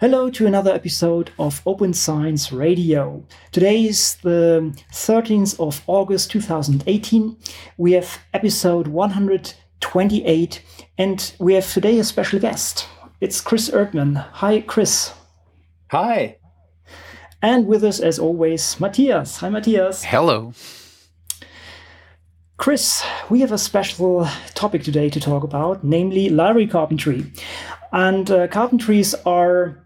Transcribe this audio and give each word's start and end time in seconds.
Hello 0.00 0.30
to 0.30 0.46
another 0.46 0.72
episode 0.72 1.30
of 1.38 1.60
Open 1.66 1.92
Science 1.92 2.52
Radio. 2.52 3.22
Today 3.52 3.84
is 3.84 4.14
the 4.22 4.74
13th 4.90 5.60
of 5.60 5.82
August 5.86 6.30
2018. 6.30 7.36
We 7.76 7.92
have 7.92 8.18
episode 8.32 8.86
128 8.86 10.62
and 10.96 11.34
we 11.38 11.52
have 11.52 11.70
today 11.70 11.98
a 11.98 12.04
special 12.04 12.38
guest. 12.38 12.88
It's 13.20 13.42
Chris 13.42 13.68
Erdmann. 13.68 14.26
Hi, 14.32 14.62
Chris. 14.62 15.12
Hi. 15.90 16.38
And 17.42 17.66
with 17.66 17.84
us, 17.84 18.00
as 18.00 18.18
always, 18.18 18.80
Matthias. 18.80 19.36
Hi, 19.40 19.50
Matthias. 19.50 20.04
Hello. 20.04 20.54
Chris, 22.56 23.04
we 23.28 23.40
have 23.40 23.52
a 23.52 23.58
special 23.58 24.26
topic 24.54 24.82
today 24.82 25.10
to 25.10 25.20
talk 25.20 25.42
about, 25.42 25.84
namely 25.84 26.30
library 26.30 26.68
carpentry. 26.68 27.30
And 27.92 28.30
uh, 28.30 28.48
carpentries 28.48 29.14
are 29.26 29.76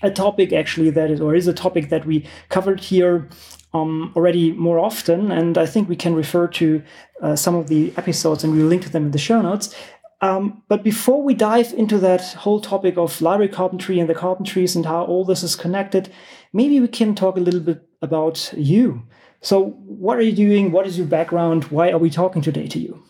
a 0.00 0.10
topic 0.10 0.52
actually 0.52 0.90
that 0.90 1.10
is, 1.10 1.20
or 1.20 1.34
is 1.34 1.46
a 1.46 1.52
topic 1.52 1.88
that 1.90 2.06
we 2.06 2.26
covered 2.48 2.80
here 2.80 3.28
um, 3.74 4.12
already 4.16 4.52
more 4.52 4.78
often, 4.78 5.32
and 5.32 5.56
I 5.56 5.66
think 5.66 5.88
we 5.88 5.96
can 5.96 6.14
refer 6.14 6.46
to 6.48 6.82
uh, 7.22 7.36
some 7.36 7.54
of 7.54 7.68
the 7.68 7.92
episodes 7.96 8.44
and 8.44 8.54
we'll 8.54 8.66
link 8.66 8.82
to 8.82 8.90
them 8.90 9.06
in 9.06 9.10
the 9.12 9.18
show 9.18 9.40
notes. 9.40 9.74
Um, 10.20 10.62
but 10.68 10.84
before 10.84 11.22
we 11.22 11.34
dive 11.34 11.72
into 11.72 11.98
that 11.98 12.22
whole 12.34 12.60
topic 12.60 12.96
of 12.96 13.20
library 13.20 13.52
carpentry 13.52 13.98
and 13.98 14.08
the 14.08 14.14
carpentries 14.14 14.76
and 14.76 14.86
how 14.86 15.04
all 15.04 15.24
this 15.24 15.42
is 15.42 15.56
connected, 15.56 16.12
maybe 16.52 16.78
we 16.78 16.86
can 16.86 17.14
talk 17.14 17.36
a 17.36 17.40
little 17.40 17.60
bit 17.60 17.82
about 18.00 18.52
you. 18.56 19.02
So, 19.40 19.70
what 19.84 20.18
are 20.18 20.22
you 20.22 20.32
doing? 20.32 20.70
What 20.70 20.86
is 20.86 20.96
your 20.96 21.08
background? 21.08 21.64
Why 21.64 21.90
are 21.90 21.98
we 21.98 22.08
talking 22.08 22.40
today 22.40 22.68
to 22.68 22.78
you? 22.78 23.02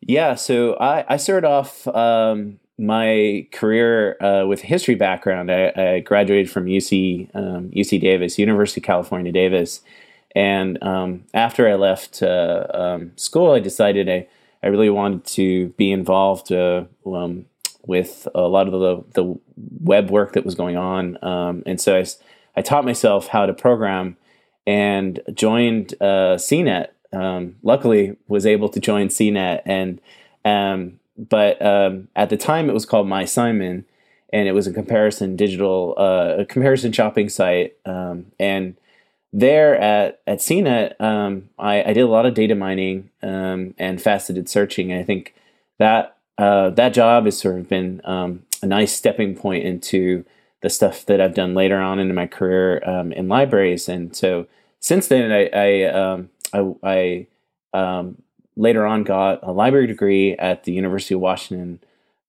Yeah, 0.00 0.36
so 0.36 0.74
I, 0.74 1.04
I 1.06 1.16
started 1.18 1.46
off 1.46 1.86
um, 1.88 2.60
my 2.78 3.46
career 3.52 4.16
uh, 4.22 4.46
with 4.46 4.60
history 4.60 4.94
background, 4.94 5.50
I, 5.50 5.72
I, 5.76 6.00
graduated 6.00 6.50
from 6.50 6.66
UC 6.66 7.34
um, 7.34 7.70
UC 7.70 8.00
Davis, 8.00 8.38
University 8.38 8.80
of 8.80 8.84
California 8.84 9.32
Davis, 9.32 9.80
and 10.34 10.82
um, 10.82 11.24
after 11.32 11.68
I 11.68 11.74
left 11.74 12.22
uh, 12.22 12.66
um, 12.74 13.12
school, 13.16 13.52
I 13.52 13.60
decided 13.60 14.08
I, 14.10 14.28
I 14.62 14.66
really 14.66 14.90
wanted 14.90 15.24
to 15.36 15.68
be 15.70 15.90
involved 15.90 16.52
uh, 16.52 16.84
um, 17.06 17.46
with 17.86 18.28
a 18.34 18.42
lot 18.42 18.68
of 18.68 18.72
the, 18.72 19.22
the 19.22 19.40
web 19.80 20.10
work 20.10 20.34
that 20.34 20.44
was 20.44 20.54
going 20.54 20.76
on, 20.76 21.22
um, 21.24 21.62
and 21.64 21.80
so 21.80 21.96
I, 21.96 22.04
I 22.56 22.62
taught 22.62 22.84
myself 22.84 23.28
how 23.28 23.46
to 23.46 23.54
program 23.54 24.18
and 24.66 25.20
joined 25.32 25.94
uh, 26.00 26.36
CNET. 26.36 26.88
Um, 27.12 27.56
luckily, 27.62 28.16
was 28.28 28.44
able 28.44 28.68
to 28.68 28.80
join 28.80 29.08
CNET 29.08 29.62
and 29.64 30.00
but 31.16 31.60
um, 31.64 32.08
at 32.16 32.30
the 32.30 32.36
time 32.36 32.68
it 32.68 32.74
was 32.74 32.86
called 32.86 33.06
mySimon, 33.06 33.84
and 34.32 34.48
it 34.48 34.52
was 34.52 34.66
a 34.66 34.72
comparison 34.72 35.36
digital, 35.36 35.94
uh, 35.96 36.36
a 36.38 36.44
comparison 36.44 36.92
shopping 36.92 37.28
site. 37.28 37.76
Um, 37.84 38.26
and 38.38 38.76
there 39.32 39.76
at 39.76 40.20
at 40.26 40.38
CNET, 40.38 41.00
um, 41.00 41.48
I, 41.58 41.82
I, 41.82 41.92
did 41.92 42.00
a 42.00 42.08
lot 42.08 42.26
of 42.26 42.34
data 42.34 42.54
mining 42.54 43.10
um, 43.22 43.74
and 43.78 44.00
faceted 44.00 44.48
searching. 44.48 44.90
And 44.90 45.00
I 45.00 45.04
think 45.04 45.34
that 45.78 46.16
uh, 46.38 46.70
that 46.70 46.94
job 46.94 47.24
has 47.24 47.38
sort 47.38 47.58
of 47.58 47.68
been 47.68 48.00
um, 48.04 48.44
a 48.62 48.66
nice 48.66 48.94
stepping 48.94 49.36
point 49.36 49.64
into 49.64 50.24
the 50.62 50.70
stuff 50.70 51.04
that 51.06 51.20
I've 51.20 51.34
done 51.34 51.54
later 51.54 51.78
on 51.78 51.98
in 51.98 52.14
my 52.14 52.26
career 52.26 52.82
um, 52.88 53.12
in 53.12 53.28
libraries. 53.28 53.88
And 53.88 54.16
so 54.16 54.46
since 54.80 55.08
then, 55.08 55.30
I 55.32 55.50
I, 55.52 56.58
I, 56.58 57.26
I 57.74 58.06
later 58.56 58.86
on 58.86 59.04
got 59.04 59.40
a 59.42 59.52
library 59.52 59.86
degree 59.86 60.34
at 60.34 60.64
the 60.64 60.72
University 60.72 61.14
of 61.14 61.20
Washington 61.20 61.80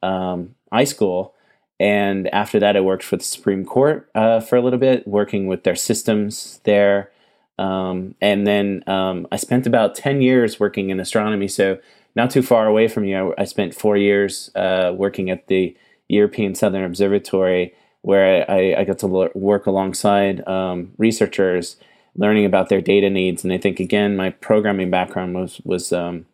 um, 0.04 0.56
iSchool. 0.72 1.32
And 1.80 2.28
after 2.34 2.60
that, 2.60 2.76
I 2.76 2.82
worked 2.82 3.04
for 3.04 3.18
the 3.18 3.24
Supreme 3.24 3.64
Court 3.66 4.10
uh, 4.16 4.40
for 4.40 4.56
a 4.56 4.62
little 4.62 4.80
bit, 4.80 5.08
working 5.08 5.48
with 5.48 5.64
their 5.64 5.76
systems 5.76 6.60
there. 6.64 7.12
Um, 7.60 8.16
and 8.22 8.46
then 8.46 8.84
um, 8.88 9.28
I 9.32 9.38
spent 9.38 9.66
about 9.66 9.96
10 9.96 10.22
years 10.22 10.60
working 10.60 10.90
in 10.90 11.00
astronomy. 11.00 11.48
So, 11.48 11.80
not 12.16 12.32
too 12.32 12.42
far 12.42 12.66
away 12.66 12.88
from 12.88 13.06
you, 13.06 13.34
I, 13.38 13.42
I 13.42 13.46
spent 13.46 13.76
four 13.76 13.96
years 13.96 14.50
uh, 14.56 14.92
working 14.96 15.30
at 15.30 15.48
the 15.48 15.78
European 16.10 16.56
Southern 16.56 16.84
Observatory, 16.84 17.76
where 18.02 18.50
I, 18.50 18.74
I 18.76 18.84
got 18.86 18.98
to 19.00 19.30
work 19.36 19.68
alongside 19.68 20.48
um, 20.48 20.94
researchers 20.98 21.78
learning 22.18 22.46
about 22.46 22.70
their 22.70 22.82
data 22.82 23.10
needs. 23.10 23.44
And 23.44 23.54
I 23.54 23.58
think 23.58 23.80
again, 23.80 24.18
my 24.18 24.32
programming 24.32 24.90
background 24.90 25.36
was 25.36 25.62
was 25.64 25.94
um, 25.94 26.26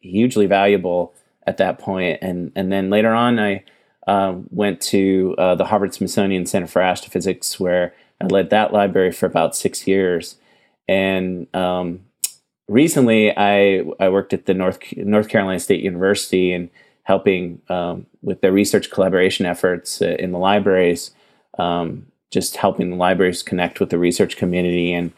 hugely 0.00 0.46
valuable 0.46 1.12
at 1.46 1.58
that 1.58 1.78
point. 1.78 2.18
And 2.22 2.52
and 2.56 2.72
then 2.72 2.90
later 2.90 3.14
on, 3.14 3.38
I 3.38 3.64
uh, 4.06 4.36
went 4.50 4.80
to 4.80 5.34
uh, 5.38 5.54
the 5.54 5.64
Harvard 5.64 5.94
Smithsonian 5.94 6.46
Center 6.46 6.66
for 6.66 6.82
Astrophysics, 6.82 7.60
where 7.60 7.94
I 8.20 8.26
led 8.26 8.50
that 8.50 8.72
library 8.72 9.12
for 9.12 9.26
about 9.26 9.56
six 9.56 9.86
years. 9.86 10.36
And 10.88 11.54
um, 11.54 12.00
recently, 12.68 13.36
I 13.36 13.84
I 14.00 14.08
worked 14.08 14.32
at 14.32 14.46
the 14.46 14.54
North 14.54 14.78
North 14.96 15.28
Carolina 15.28 15.60
State 15.60 15.82
University 15.82 16.52
and 16.52 16.70
helping 17.02 17.60
um, 17.68 18.06
with 18.22 18.40
their 18.40 18.52
research 18.52 18.90
collaboration 18.90 19.46
efforts 19.46 20.02
uh, 20.02 20.16
in 20.18 20.32
the 20.32 20.38
libraries. 20.38 21.12
Um, 21.56 22.06
just 22.32 22.56
helping 22.56 22.90
the 22.90 22.96
libraries 22.96 23.42
connect 23.42 23.80
with 23.80 23.90
the 23.90 23.98
research 23.98 24.36
community 24.36 24.92
and 24.92 25.12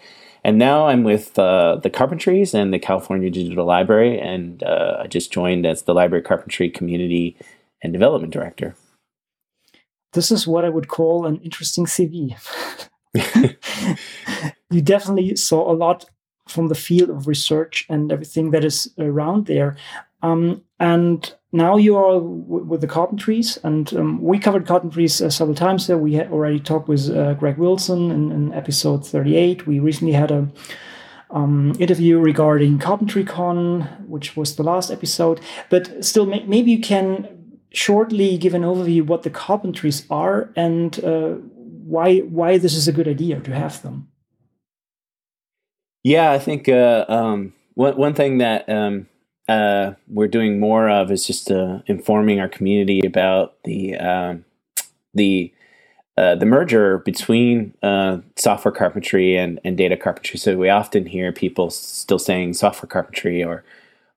and 0.45 0.59
now 0.59 0.87
I'm 0.87 1.03
with 1.03 1.39
uh, 1.39 1.77
the 1.83 1.91
Carpentries 1.91 2.55
and 2.55 2.73
the 2.73 2.79
California 2.79 3.29
Digital 3.29 3.67
Library, 3.67 4.19
and 4.19 4.63
uh, 4.63 4.99
I 5.01 5.07
just 5.07 5.33
joined 5.33 5.67
as 5.67 5.83
the 5.83 5.95
Library 5.95 6.23
Carpentry 6.23 6.71
Community 6.71 7.37
and 7.83 7.93
Development 7.93 8.33
Director. 8.33 8.77
This 10.13 10.31
is 10.31 10.47
what 10.47 10.65
I 10.65 10.69
would 10.69 10.89
call 10.89 11.27
an 11.27 11.39
interesting 11.41 11.87
CV. 11.87 12.35
you 14.71 14.81
definitely 14.81 15.37
saw 15.37 15.71
a 15.71 15.75
lot 15.75 16.07
from 16.49 16.69
the 16.69 16.75
field 16.75 17.11
of 17.11 17.27
research 17.27 17.85
and 17.89 18.11
everything 18.11 18.51
that 18.53 18.65
is 18.65 18.93
around 18.99 19.47
there. 19.47 19.77
Um, 20.23 20.65
and 20.81 21.33
now 21.53 21.77
you 21.77 21.97
are 21.97 22.19
with 22.19 22.83
the 22.83 22.87
carpentries, 22.87 23.57
and 23.65 23.93
um, 23.95 24.23
we 24.23 24.39
covered 24.39 24.67
carpentries 24.67 25.23
uh, 25.23 25.31
several 25.31 25.55
times 25.55 25.87
there. 25.87 25.97
We 25.97 26.15
had 26.15 26.31
already 26.31 26.61
talked 26.61 26.89
with 26.89 27.11
uh, 27.11 27.35
Greg 27.35 27.57
Wilson 27.57 28.11
in, 28.11 28.31
in, 28.31 28.53
episode 28.53 29.07
38. 29.07 29.67
We 29.67 29.79
recently 29.79 30.13
had 30.13 30.31
a 30.31 30.49
um, 31.31 31.75
interview 31.79 32.19
regarding 32.19 32.79
CarpentryCon, 32.79 34.07
which 34.07 34.37
was 34.37 34.57
the 34.57 34.63
last 34.63 34.91
episode. 34.91 35.41
But 35.71 36.05
still, 36.05 36.27
may 36.27 36.45
maybe 36.45 36.73
you 36.73 36.81
can 36.81 37.61
shortly 37.71 38.37
give 38.37 38.53
an 38.53 38.63
overview 38.63 39.07
what 39.07 39.23
the 39.23 39.31
carpentries 39.31 40.05
are 40.11 40.51
and 40.55 41.03
uh, 41.03 41.37
why 41.89 42.19
why 42.19 42.59
this 42.59 42.75
is 42.75 42.89
a 42.89 42.93
good 42.93 43.09
idea 43.09 43.41
to 43.41 43.55
have 43.55 43.81
them. 43.81 44.09
Yeah, 46.05 46.31
I 46.31 46.39
think 46.39 46.69
uh, 46.69 47.07
um, 47.09 47.55
one 47.73 47.97
one 47.97 48.15
thing 48.15 48.39
that 48.39 48.69
um, 48.69 49.09
uh, 49.49 49.95
we're 50.09 50.29
doing 50.29 50.61
more 50.61 50.91
of 50.91 51.11
is 51.11 51.27
just 51.27 51.51
uh, 51.51 51.81
informing 51.87 52.41
our 52.41 52.49
community 52.49 53.01
about 53.05 53.57
the 53.65 53.97
um, 53.97 54.45
the 55.15 55.53
uh, 56.17 56.35
the 56.35 56.47
merger 56.47 56.99
between 56.99 57.73
uh, 57.83 58.19
software 58.37 58.73
carpentry 58.73 59.37
and, 59.37 59.61
and 59.65 59.77
data 59.77 59.97
carpentry. 59.97 60.39
So 60.39 60.57
we 60.57 60.69
often 60.69 61.07
hear 61.07 61.33
people 61.33 61.71
still 61.71 62.19
saying 62.19 62.55
software 62.55 62.89
carpentry 62.89 63.43
or 63.45 63.65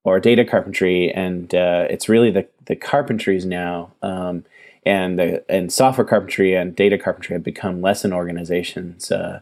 or 0.03 0.19
data 0.19 0.44
carpentry, 0.44 1.12
and 1.12 1.53
uh, 1.53 1.86
it's 1.90 2.09
really 2.09 2.31
the 2.31 2.48
the 2.66 2.75
carpentries 2.75 3.46
now. 3.46 3.92
Um, 4.02 4.46
and 4.84 5.19
the, 5.19 5.46
and 5.48 5.72
software 5.72 6.06
carpentry 6.06 6.56
and 6.56 6.75
data 6.75 6.98
carpentry 6.98 7.36
have 7.36 7.44
become 7.44 7.81
lesson 7.81 8.13
organizations 8.13 9.12
uh, 9.12 9.40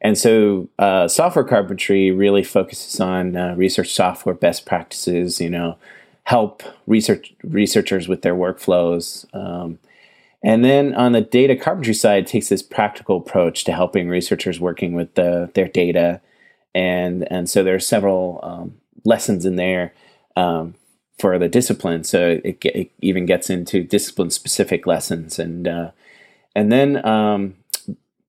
and 0.00 0.16
so, 0.16 0.68
uh, 0.78 1.08
software 1.08 1.44
carpentry 1.44 2.10
really 2.10 2.44
focuses 2.44 3.00
on 3.00 3.36
uh, 3.36 3.54
research 3.56 3.92
software 3.92 4.34
best 4.34 4.64
practices. 4.64 5.40
You 5.40 5.50
know, 5.50 5.76
help 6.24 6.62
research 6.86 7.34
researchers 7.42 8.06
with 8.06 8.22
their 8.22 8.34
workflows. 8.34 9.26
Um, 9.34 9.78
and 10.42 10.64
then 10.64 10.94
on 10.94 11.12
the 11.12 11.20
data 11.20 11.56
carpentry 11.56 11.94
side, 11.94 12.26
takes 12.26 12.48
this 12.48 12.62
practical 12.62 13.16
approach 13.16 13.64
to 13.64 13.72
helping 13.72 14.08
researchers 14.08 14.60
working 14.60 14.92
with 14.92 15.14
the, 15.14 15.50
their 15.54 15.68
data. 15.68 16.20
And 16.74 17.30
and 17.32 17.50
so 17.50 17.64
there 17.64 17.74
are 17.74 17.80
several 17.80 18.40
um, 18.42 18.76
lessons 19.04 19.44
in 19.44 19.56
there 19.56 19.92
um, 20.36 20.74
for 21.18 21.38
the 21.38 21.48
discipline. 21.48 22.04
So 22.04 22.40
it, 22.44 22.64
it, 22.64 22.92
even 23.00 23.26
gets 23.26 23.50
into 23.50 23.82
discipline 23.82 24.30
specific 24.30 24.86
lessons 24.86 25.38
and 25.38 25.66
uh, 25.66 25.90
and 26.54 26.70
then 26.70 27.04
um, 27.04 27.54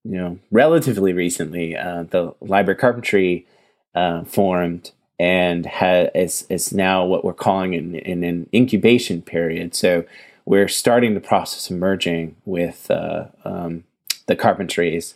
you 0.10 0.18
know, 0.18 0.40
relatively 0.50 1.14
recently, 1.14 1.78
uh, 1.78 2.02
the 2.02 2.34
library 2.42 2.80
carpentry 2.80 3.46
uh, 3.94 4.24
formed 4.24 4.92
and 5.20 5.70
is, 6.16 6.48
is 6.50 6.74
now 6.74 7.06
what 7.06 7.24
we're 7.24 7.34
calling 7.34 7.76
in, 7.76 7.94
in 7.94 8.24
an 8.24 8.50
incubation 8.52 9.22
period. 9.22 9.76
So 9.76 10.06
we're 10.46 10.68
starting 10.68 11.14
the 11.14 11.20
process 11.20 11.70
of 11.70 11.78
merging 11.78 12.36
with 12.44 12.90
uh, 12.90 13.26
um, 13.46 13.84
the 14.26 14.36
carpentries. 14.36 15.14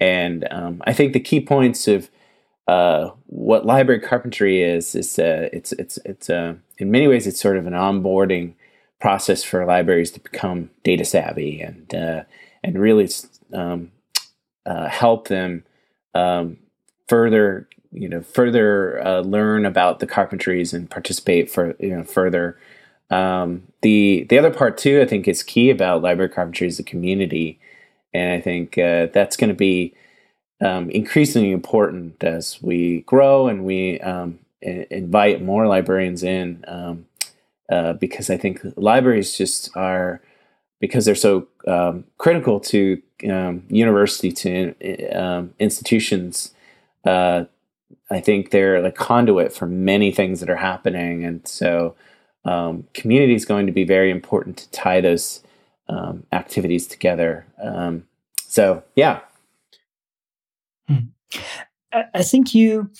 And 0.00 0.48
um, 0.50 0.82
I 0.88 0.92
think 0.92 1.12
the 1.12 1.20
key 1.20 1.40
points 1.40 1.86
of 1.86 2.10
uh, 2.66 3.10
what 3.26 3.64
library 3.64 4.00
carpentry 4.00 4.60
is 4.60 4.96
is 4.96 5.18
uh, 5.20 5.50
it's 5.52 5.72
it's 5.72 5.98
it's 6.04 6.30
uh, 6.30 6.54
in 6.78 6.90
many 6.90 7.06
ways 7.06 7.26
it's 7.26 7.40
sort 7.40 7.56
of 7.56 7.66
an 7.66 7.74
onboarding 7.74 8.54
process 9.00 9.44
for 9.44 9.64
libraries 9.64 10.10
to 10.12 10.20
become 10.20 10.70
data 10.82 11.04
savvy 11.04 11.60
and 11.60 11.92
and 12.64 12.78
really 12.78 13.08
um, 13.52 13.90
uh, 14.66 14.88
help 14.88 15.28
them 15.28 15.64
um, 16.14 16.58
further 17.08 17.68
you 17.92 18.08
know 18.08 18.22
further 18.22 19.04
uh, 19.06 19.20
learn 19.20 19.66
about 19.66 19.98
the 19.98 20.06
carpentries 20.06 20.72
and 20.72 20.90
participate 20.90 21.50
for 21.50 21.74
you 21.78 21.96
know 21.96 22.04
further. 22.04 22.58
Um, 23.10 23.64
the 23.82 24.26
the 24.30 24.38
other 24.38 24.50
part 24.50 24.78
too 24.78 25.02
i 25.02 25.04
think 25.04 25.28
is 25.28 25.42
key 25.42 25.68
about 25.68 26.00
library 26.00 26.30
carpentry 26.30 26.66
is 26.66 26.78
the 26.78 26.82
community. 26.82 27.60
And 28.14 28.32
i 28.32 28.40
think 28.40 28.78
uh, 28.78 29.08
that's 29.12 29.36
going 29.36 29.50
to 29.50 29.56
be 29.56 29.94
um, 30.62 30.90
increasingly 30.90 31.50
important 31.50 32.22
as 32.22 32.62
we 32.62 33.00
grow 33.02 33.48
and 33.48 33.64
we 33.64 34.00
um, 34.00 34.38
invite 34.62 35.42
more 35.42 35.66
librarians 35.66 36.22
in 36.22 36.64
um, 36.68 37.06
uh, 37.70 37.92
because 37.94 38.30
i 38.30 38.36
think 38.36 38.60
libraries 38.76 39.36
just 39.36 39.74
are 39.76 40.22
because 40.80 41.04
they're 41.04 41.14
so 41.14 41.46
um, 41.66 42.04
critical 42.18 42.60
to 42.60 43.00
um, 43.30 43.64
university 43.68 44.32
to 44.32 44.74
um, 45.12 45.54
institutions 45.58 46.54
uh, 47.04 47.44
I 48.10 48.20
think 48.20 48.50
they're 48.50 48.82
like 48.82 48.94
conduit 48.94 49.52
for 49.52 49.66
many 49.66 50.12
things 50.12 50.40
that 50.40 50.50
are 50.50 50.56
happening, 50.56 51.24
and 51.24 51.46
so 51.46 51.94
um, 52.44 52.84
community 52.94 53.34
is 53.34 53.44
going 53.44 53.66
to 53.66 53.72
be 53.72 53.84
very 53.84 54.10
important 54.10 54.58
to 54.58 54.70
tie 54.70 55.00
those 55.00 55.42
um, 55.88 56.24
activities 56.32 56.86
together. 56.86 57.46
Um, 57.62 58.04
so, 58.46 58.82
yeah. 58.96 59.20
Hmm. 60.88 61.06
I 61.92 62.22
think 62.22 62.54
you 62.54 62.90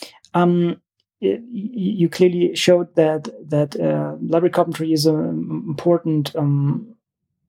you 1.21 2.09
clearly 2.09 2.55
showed 2.57 2.95
that 2.97 3.29
that 3.49 3.79
uh, 3.79 4.17
library 4.21 4.51
carpentry 4.51 4.93
is 4.93 5.07
an 5.07 5.65
important 5.69 6.35
um, 6.35 6.92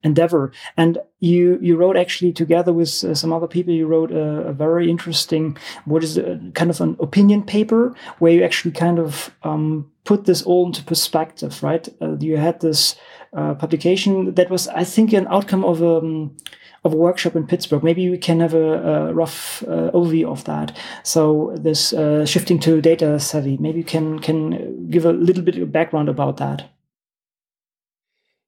endeavor. 0.03 0.51
And 0.77 0.97
you 1.19 1.57
you 1.61 1.77
wrote 1.77 1.97
actually 1.97 2.33
together 2.33 2.73
with 2.73 3.03
uh, 3.03 3.15
some 3.15 3.33
other 3.33 3.47
people. 3.47 3.73
You 3.73 3.88
wrote 3.88 4.11
a, 4.11 4.50
a 4.50 4.53
very 4.53 4.89
interesting 4.89 5.57
what 5.85 6.03
is 6.03 6.17
a, 6.17 6.39
kind 6.53 6.69
of 6.69 6.81
an 6.81 6.95
opinion 7.00 7.44
paper 7.44 7.95
where 8.19 8.33
you 8.33 8.44
actually 8.44 8.71
kind 8.71 9.00
of 9.00 9.31
um, 9.44 9.91
put 10.03 10.25
this 10.25 10.44
all 10.44 10.65
into 10.65 10.83
perspective. 10.83 11.63
Right? 11.63 11.88
Uh, 12.01 12.17
you 12.19 12.38
had 12.38 12.59
this 12.59 12.95
uh, 13.33 13.53
publication 13.55 14.35
that 14.35 14.50
was, 14.50 14.67
I 14.67 14.83
think, 14.83 15.13
an 15.13 15.27
outcome 15.27 15.63
of 15.65 15.81
a 15.81 15.97
um, 15.97 16.35
of 16.83 16.94
a 16.94 16.97
workshop 16.97 17.35
in 17.35 17.47
Pittsburgh. 17.47 17.83
Maybe 17.83 18.09
we 18.09 18.17
can 18.17 18.41
have 18.41 18.53
a, 18.53 19.07
a 19.07 19.13
rough 19.13 19.63
uh, 19.63 19.91
overview 19.91 20.29
of 20.29 20.44
that. 20.44 20.77
So 21.03 21.56
this 21.56 21.94
uh, 21.94 22.25
shifting 22.25 22.59
to 22.59 22.81
data 22.81 23.19
savvy. 23.19 23.57
Maybe 23.57 23.79
you 23.79 23.85
can 23.85 24.19
can 24.19 24.89
give 24.89 25.06
a 25.06 25.13
little 25.13 25.44
bit 25.44 25.57
of 25.57 25.71
background 25.71 26.09
about 26.09 26.38
that. 26.38 26.72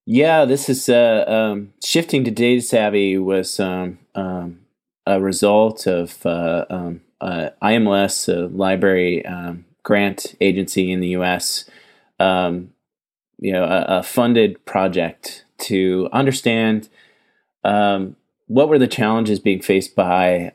Yeah, 0.06 0.46
this 0.46 0.70
is 0.70 0.88
uh, 0.88 1.26
um, 1.28 1.74
shifting 1.84 2.24
to 2.26 2.32
data 2.32 2.62
savvy 2.62 3.18
was 3.18 3.60
um, 3.60 3.98
um, 4.14 4.60
a 5.08 5.20
result 5.20 5.88
of 5.88 6.24
uh, 6.26 6.66
um, 6.70 7.02
uh, 7.20 7.50
IMLS, 7.62 8.32
a 8.32 8.48
library 8.56 9.26
um, 9.26 9.66
grant 9.82 10.36
agency 10.40 10.92
in 10.92 11.00
the 11.00 11.10
U.S. 11.10 11.66
Um, 12.20 12.72
you 13.40 13.52
know, 13.52 13.64
a, 13.64 14.00
a, 14.00 14.04
funded 14.04 14.64
project 14.66 15.44
to 15.58 16.08
understand 16.14 16.88
what 17.62 18.70
were 18.70 18.80
the 18.80 18.88
challenges 18.88 19.40
being 19.40 19.62
faced 19.62 19.96
by 19.96 20.52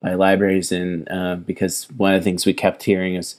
by 0.00 0.14
libraries, 0.14 0.70
and 0.70 1.08
uh, 1.10 1.36
because 1.36 1.88
one 1.96 2.14
of 2.14 2.20
the 2.20 2.24
things 2.24 2.46
we 2.46 2.54
kept 2.54 2.84
hearing 2.84 3.16
is 3.16 3.36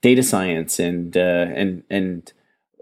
data 0.00 0.22
science 0.22 0.78
and 0.78 1.16
uh, 1.16 1.46
and 1.54 1.82
and 1.90 2.32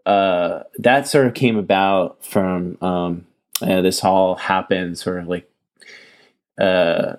uh, 0.06 0.64
that 0.78 1.08
sort 1.08 1.26
of 1.26 1.34
came 1.34 1.56
about 1.56 2.22
from 2.24 2.76
um, 2.80 3.26
uh, 3.62 3.80
this 3.80 4.04
all 4.04 4.34
happened 4.34 4.98
sort 4.98 5.18
of 5.18 5.28
like 5.28 5.48
uh, 6.60 7.16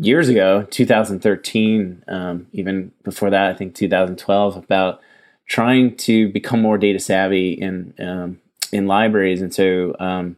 years 0.00 0.28
ago, 0.28 0.66
2013, 0.70 2.04
um, 2.08 2.46
even 2.52 2.92
before 3.02 3.30
that, 3.30 3.50
I 3.50 3.54
think 3.54 3.74
2012, 3.74 4.56
about 4.56 5.00
trying 5.46 5.96
to 5.96 6.28
become 6.30 6.62
more 6.62 6.78
data 6.78 6.98
savvy 6.98 7.52
in 7.52 7.94
um, 7.98 8.40
in 8.72 8.86
libraries, 8.86 9.40
and 9.40 9.54
so 9.54 9.94
um, 9.98 10.36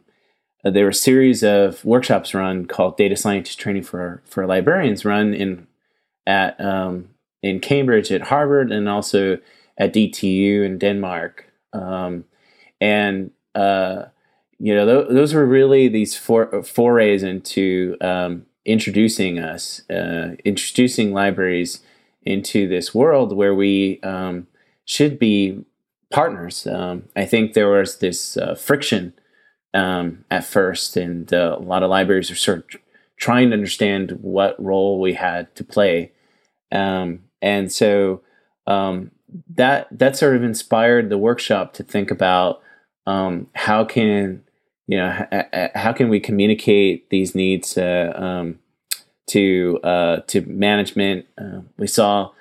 there 0.63 0.85
were 0.85 0.91
a 0.91 0.93
series 0.93 1.43
of 1.43 1.83
workshops 1.83 2.33
run 2.33 2.65
called 2.65 2.97
Data 2.97 3.15
Scientist 3.15 3.59
Training 3.59 3.83
for 3.83 4.21
for 4.25 4.45
Librarians, 4.45 5.05
run 5.05 5.33
in 5.33 5.67
at 6.27 6.59
um, 6.59 7.09
in 7.41 7.59
Cambridge 7.59 8.11
at 8.11 8.23
Harvard, 8.23 8.71
and 8.71 8.89
also 8.89 9.37
at 9.77 9.93
DTU 9.93 10.65
in 10.65 10.77
Denmark. 10.77 11.45
Um, 11.73 12.25
and 12.79 13.31
uh, 13.55 14.05
you 14.59 14.75
know, 14.75 14.85
th- 14.85 15.13
those 15.13 15.33
were 15.33 15.45
really 15.45 15.87
these 15.87 16.15
for- 16.15 16.63
forays 16.63 17.23
into 17.23 17.97
um, 18.01 18.45
introducing 18.65 19.39
us, 19.39 19.87
uh, 19.89 20.35
introducing 20.45 21.13
libraries 21.13 21.79
into 22.23 22.67
this 22.67 22.93
world 22.93 23.35
where 23.35 23.55
we 23.55 23.99
um, 24.01 24.47
should 24.85 25.17
be 25.17 25.65
partners. 26.11 26.67
Um, 26.67 27.05
I 27.15 27.25
think 27.25 27.53
there 27.53 27.69
was 27.69 27.97
this 27.97 28.37
uh, 28.37 28.55
friction 28.55 29.13
um, 29.73 30.25
at 30.29 30.45
first, 30.45 30.95
and 30.95 31.33
uh, 31.33 31.57
a 31.57 31.63
lot 31.63 31.83
of 31.83 31.89
libraries 31.89 32.29
are 32.29 32.35
sort 32.35 32.59
of 32.59 32.81
trying 33.17 33.49
to 33.49 33.55
understand 33.55 34.19
what 34.21 34.63
role 34.63 34.99
we 34.99 35.13
had 35.13 35.55
to 35.55 35.63
play. 35.63 36.11
Um, 36.71 37.21
and 37.41 37.71
so 37.71 38.21
um, 38.67 39.11
that 39.55 39.87
that 39.91 40.17
sort 40.17 40.35
of 40.35 40.43
inspired 40.43 41.09
the 41.09 41.17
workshop 41.17 41.73
to 41.73 41.83
think 41.83 42.11
about 42.11 42.61
um, 43.07 43.47
how 43.55 43.83
can 43.83 44.43
you 44.87 44.97
know 44.97 45.25
h- 45.31 45.71
how 45.75 45.93
can 45.93 46.09
we 46.09 46.19
communicate 46.19 47.09
these 47.09 47.33
needs 47.35 47.77
uh, 47.77 48.13
um, 48.15 48.59
to 49.27 49.79
uh, 49.83 50.21
to 50.27 50.41
management. 50.41 51.25
Uh, 51.37 51.61
we 51.77 51.87
saw 51.87 52.31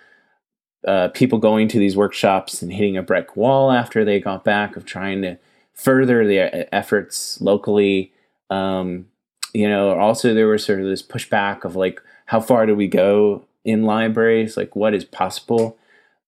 uh, 0.87 1.09
people 1.09 1.39
going 1.39 1.69
to 1.69 1.79
these 1.79 1.97
workshops 1.97 2.63
and 2.63 2.73
hitting 2.73 2.97
a 2.97 3.03
brick 3.03 3.37
wall 3.37 3.71
after 3.71 4.05
they 4.05 4.19
got 4.19 4.45
back 4.45 4.77
of 4.77 4.85
trying 4.85 5.23
to 5.23 5.39
further 5.73 6.27
their 6.27 6.69
efforts 6.75 7.41
locally. 7.41 8.13
Um, 8.49 9.07
you 9.53 9.69
know, 9.69 9.99
also 9.99 10.35
there 10.35 10.49
was 10.49 10.65
sort 10.65 10.81
of 10.81 10.87
this 10.87 11.03
pushback 11.03 11.65
of 11.65 11.77
like, 11.77 12.01
how 12.27 12.41
far 12.41 12.67
do 12.67 12.75
we 12.75 12.89
go 12.89 13.45
in 13.65 13.85
libraries? 13.85 14.57
Like, 14.57 14.75
what 14.75 14.95
is 14.95 15.05
possible? 15.05 15.77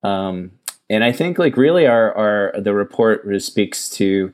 Um, 0.03 0.53
and 0.91 1.03
I 1.03 1.13
think 1.13 1.39
like 1.39 1.57
really 1.57 1.87
our, 1.87 2.13
our 2.15 2.61
the 2.61 2.75
report 2.75 3.25
really 3.25 3.41
speaks 3.41 3.89
to 3.91 4.33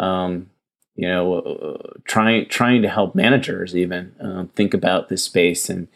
um, 0.00 0.50
you 0.94 1.08
know 1.08 1.34
uh, 1.34 1.92
trying 2.04 2.48
trying 2.48 2.82
to 2.82 2.88
help 2.88 3.14
managers 3.14 3.76
even 3.76 4.14
um, 4.20 4.48
think 4.48 4.74
about 4.74 5.08
this 5.08 5.22
space. 5.24 5.68
And 5.68 5.88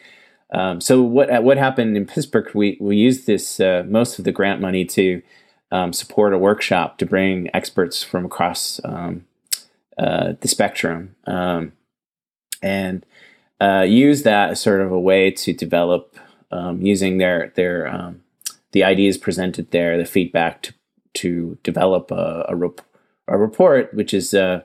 um, 0.52 0.80
so 0.80 1.02
what 1.02 1.42
what 1.42 1.56
happened 1.56 1.96
in 1.96 2.06
Pittsburgh 2.06 2.50
we 2.54 2.76
we 2.80 2.96
used 2.96 3.26
this 3.26 3.58
uh, 3.58 3.84
most 3.86 4.18
of 4.18 4.24
the 4.24 4.32
grant 4.32 4.60
money 4.60 4.84
to 4.84 5.22
um, 5.70 5.92
support 5.92 6.34
a 6.34 6.38
workshop 6.38 6.98
to 6.98 7.06
bring 7.06 7.48
experts 7.54 8.02
from 8.02 8.26
across 8.26 8.80
um, 8.84 9.24
uh, 9.96 10.34
the 10.40 10.48
spectrum. 10.48 11.16
Um, 11.26 11.72
and 12.60 13.06
uh, 13.60 13.86
use 13.88 14.24
that 14.24 14.50
as 14.50 14.60
sort 14.60 14.82
of 14.82 14.92
a 14.92 15.00
way 15.00 15.30
to 15.30 15.52
develop 15.52 16.16
using 16.78 17.16
their 17.16 17.50
their 17.54 18.14
the 18.72 18.84
ideas 18.84 19.18
presented 19.18 19.70
there, 19.70 19.96
the 19.96 20.04
feedback 20.04 20.62
to, 20.62 20.74
to 21.14 21.58
develop 21.62 22.10
a, 22.10 22.46
a, 22.48 22.56
rep- 22.56 22.80
a 23.28 23.38
report, 23.38 23.92
which 23.94 24.12
is 24.12 24.34
uh, 24.34 24.62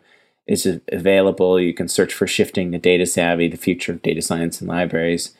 is 0.47 0.79
available. 0.91 1.59
You 1.59 1.73
can 1.73 1.87
search 1.87 2.13
for 2.13 2.25
shifting 2.25 2.71
the 2.71 2.77
data 2.77 3.05
savvy, 3.05 3.47
the 3.49 3.57
future 3.57 3.91
of 3.91 4.01
data 4.01 4.21
science 4.21 4.61
in 4.61 4.67
libraries. 4.67 5.35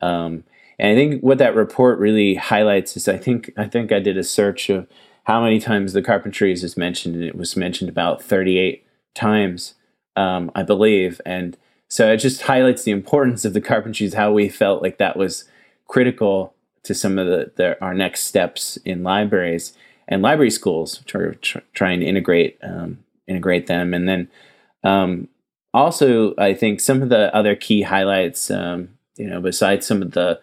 Um, 0.00 0.44
and 0.78 0.92
I 0.92 0.94
think 0.94 1.22
what 1.22 1.38
that 1.38 1.54
report 1.54 1.98
really 1.98 2.36
highlights 2.36 2.96
is 2.96 3.08
I 3.08 3.18
think 3.18 3.52
I 3.56 3.66
think 3.66 3.92
I 3.92 3.98
did 3.98 4.16
a 4.16 4.24
search 4.24 4.70
of 4.70 4.86
how 5.24 5.42
many 5.42 5.60
times 5.60 5.92
the 5.92 6.02
carpentries 6.02 6.64
is 6.64 6.76
mentioned, 6.76 7.14
and 7.14 7.24
it 7.24 7.36
was 7.36 7.56
mentioned 7.56 7.88
about 7.88 8.22
38 8.22 8.84
times, 9.14 9.74
um, 10.16 10.50
I 10.54 10.62
believe. 10.62 11.20
And 11.24 11.56
so 11.88 12.12
it 12.12 12.16
just 12.16 12.42
highlights 12.42 12.84
the 12.84 12.90
importance 12.90 13.44
of 13.44 13.52
the 13.52 13.60
carpentries, 13.60 14.14
how 14.14 14.32
we 14.32 14.48
felt 14.48 14.82
like 14.82 14.98
that 14.98 15.16
was 15.16 15.44
critical 15.86 16.54
to 16.84 16.94
some 16.94 17.18
of 17.18 17.26
the, 17.26 17.52
the, 17.56 17.82
our 17.84 17.94
next 17.94 18.24
steps 18.24 18.76
in 18.84 19.02
libraries 19.02 19.72
and 20.08 20.22
library 20.22 20.50
schools, 20.50 20.98
which 21.00 21.14
are 21.14 21.34
tr- 21.34 21.58
trying 21.72 22.00
to 22.00 22.06
integrate 22.06 22.58
um, 22.62 22.98
integrate 23.28 23.66
them, 23.68 23.94
and 23.94 24.08
then 24.08 24.28
um, 24.84 25.28
also 25.72 26.34
I 26.36 26.54
think 26.54 26.80
some 26.80 27.02
of 27.02 27.08
the 27.08 27.34
other 27.34 27.54
key 27.54 27.82
highlights, 27.82 28.50
um, 28.50 28.88
you 29.16 29.28
know, 29.28 29.40
besides 29.40 29.86
some 29.86 30.02
of 30.02 30.12
the 30.12 30.40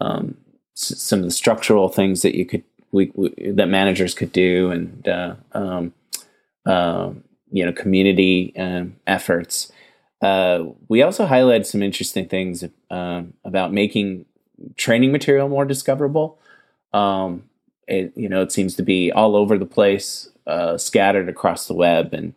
um, 0.00 0.36
s- 0.76 0.98
some 0.98 1.20
of 1.20 1.24
the 1.24 1.30
structural 1.30 1.88
things 1.88 2.22
that 2.22 2.36
you 2.36 2.44
could 2.44 2.64
we, 2.92 3.10
we 3.14 3.52
that 3.52 3.68
managers 3.68 4.14
could 4.14 4.32
do, 4.32 4.70
and 4.70 5.08
uh, 5.08 5.34
uh, 6.66 7.10
you 7.50 7.64
know, 7.64 7.72
community 7.72 8.52
efforts. 9.06 9.72
Uh, 10.20 10.64
we 10.88 11.00
also 11.02 11.26
highlighted 11.26 11.64
some 11.64 11.82
interesting 11.82 12.28
things 12.28 12.64
about 12.90 13.72
making 13.72 14.26
training 14.76 15.12
material 15.12 15.48
more 15.48 15.64
discoverable. 15.64 16.38
Um, 16.92 17.44
it 17.86 18.12
you 18.16 18.28
know 18.28 18.42
it 18.42 18.52
seems 18.52 18.74
to 18.76 18.82
be 18.82 19.10
all 19.10 19.36
over 19.36 19.58
the 19.58 19.66
place, 19.66 20.30
uh, 20.46 20.76
scattered 20.78 21.28
across 21.28 21.66
the 21.66 21.74
web, 21.74 22.12
and 22.12 22.34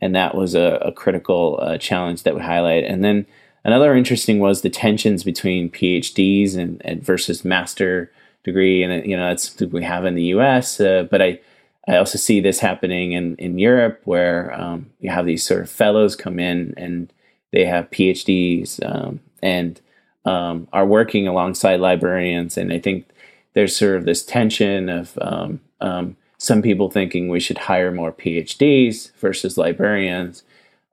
and 0.00 0.14
that 0.14 0.34
was 0.34 0.54
a, 0.54 0.78
a 0.82 0.92
critical 0.92 1.58
uh, 1.62 1.78
challenge 1.78 2.22
that 2.22 2.34
we 2.34 2.42
highlight. 2.42 2.84
And 2.84 3.04
then 3.04 3.26
another 3.64 3.94
interesting 3.94 4.38
was 4.38 4.62
the 4.62 4.70
tensions 4.70 5.24
between 5.24 5.70
PhDs 5.70 6.56
and, 6.56 6.80
and 6.84 7.02
versus 7.02 7.44
master 7.44 8.12
degree, 8.44 8.82
and 8.82 9.06
you 9.06 9.16
know 9.16 9.28
that's 9.28 9.58
we 9.60 9.84
have 9.84 10.04
in 10.04 10.14
the 10.14 10.24
U.S. 10.24 10.80
Uh, 10.80 11.06
but 11.10 11.22
I 11.22 11.40
I 11.86 11.96
also 11.96 12.18
see 12.18 12.40
this 12.40 12.60
happening 12.60 13.12
in 13.12 13.36
in 13.36 13.58
Europe 13.58 14.00
where 14.04 14.52
um, 14.60 14.90
you 15.00 15.10
have 15.10 15.26
these 15.26 15.44
sort 15.44 15.62
of 15.62 15.70
fellows 15.70 16.16
come 16.16 16.38
in 16.38 16.74
and 16.76 17.12
they 17.52 17.64
have 17.64 17.90
PhDs 17.90 18.84
um, 18.84 19.20
and 19.42 19.80
um, 20.28 20.68
are 20.74 20.86
working 20.86 21.26
alongside 21.26 21.80
librarians, 21.80 22.58
and 22.58 22.70
I 22.70 22.78
think 22.78 23.08
there's 23.54 23.74
sort 23.74 23.96
of 23.96 24.04
this 24.04 24.22
tension 24.22 24.90
of 24.90 25.18
um, 25.22 25.60
um, 25.80 26.16
some 26.36 26.60
people 26.60 26.90
thinking 26.90 27.28
we 27.28 27.40
should 27.40 27.56
hire 27.56 27.90
more 27.90 28.12
PhDs 28.12 29.10
versus 29.16 29.56
librarians. 29.56 30.42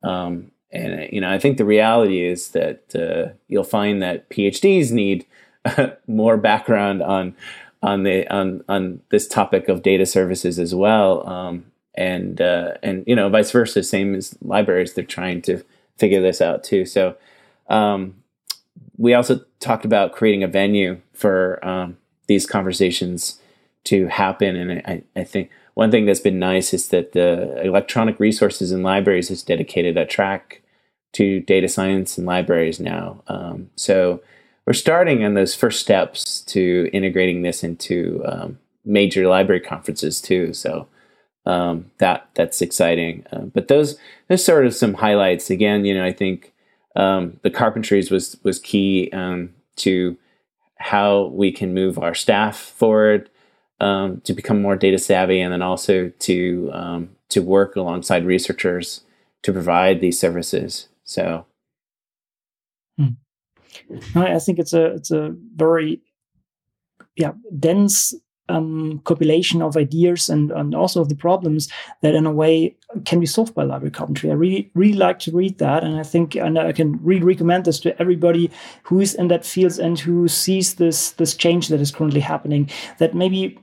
Um, 0.03 0.51
and 0.71 1.09
you 1.11 1.19
know, 1.19 1.29
I 1.29 1.37
think 1.37 1.57
the 1.57 1.65
reality 1.65 2.25
is 2.25 2.49
that 2.49 2.95
uh, 2.95 3.33
you'll 3.49 3.65
find 3.65 4.01
that 4.01 4.29
PhDs 4.29 4.91
need 4.91 5.25
more 6.07 6.37
background 6.37 7.03
on 7.03 7.35
on 7.83 8.03
the 8.03 8.27
on 8.33 8.63
on 8.69 9.01
this 9.09 9.27
topic 9.27 9.67
of 9.67 9.83
data 9.83 10.05
services 10.05 10.59
as 10.59 10.73
well. 10.73 11.27
Um, 11.27 11.65
and 11.93 12.39
uh, 12.39 12.75
and 12.81 13.03
you 13.05 13.15
know, 13.17 13.27
vice 13.27 13.51
versa. 13.51 13.83
Same 13.83 14.15
as 14.15 14.37
libraries, 14.41 14.93
they're 14.93 15.03
trying 15.03 15.41
to 15.43 15.61
figure 15.97 16.21
this 16.21 16.39
out 16.39 16.63
too. 16.63 16.85
So 16.85 17.17
um, 17.69 18.15
we 18.97 19.13
also 19.13 19.41
talked 19.59 19.85
about 19.85 20.13
creating 20.13 20.43
a 20.43 20.47
venue 20.47 20.99
for 21.13 21.65
um, 21.65 21.97
these 22.27 22.45
conversations 22.45 23.39
to 23.85 24.07
happen. 24.07 24.55
And 24.55 24.81
I, 24.85 25.03
I 25.15 25.23
think 25.23 25.49
one 25.75 25.91
thing 25.91 26.05
that's 26.05 26.19
been 26.19 26.39
nice 26.39 26.73
is 26.73 26.87
that 26.89 27.11
the 27.11 27.61
electronic 27.61 28.19
resources 28.19 28.71
in 28.71 28.83
libraries 28.83 29.29
has 29.29 29.43
dedicated 29.43 29.97
a 29.97 30.05
track 30.05 30.61
to 31.13 31.39
data 31.41 31.67
science 31.67 32.17
and 32.17 32.25
libraries 32.25 32.79
now. 32.79 33.23
Um, 33.27 33.69
so 33.75 34.21
we're 34.65 34.73
starting 34.73 35.23
on 35.23 35.33
those 35.33 35.55
first 35.55 35.79
steps 35.79 36.41
to 36.41 36.89
integrating 36.91 37.41
this 37.41 37.63
into 37.63 38.21
um, 38.25 38.59
major 38.83 39.27
library 39.27 39.61
conferences 39.61 40.21
too. 40.21 40.53
So 40.53 40.87
um, 41.45 41.91
that 41.99 42.27
that's 42.33 42.61
exciting. 42.61 43.25
Uh, 43.31 43.45
but 43.53 43.67
those 43.67 43.97
those 44.27 44.43
sort 44.43 44.65
of 44.65 44.73
some 44.73 44.95
highlights. 44.95 45.49
Again, 45.49 45.85
you 45.85 45.93
know, 45.93 46.03
I 46.03 46.11
think 46.11 46.53
um, 46.95 47.39
the 47.43 47.49
carpentries 47.49 48.09
was 48.09 48.37
was 48.43 48.59
key 48.59 49.09
um, 49.11 49.53
to 49.77 50.17
how 50.77 51.25
we 51.27 51.51
can 51.51 51.73
move 51.73 51.97
our 51.97 52.13
staff 52.13 52.57
forward 52.57 53.29
um, 53.79 54.21
to 54.21 54.33
become 54.33 54.61
more 54.61 54.75
data 54.75 54.97
savvy, 54.97 55.41
and 55.41 55.51
then 55.51 55.61
also 55.61 56.09
to 56.19 56.69
um, 56.73 57.09
to 57.29 57.41
work 57.41 57.75
alongside 57.75 58.25
researchers 58.25 59.01
to 59.43 59.51
provide 59.51 59.99
these 59.99 60.19
services. 60.19 60.87
So, 61.03 61.45
hmm. 62.97 63.09
I 64.15 64.39
think 64.39 64.59
it's 64.59 64.73
a 64.73 64.85
it's 64.93 65.11
a 65.11 65.35
very 65.55 66.01
yeah 67.15 67.33
dense 67.59 68.13
um, 68.49 69.01
compilation 69.05 69.61
of 69.61 69.77
ideas 69.77 70.29
and, 70.29 70.51
and 70.51 70.75
also 70.75 71.01
of 71.01 71.09
the 71.09 71.15
problems 71.15 71.67
that 72.01 72.15
in 72.15 72.25
a 72.25 72.31
way 72.31 72.75
can 73.05 73.19
be 73.19 73.25
solved 73.25 73.55
by 73.55 73.63
library 73.63 73.91
carpentry. 73.91 74.29
I 74.29 74.33
really 74.33 74.69
really 74.73 74.97
like 74.97 75.19
to 75.19 75.31
read 75.31 75.57
that, 75.57 75.83
and 75.83 75.99
I 75.99 76.03
think 76.03 76.35
and 76.35 76.57
I 76.57 76.71
can 76.71 76.99
really 77.03 77.23
recommend 77.23 77.65
this 77.65 77.79
to 77.81 77.99
everybody 77.99 78.51
who 78.83 78.99
is 78.99 79.15
in 79.15 79.27
that 79.29 79.45
field 79.45 79.79
and 79.79 79.99
who 79.99 80.27
sees 80.27 80.75
this 80.75 81.11
this 81.11 81.35
change 81.35 81.69
that 81.69 81.81
is 81.81 81.91
currently 81.91 82.21
happening. 82.21 82.69
That 82.99 83.15
maybe 83.15 83.59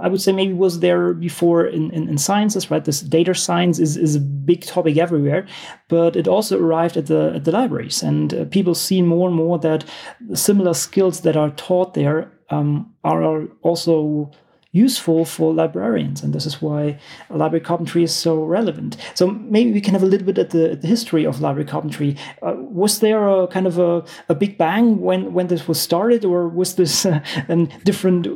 I 0.00 0.08
would 0.08 0.20
say 0.20 0.32
maybe 0.32 0.54
was 0.54 0.80
there 0.80 1.12
before 1.12 1.66
in, 1.66 1.90
in, 1.90 2.08
in, 2.08 2.16
sciences, 2.16 2.70
right? 2.70 2.84
This 2.84 3.02
data 3.02 3.34
science 3.34 3.78
is, 3.78 3.96
is 3.98 4.16
a 4.16 4.20
big 4.20 4.64
topic 4.64 4.96
everywhere, 4.96 5.46
but 5.88 6.16
it 6.16 6.26
also 6.26 6.58
arrived 6.58 6.96
at 6.96 7.06
the 7.06 7.32
at 7.34 7.44
the 7.44 7.52
libraries, 7.52 8.02
and 8.02 8.32
uh, 8.32 8.44
people 8.46 8.74
see 8.74 9.02
more 9.02 9.28
and 9.28 9.36
more 9.36 9.58
that 9.58 9.84
similar 10.32 10.72
skills 10.72 11.20
that 11.20 11.36
are 11.36 11.50
taught 11.50 11.92
there 11.92 12.32
um, 12.48 12.94
are 13.04 13.44
also 13.62 14.30
useful 14.72 15.24
for 15.24 15.52
librarians, 15.52 16.22
and 16.22 16.32
this 16.32 16.46
is 16.46 16.62
why 16.62 16.98
library 17.28 17.64
carpentry 17.64 18.02
is 18.02 18.14
so 18.14 18.42
relevant. 18.42 18.96
So 19.14 19.26
maybe 19.26 19.72
we 19.72 19.80
can 19.80 19.92
have 19.94 20.02
a 20.02 20.06
little 20.06 20.26
bit 20.26 20.38
at 20.38 20.50
the, 20.50 20.76
the 20.76 20.86
history 20.86 21.24
of 21.26 21.40
library 21.40 21.66
carpentry. 21.66 22.16
Uh, 22.42 22.54
was 22.56 23.00
there 23.00 23.28
a 23.28 23.46
kind 23.48 23.66
of 23.66 23.78
a, 23.78 24.04
a 24.28 24.34
big 24.34 24.56
bang 24.56 25.00
when 25.00 25.34
when 25.34 25.48
this 25.48 25.68
was 25.68 25.80
started, 25.80 26.24
or 26.24 26.48
was 26.48 26.76
this 26.76 27.04
uh, 27.04 27.20
in 27.48 27.66
different 27.84 28.26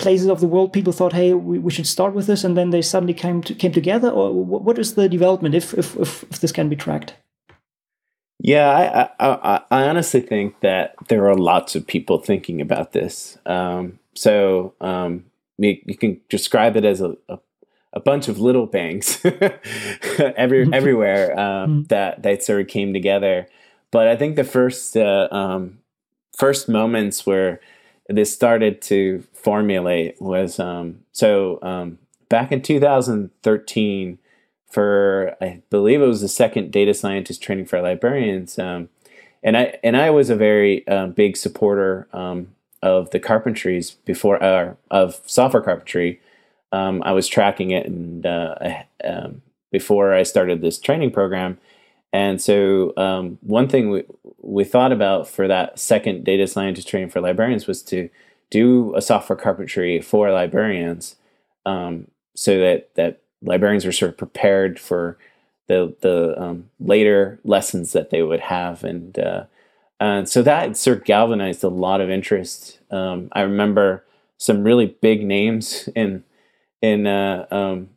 places 0.00 0.28
of 0.28 0.40
the 0.40 0.46
world 0.46 0.72
people 0.72 0.92
thought, 0.92 1.12
hey, 1.12 1.34
we, 1.34 1.58
we 1.58 1.70
should 1.70 1.86
start 1.86 2.14
with 2.14 2.26
this, 2.26 2.42
and 2.42 2.56
then 2.56 2.70
they 2.70 2.82
suddenly 2.82 3.14
came 3.14 3.42
to, 3.42 3.54
came 3.54 3.72
together, 3.72 4.10
or 4.10 4.32
what 4.32 4.78
is 4.78 4.94
the 4.94 5.08
development 5.08 5.54
if 5.54 5.74
if, 5.74 5.96
if, 5.96 6.22
if 6.24 6.40
this 6.40 6.52
can 6.52 6.68
be 6.68 6.76
tracked? 6.76 7.14
Yeah, 8.42 9.10
I, 9.20 9.26
I, 9.26 9.60
I, 9.70 9.88
honestly 9.88 10.22
think 10.22 10.60
that 10.60 10.94
there 11.08 11.28
are 11.28 11.36
lots 11.36 11.76
of 11.76 11.86
people 11.86 12.18
thinking 12.18 12.62
about 12.62 12.92
this. 12.92 13.36
Um, 13.44 13.98
so 14.14 14.72
um, 14.80 15.26
you, 15.58 15.76
you, 15.84 15.94
can 15.94 16.22
describe 16.30 16.74
it 16.74 16.86
as 16.86 17.02
a, 17.02 17.18
a, 17.28 17.38
a 17.92 18.00
bunch 18.00 18.28
of 18.28 18.40
little 18.40 18.64
bangs 18.64 19.20
every, 20.18 20.66
everywhere 20.72 21.38
um, 21.38 21.70
mm-hmm. 21.70 21.82
that 21.88 22.22
that 22.22 22.42
sort 22.42 22.62
of 22.62 22.68
came 22.68 22.94
together. 22.94 23.46
But 23.90 24.08
I 24.08 24.16
think 24.16 24.36
the 24.36 24.44
first 24.44 24.96
uh, 24.96 25.28
um, 25.30 25.80
first 26.34 26.66
moments 26.66 27.26
where 27.26 27.60
this 28.10 28.32
started 28.32 28.82
to 28.82 29.24
formulate 29.32 30.20
was 30.20 30.58
um, 30.58 31.00
so 31.12 31.58
um, 31.62 31.98
back 32.28 32.52
in 32.52 32.62
2013 32.62 34.18
for 34.70 35.36
I 35.40 35.62
believe 35.68 36.00
it 36.00 36.06
was 36.06 36.20
the 36.20 36.28
second 36.28 36.70
data 36.70 36.94
scientist 36.94 37.42
training 37.42 37.66
for 37.66 37.82
librarians. 37.82 38.58
Um, 38.58 38.88
and 39.42 39.56
I 39.56 39.78
and 39.82 39.96
I 39.96 40.10
was 40.10 40.30
a 40.30 40.36
very 40.36 40.86
um, 40.88 41.12
big 41.12 41.36
supporter 41.36 42.08
um, 42.12 42.48
of 42.82 43.10
the 43.10 43.20
carpentries 43.20 43.92
before 43.92 44.42
uh, 44.42 44.74
of 44.90 45.20
software 45.26 45.62
carpentry. 45.62 46.20
Um, 46.72 47.02
I 47.04 47.12
was 47.12 47.26
tracking 47.26 47.72
it 47.72 47.86
and 47.86 48.24
uh, 48.24 48.54
um, 49.04 49.42
before 49.72 50.14
I 50.14 50.22
started 50.22 50.60
this 50.60 50.78
training 50.78 51.10
program. 51.10 51.58
And 52.12 52.40
so 52.40 52.92
um, 52.96 53.38
one 53.42 53.68
thing 53.68 53.90
we 53.90 54.04
we 54.38 54.64
thought 54.64 54.92
about 54.92 55.28
for 55.28 55.46
that 55.48 55.78
second 55.78 56.24
data 56.24 56.46
scientist 56.46 56.88
training 56.88 57.10
for 57.10 57.20
librarians 57.20 57.66
was 57.66 57.82
to 57.84 58.08
do 58.50 58.94
a 58.96 59.02
software 59.02 59.36
carpentry 59.36 60.00
for 60.00 60.30
librarians, 60.32 61.16
so 62.34 62.58
that 62.58 62.94
that 62.96 63.20
librarians 63.42 63.84
were 63.84 63.92
sort 63.92 64.10
of 64.10 64.18
prepared 64.18 64.80
for 64.80 65.18
the 65.68 65.94
the 66.00 66.40
um, 66.40 66.70
later 66.80 67.38
lessons 67.44 67.92
that 67.92 68.10
they 68.10 68.22
would 68.22 68.40
have, 68.40 68.82
and 68.84 69.18
uh, 69.18 69.44
and 70.00 70.28
so 70.28 70.42
that 70.42 70.76
sort 70.76 70.98
of 70.98 71.04
galvanized 71.04 71.62
a 71.62 71.68
lot 71.68 72.00
of 72.00 72.10
interest. 72.10 72.80
Um, 72.90 73.28
I 73.32 73.42
remember 73.42 74.04
some 74.38 74.64
really 74.64 74.86
big 74.86 75.24
names 75.24 75.88
in 75.94 76.24
in 76.82 77.06
uh, 77.06 77.46
um, 77.50 77.90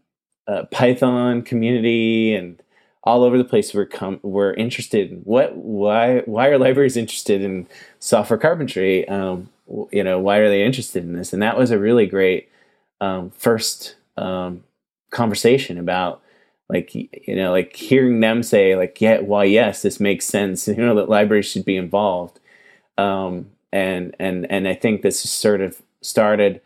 uh, 0.48 0.64
Python 0.72 1.42
community 1.42 2.36
and 2.36 2.62
all 3.04 3.24
over 3.24 3.38
the 3.38 3.44
place 3.44 3.74
were 3.74 3.86
come 3.86 4.20
were 4.24 4.54
interested 4.54 5.12
in 5.12 5.18
what 5.20 5.56
why 5.58 6.20
why 6.26 6.48
are 6.48 6.58
libraries 6.58 6.98
interested 6.98 7.42
in 7.42 7.68
software 8.00 8.40
carpentry? 8.40 9.08
Um, 9.08 9.50
you 9.92 10.04
know 10.04 10.20
why 10.20 10.38
are 10.38 10.50
they 10.50 10.64
interested 10.64 11.04
in 11.04 11.14
this? 11.14 11.34
And 11.34 11.42
that 11.42 11.58
was 11.58 11.72
a 11.72 11.80
really 11.80 12.06
great 12.06 12.50
um, 13.02 13.32
first 13.32 13.96
um, 14.18 14.64
conversation 15.12 15.78
about 15.78 16.22
like 16.70 16.96
you 16.96 17.36
know 17.36 17.52
like 17.52 17.76
hearing 17.76 18.22
them 18.22 18.42
say 18.42 18.76
like 18.76 19.00
yeah 19.02 19.20
why 19.20 19.44
yes 19.44 19.82
this 19.82 20.00
makes 20.00 20.26
sense 20.26 20.68
you 20.68 20.76
know 20.76 20.96
that 20.96 21.10
libraries 21.10 21.46
should 21.46 21.66
be 21.66 21.78
involved. 21.78 22.40
Um, 22.98 23.48
and 23.74 24.16
and 24.20 24.50
and 24.50 24.68
I 24.68 24.76
think 24.76 25.02
this 25.02 25.20
sort 25.20 25.60
of 25.60 25.82
started 26.02 26.62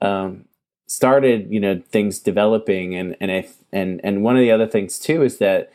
um, 0.00 0.44
started 0.86 1.50
you 1.50 1.58
know 1.58 1.82
things 1.90 2.20
developing. 2.20 2.94
And 2.94 3.16
and 3.20 3.32
I 3.32 3.48
and 3.72 4.00
and 4.04 4.22
one 4.22 4.36
of 4.36 4.40
the 4.40 4.52
other 4.52 4.66
things 4.66 4.98
too 4.98 5.22
is 5.22 5.38
that 5.38 5.72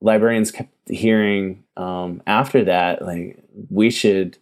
librarians 0.00 0.50
kept 0.50 0.72
hearing 0.88 1.62
um, 1.76 2.22
after 2.26 2.64
that 2.64 3.02
like 3.02 3.42
we 3.68 3.90
should 3.90 4.38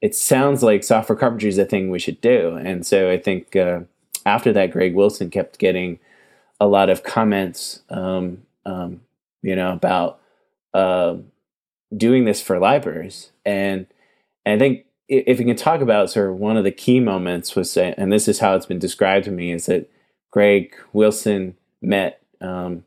it 0.00 0.14
sounds 0.14 0.62
like 0.62 0.84
software 0.84 1.18
carpentry 1.18 1.48
is 1.48 1.58
a 1.58 1.64
thing 1.64 1.90
we 1.90 1.98
should 1.98 2.20
do 2.20 2.56
and 2.56 2.86
so 2.86 3.10
I 3.10 3.18
think 3.18 3.56
uh, 3.56 3.80
after 4.26 4.52
that 4.52 4.70
Greg 4.70 4.94
Wilson 4.94 5.30
kept 5.30 5.58
getting 5.58 5.98
a 6.60 6.66
lot 6.66 6.90
of 6.90 7.02
comments, 7.02 7.82
um, 7.88 8.42
um, 8.66 9.00
you 9.42 9.54
know, 9.54 9.72
about 9.72 10.20
uh, 10.74 11.16
doing 11.96 12.24
this 12.24 12.42
for 12.42 12.58
libraries. 12.58 13.32
And, 13.44 13.86
and 14.44 14.54
I 14.54 14.58
think 14.58 14.84
if 15.08 15.38
we 15.38 15.44
can 15.44 15.56
talk 15.56 15.80
about 15.80 16.10
sort 16.10 16.30
of 16.30 16.36
one 16.36 16.56
of 16.56 16.64
the 16.64 16.72
key 16.72 17.00
moments 17.00 17.54
was, 17.54 17.76
and 17.76 18.12
this 18.12 18.28
is 18.28 18.40
how 18.40 18.54
it's 18.54 18.66
been 18.66 18.78
described 18.78 19.24
to 19.26 19.30
me, 19.30 19.52
is 19.52 19.66
that 19.66 19.90
Greg 20.30 20.74
Wilson 20.92 21.56
met 21.80 22.20
um, 22.40 22.84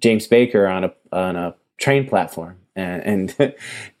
James 0.00 0.26
Baker 0.26 0.66
on 0.66 0.84
a 0.84 0.94
on 1.12 1.36
a 1.36 1.54
train 1.78 2.06
platform, 2.06 2.56
and, 2.76 3.36
and 3.38 3.54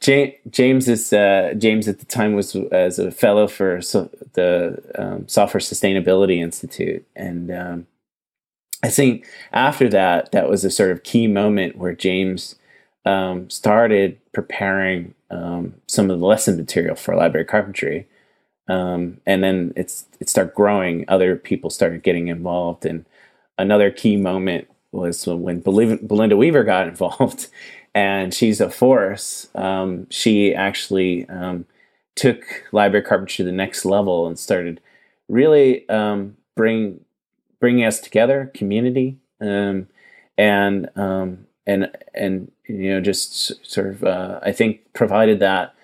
James 0.50 0.88
is 0.88 1.12
uh, 1.12 1.54
James 1.56 1.88
at 1.88 1.98
the 1.98 2.06
time 2.06 2.34
was 2.34 2.56
as 2.72 2.98
a 2.98 3.10
fellow 3.10 3.46
for 3.46 3.80
so, 3.80 4.10
the 4.34 4.82
um, 4.96 5.28
Software 5.28 5.60
Sustainability 5.60 6.40
Institute, 6.40 7.06
and 7.14 7.50
um, 7.50 7.86
I 8.82 8.90
think 8.90 9.26
after 9.52 9.88
that, 9.88 10.32
that 10.32 10.48
was 10.48 10.64
a 10.64 10.70
sort 10.70 10.90
of 10.90 11.04
key 11.04 11.26
moment 11.26 11.76
where 11.76 11.94
James 11.94 12.56
um, 13.06 13.48
started 13.48 14.18
preparing 14.32 15.14
um, 15.30 15.74
some 15.86 16.10
of 16.10 16.20
the 16.20 16.26
lesson 16.26 16.56
material 16.56 16.94
for 16.94 17.16
library 17.16 17.46
carpentry. 17.46 18.06
Um, 18.68 19.20
and 19.26 19.42
then 19.42 19.72
it's 19.76 20.06
it 20.20 20.28
started 20.28 20.54
growing. 20.54 21.04
Other 21.08 21.36
people 21.36 21.70
started 21.70 22.02
getting 22.02 22.28
involved, 22.28 22.86
and 22.86 23.04
another 23.58 23.90
key 23.90 24.16
moment 24.16 24.68
was 24.94 25.26
when 25.26 25.60
Belinda 25.60 26.36
Weaver 26.36 26.64
got 26.64 26.88
involved, 26.88 27.48
and 27.94 28.32
she's 28.32 28.60
a 28.60 28.70
force. 28.70 29.48
Um, 29.54 30.08
she 30.10 30.54
actually 30.54 31.28
um, 31.28 31.66
took 32.16 32.64
library 32.72 33.04
carpentry 33.04 33.36
to 33.36 33.44
the 33.44 33.52
next 33.52 33.84
level 33.84 34.26
and 34.26 34.38
started 34.38 34.80
really 35.28 35.88
um, 35.88 36.36
bring 36.56 37.00
bringing 37.60 37.84
us 37.84 38.00
together, 38.00 38.50
community, 38.54 39.16
um, 39.40 39.88
and 40.36 40.88
um, 40.96 41.46
and 41.66 41.90
and 42.14 42.50
you 42.66 42.90
know 42.90 43.00
just 43.00 43.66
sort 43.66 43.88
of 43.88 44.04
uh, 44.04 44.40
I 44.42 44.52
think 44.52 44.92
provided 44.92 45.40
that 45.40 45.74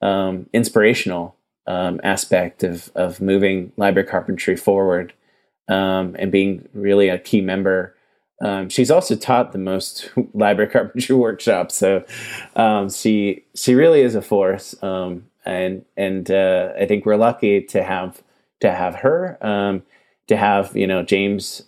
um, 0.00 0.48
inspirational 0.52 1.36
aspect 1.66 2.62
of 2.62 2.90
of 2.94 3.20
moving 3.20 3.72
library 3.76 4.06
carpentry 4.06 4.56
forward 4.56 5.12
and 5.68 6.30
being 6.30 6.68
really 6.72 7.08
a 7.08 7.18
key 7.18 7.40
member. 7.40 7.95
Um, 8.40 8.68
she's 8.68 8.90
also 8.90 9.16
taught 9.16 9.52
the 9.52 9.58
most 9.58 10.10
library 10.34 10.70
carpentry 10.70 11.16
workshops, 11.16 11.74
so 11.74 12.04
um, 12.54 12.90
she 12.90 13.44
she 13.54 13.74
really 13.74 14.02
is 14.02 14.14
a 14.14 14.22
force, 14.22 14.74
um, 14.82 15.26
and 15.44 15.84
and 15.96 16.30
uh, 16.30 16.72
I 16.78 16.86
think 16.86 17.06
we're 17.06 17.16
lucky 17.16 17.62
to 17.62 17.82
have 17.82 18.22
to 18.60 18.72
have 18.72 18.96
her, 18.96 19.38
to 20.28 20.36
have 20.36 20.76
you 20.76 20.86
know 20.86 21.02
James 21.02 21.62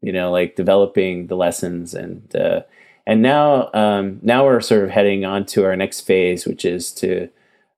you 0.00 0.12
know, 0.12 0.30
like 0.30 0.56
developing 0.56 1.26
the 1.26 1.36
lessons 1.36 1.94
and 1.94 2.34
uh, 2.34 2.62
and 3.06 3.22
now 3.22 3.70
um, 3.74 4.20
now 4.22 4.44
we're 4.44 4.60
sort 4.60 4.84
of 4.84 4.90
heading 4.90 5.24
on 5.24 5.46
to 5.46 5.64
our 5.64 5.76
next 5.76 6.02
phase, 6.02 6.46
which 6.46 6.64
is 6.64 6.92
to 6.92 7.28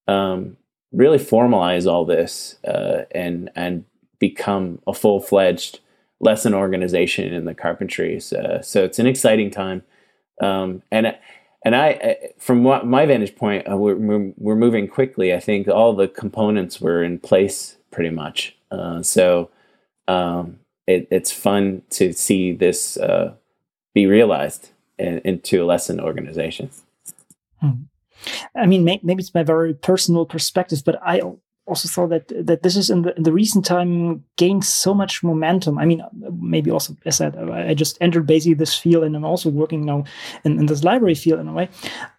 um, 0.06 0.56
really 0.92 1.18
formalize 1.18 1.90
all 1.90 2.04
this 2.04 2.56
uh, 2.64 3.04
and 3.12 3.50
and 3.54 3.84
become 4.18 4.80
a 4.86 4.92
full 4.92 5.20
fledged 5.20 5.80
lesson 6.20 6.54
organization 6.54 7.32
in 7.32 7.44
the 7.44 7.54
carpentry. 7.54 8.20
So, 8.20 8.60
so 8.62 8.84
it's 8.84 8.98
an 8.98 9.06
exciting 9.06 9.50
time, 9.50 9.82
um, 10.40 10.82
and 10.90 11.16
and 11.64 11.76
I, 11.76 12.32
from 12.38 12.64
what 12.64 12.86
my 12.86 13.04
vantage 13.04 13.36
point, 13.36 13.70
uh, 13.70 13.76
we're 13.76 14.32
we're 14.36 14.56
moving 14.56 14.88
quickly. 14.88 15.34
I 15.34 15.40
think 15.40 15.68
all 15.68 15.94
the 15.94 16.08
components 16.08 16.80
were 16.80 17.02
in 17.02 17.18
place 17.18 17.76
pretty 17.90 18.10
much. 18.10 18.56
Uh, 18.70 19.02
so 19.02 19.50
um, 20.08 20.58
it, 20.86 21.06
it's 21.10 21.30
fun 21.30 21.82
to 21.90 22.12
see 22.12 22.52
this 22.52 22.96
uh, 22.96 23.34
be 23.94 24.06
realized 24.06 24.70
in, 24.98 25.18
into 25.24 25.62
a 25.62 25.66
lesson 25.66 26.00
organization. 26.00 26.70
Hmm. 27.60 27.70
I 28.54 28.66
mean, 28.66 28.84
may, 28.84 29.00
maybe 29.02 29.20
it's 29.20 29.34
my 29.34 29.42
very 29.42 29.74
personal 29.74 30.26
perspective, 30.26 30.82
but 30.84 31.00
I 31.02 31.20
also 31.70 31.88
saw 31.88 32.06
that 32.08 32.28
that 32.46 32.62
this 32.62 32.76
is 32.76 32.90
in 32.90 33.02
the 33.02 33.16
in 33.16 33.22
the 33.22 33.32
recent 33.32 33.64
time 33.64 34.24
gained 34.36 34.64
so 34.64 34.92
much 34.92 35.22
momentum. 35.22 35.78
I 35.78 35.86
mean, 35.86 36.02
maybe 36.38 36.70
also 36.70 36.96
as 37.06 37.20
I 37.20 37.30
said, 37.30 37.50
I 37.50 37.74
just 37.74 37.96
entered 38.00 38.26
basically 38.26 38.54
this 38.54 38.76
field, 38.76 39.04
and 39.04 39.16
I'm 39.16 39.24
also 39.24 39.48
working 39.48 39.86
now 39.86 40.04
in, 40.44 40.58
in 40.58 40.66
this 40.66 40.84
library 40.84 41.14
field 41.14 41.40
in 41.40 41.48
a 41.48 41.52
way. 41.52 41.68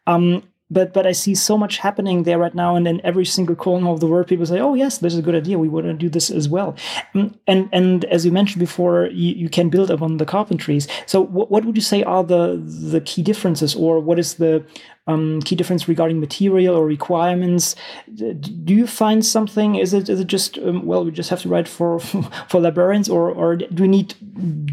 Um, 0.07 0.43
but 0.71 0.93
but 0.93 1.05
I 1.05 1.11
see 1.11 1.35
so 1.35 1.57
much 1.57 1.77
happening 1.77 2.23
there 2.23 2.39
right 2.39 2.55
now, 2.55 2.75
and 2.75 2.87
in 2.87 3.01
every 3.03 3.25
single 3.25 3.55
corner 3.55 3.89
of 3.89 3.99
the 3.99 4.07
world, 4.07 4.27
people 4.27 4.45
say, 4.45 4.59
"Oh 4.59 4.73
yes, 4.73 4.99
this 4.99 5.13
is 5.13 5.19
a 5.19 5.21
good 5.21 5.35
idea. 5.35 5.59
We 5.59 5.67
want 5.67 5.85
to 5.85 5.93
do 5.93 6.09
this 6.09 6.31
as 6.31 6.47
well." 6.47 6.75
Mm, 7.13 7.35
and 7.45 7.69
and 7.73 8.05
as 8.05 8.25
you 8.25 8.31
mentioned 8.31 8.61
before, 8.61 9.07
you, 9.07 9.33
you 9.35 9.49
can 9.49 9.69
build 9.69 9.91
upon 9.91 10.17
the 10.17 10.25
carpentries. 10.25 10.87
So 11.05 11.21
what, 11.21 11.51
what 11.51 11.65
would 11.65 11.75
you 11.75 11.81
say 11.81 12.03
are 12.03 12.23
the 12.23 12.61
the 12.91 13.01
key 13.01 13.21
differences, 13.21 13.75
or 13.75 13.99
what 13.99 14.17
is 14.17 14.35
the 14.35 14.65
um, 15.07 15.41
key 15.41 15.55
difference 15.55 15.87
regarding 15.87 16.19
material 16.19 16.75
or 16.75 16.85
requirements? 16.85 17.75
Do 18.15 18.73
you 18.73 18.87
find 18.87 19.25
something? 19.25 19.75
Is 19.75 19.93
it 19.93 20.07
is 20.07 20.21
it 20.21 20.27
just 20.27 20.57
um, 20.59 20.85
well, 20.85 21.03
we 21.03 21.11
just 21.11 21.29
have 21.29 21.41
to 21.41 21.49
write 21.49 21.67
for 21.67 21.99
for 22.49 22.61
librarians, 22.61 23.09
or 23.09 23.29
or 23.29 23.57
do 23.57 23.83
we 23.83 23.89
need 23.89 24.15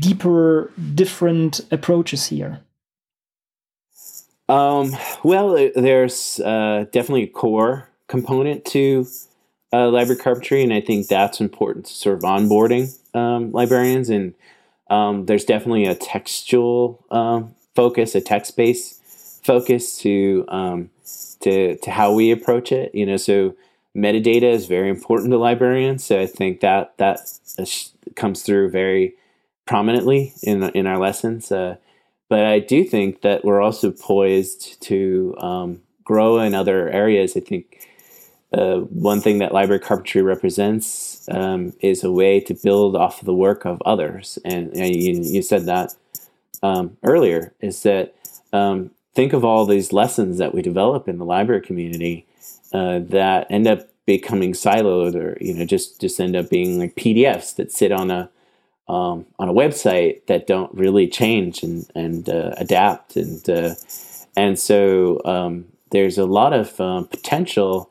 deeper, 0.01 0.71
different 0.95 1.61
approaches 1.73 2.27
here? 2.29 2.61
Um, 4.49 4.97
well, 5.23 5.71
there's 5.75 6.41
uh, 6.41 6.87
definitely 6.91 7.25
a 7.25 7.29
core 7.29 7.89
component 8.07 8.65
to 8.67 9.07
uh, 9.73 9.89
library 9.91 10.21
carpentry, 10.21 10.63
and 10.63 10.73
I 10.73 10.81
think 10.81 11.09
that's 11.09 11.41
important 11.41 11.87
to 11.87 11.93
sort 11.93 12.17
of 12.17 12.23
onboarding 12.23 12.97
um, 13.15 13.53
librarians. 13.53 14.09
And 14.09 14.35
um, 14.89 15.27
there's 15.27 15.45
definitely 15.45 15.85
a 15.85 15.95
textual 15.95 17.05
um, 17.11 17.55
focus, 17.75 18.15
a 18.15 18.21
text 18.21 18.57
based 18.57 19.03
focus 19.45 19.99
to 19.99 20.45
um, 20.49 20.91
to 21.41 21.77
to 21.77 21.91
how 21.91 22.15
we 22.15 22.31
approach 22.31 22.73
it. 22.73 22.95
You 22.95 23.05
know, 23.05 23.19
so 23.19 23.55
metadata 23.95 24.51
is 24.51 24.65
very 24.67 24.89
important 24.89 25.31
to 25.33 25.39
librarians. 25.39 26.05
So 26.05 26.19
I 26.19 26.27
think 26.27 26.61
that 26.61 26.97
that 26.97 27.21
comes 28.17 28.43
through 28.43 28.71
very 28.71 29.15
prominently 29.67 30.33
in 30.43 30.63
in 30.71 30.87
our 30.87 30.99
lessons. 30.99 31.53
Uh, 31.53 31.77
but 32.29 32.45
I 32.45 32.59
do 32.59 32.85
think 32.85 33.23
that 33.23 33.45
we're 33.45 33.61
also 33.61 33.91
poised 33.91 34.81
to 34.83 35.35
um, 35.39 35.81
grow 36.05 36.39
in 36.41 36.55
other 36.55 36.89
areas. 36.89 37.37
I 37.37 37.41
think 37.41 37.89
uh, 38.53 38.79
one 38.81 39.21
thing 39.21 39.39
that 39.39 39.53
library 39.53 39.81
carpentry 39.81 40.23
represents 40.23 41.29
um, 41.31 41.75
is 41.81 42.03
a 42.03 42.11
way 42.11 42.41
to 42.41 42.55
build 42.55 42.97
off 42.97 43.21
of 43.21 43.27
the 43.27 43.35
work 43.35 43.65
of 43.65 43.83
others. 43.85 44.39
And, 44.45 44.75
and 44.75 44.95
you, 44.95 45.21
you, 45.23 45.43
said 45.43 45.67
that 45.67 45.95
um, 46.63 46.97
earlier 47.03 47.53
is 47.61 47.83
that 47.83 48.15
um, 48.53 48.91
think 49.15 49.33
of 49.33 49.45
all 49.45 49.67
these 49.67 49.93
lessons 49.93 50.39
that 50.39 50.55
we 50.55 50.63
develop 50.63 51.09
in 51.09 51.19
the 51.19 51.25
library 51.25 51.61
community 51.61 52.27
uh, 52.73 53.01
that 53.01 53.47
end 53.51 53.67
up 53.67 53.89
becoming 54.07 54.53
siloed 54.53 55.15
or 55.15 55.37
you 55.39 55.53
know 55.53 55.67
just 55.67 56.01
just 56.01 56.19
end 56.19 56.35
up 56.35 56.49
being 56.49 56.79
like 56.79 56.95
PDFs 56.97 57.57
that 57.57 57.71
sit 57.71 57.93
on 57.93 58.11
a 58.11 58.31
um, 58.89 59.27
on 59.39 59.49
a 59.49 59.53
website 59.53 60.25
that 60.27 60.47
don't 60.47 60.73
really 60.75 61.09
change 61.09 61.63
and 61.63 61.87
and 61.95 62.29
uh, 62.29 62.55
adapt. 62.57 63.17
And 63.17 63.49
uh, 63.49 63.75
and 64.37 64.59
so 64.59 65.21
um, 65.25 65.67
there's 65.91 66.19
a 66.19 66.27
lot 66.27 66.53
of 66.53 66.81
um, 66.81 67.07
potential 67.07 67.91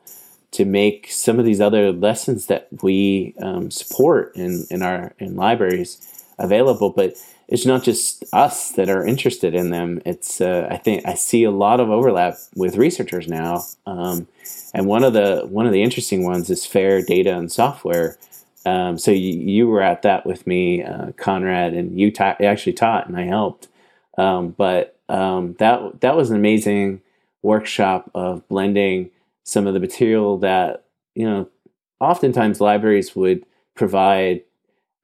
to 0.50 0.64
make 0.64 1.10
some 1.10 1.38
of 1.38 1.44
these 1.44 1.60
other 1.60 1.92
lessons 1.92 2.46
that 2.46 2.68
we 2.82 3.34
um, 3.40 3.70
support 3.70 4.34
in 4.34 4.64
in 4.70 4.82
our 4.82 5.14
in 5.18 5.36
libraries 5.36 6.24
available, 6.38 6.90
but 6.90 7.14
it's 7.48 7.64
not 7.64 7.82
just 7.82 8.24
us 8.32 8.72
that 8.72 8.90
are 8.90 9.06
interested 9.06 9.54
in 9.54 9.70
them. 9.70 10.00
It's 10.04 10.40
uh, 10.40 10.68
I 10.70 10.76
think 10.76 11.06
I 11.06 11.14
see 11.14 11.44
a 11.44 11.50
lot 11.50 11.80
of 11.80 11.90
overlap 11.90 12.36
with 12.54 12.76
researchers 12.76 13.26
now, 13.26 13.64
um, 13.86 14.28
and 14.74 14.86
one 14.86 15.04
of 15.04 15.12
the 15.12 15.46
one 15.48 15.66
of 15.66 15.72
the 15.72 15.82
interesting 15.82 16.24
ones 16.24 16.50
is 16.50 16.66
fair 16.66 17.02
data 17.02 17.36
and 17.36 17.50
software 17.50 18.18
um, 18.68 18.98
so 18.98 19.10
you, 19.10 19.32
you, 19.32 19.68
were 19.68 19.82
at 19.82 20.02
that 20.02 20.26
with 20.26 20.46
me, 20.46 20.82
uh, 20.82 21.12
Konrad, 21.12 21.74
and 21.74 21.98
you 21.98 22.10
ta- 22.10 22.36
actually 22.40 22.74
taught 22.74 23.08
and 23.08 23.16
I 23.16 23.22
helped. 23.22 23.68
Um, 24.18 24.50
but 24.50 24.98
um, 25.08 25.54
that 25.58 26.00
that 26.00 26.16
was 26.16 26.30
an 26.30 26.36
amazing 26.36 27.00
workshop 27.42 28.10
of 28.14 28.46
blending 28.48 29.10
some 29.44 29.66
of 29.66 29.74
the 29.74 29.80
material 29.80 30.38
that 30.38 30.84
you 31.14 31.24
know 31.24 31.48
oftentimes 32.00 32.60
libraries 32.60 33.16
would 33.16 33.46
provide 33.74 34.42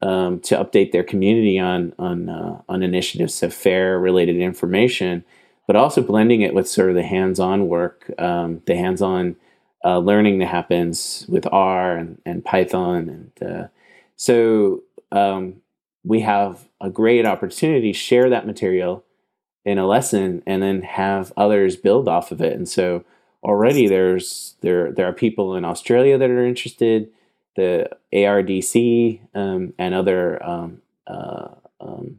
um, 0.02 0.40
to 0.40 0.56
update 0.56 0.92
their 0.92 1.04
community 1.04 1.58
on 1.58 1.94
on 1.98 2.28
uh, 2.28 2.60
on 2.68 2.82
initiatives 2.82 3.42
of 3.42 3.54
fair 3.54 3.98
related 3.98 4.36
information, 4.36 5.24
but 5.66 5.76
also 5.76 6.02
blending 6.02 6.42
it 6.42 6.54
with 6.54 6.68
sort 6.68 6.90
of 6.90 6.96
the 6.96 7.02
hands-on 7.02 7.68
work, 7.68 8.10
um, 8.18 8.62
the 8.66 8.76
hands-on 8.76 9.36
uh, 9.84 9.98
learning 9.98 10.38
that 10.38 10.46
happens 10.46 11.26
with 11.28 11.46
R 11.52 11.96
and, 11.96 12.20
and 12.24 12.44
Python. 12.44 13.30
And 13.40 13.48
uh, 13.48 13.68
so 14.16 14.82
um, 15.12 15.56
we 16.04 16.20
have 16.20 16.68
a 16.80 16.90
great 16.90 17.26
opportunity 17.26 17.92
to 17.92 17.98
share 17.98 18.30
that 18.30 18.46
material 18.46 19.04
in 19.64 19.78
a 19.78 19.86
lesson 19.86 20.42
and 20.46 20.62
then 20.62 20.82
have 20.82 21.32
others 21.36 21.76
build 21.76 22.08
off 22.08 22.32
of 22.32 22.40
it. 22.40 22.54
And 22.54 22.68
so 22.68 23.04
already 23.42 23.86
there's 23.86 24.56
there 24.62 24.90
there 24.90 25.06
are 25.06 25.12
people 25.12 25.54
in 25.54 25.64
Australia 25.64 26.18
that 26.18 26.30
are 26.30 26.46
interested, 26.46 27.10
the 27.56 27.90
ARDC 28.12 29.20
um, 29.34 29.74
and 29.78 29.94
other 29.94 30.42
um, 30.44 30.82
uh, 31.06 31.48
um, 31.80 32.18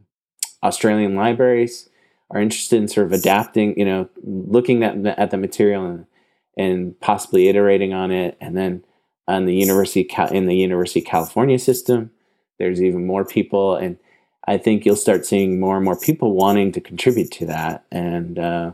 Australian 0.62 1.14
libraries 1.14 1.88
are 2.30 2.40
interested 2.40 2.80
in 2.82 2.88
sort 2.88 3.06
of 3.06 3.12
adapting, 3.12 3.78
you 3.78 3.84
know, 3.84 4.08
looking 4.22 4.82
at 4.82 5.04
at 5.18 5.30
the 5.30 5.36
material 5.36 5.86
and 5.86 6.06
and 6.56 6.98
possibly 7.00 7.48
iterating 7.48 7.92
on 7.92 8.10
it. 8.10 8.36
And 8.40 8.56
then 8.56 8.84
on 9.28 9.46
the 9.46 9.54
university 9.54 10.08
in 10.30 10.46
the 10.46 10.56
University 10.56 11.00
of 11.00 11.06
California 11.06 11.58
system, 11.58 12.10
there's 12.58 12.82
even 12.82 13.06
more 13.06 13.24
people, 13.24 13.76
and 13.76 13.98
I 14.46 14.58
think 14.58 14.84
you'll 14.84 14.96
start 14.96 15.26
seeing 15.26 15.60
more 15.60 15.76
and 15.76 15.84
more 15.84 15.98
people 15.98 16.34
wanting 16.34 16.72
to 16.72 16.80
contribute 16.80 17.30
to 17.32 17.46
that. 17.46 17.84
And 17.90 18.38
uh, 18.38 18.72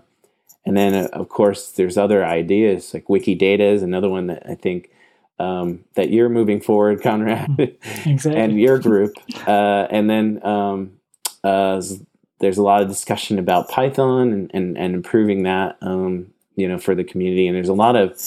and 0.64 0.76
then 0.76 0.94
uh, 0.94 1.08
of 1.12 1.28
course 1.28 1.72
there's 1.72 1.98
other 1.98 2.24
ideas 2.24 2.94
like 2.94 3.06
Wikidata 3.06 3.72
is 3.72 3.82
another 3.82 4.08
one 4.08 4.26
that 4.28 4.42
I 4.48 4.54
think 4.54 4.90
um, 5.38 5.84
that 5.94 6.10
you're 6.10 6.28
moving 6.28 6.60
forward, 6.60 7.02
Konrad, 7.02 7.76
exactly. 8.06 8.40
and 8.40 8.60
your 8.60 8.78
group. 8.78 9.14
Uh, 9.46 9.88
and 9.90 10.08
then 10.08 10.44
um, 10.46 10.92
uh, 11.42 11.82
there's 12.38 12.58
a 12.58 12.62
lot 12.62 12.82
of 12.82 12.88
discussion 12.88 13.38
about 13.38 13.68
Python 13.68 14.30
and, 14.30 14.50
and, 14.54 14.78
and 14.78 14.94
improving 14.94 15.42
that, 15.44 15.78
um, 15.80 16.32
you 16.56 16.68
know, 16.68 16.78
for 16.78 16.94
the 16.94 17.04
community. 17.04 17.46
And 17.46 17.56
there's 17.56 17.68
a 17.68 17.74
lot 17.74 17.96
of 17.96 18.18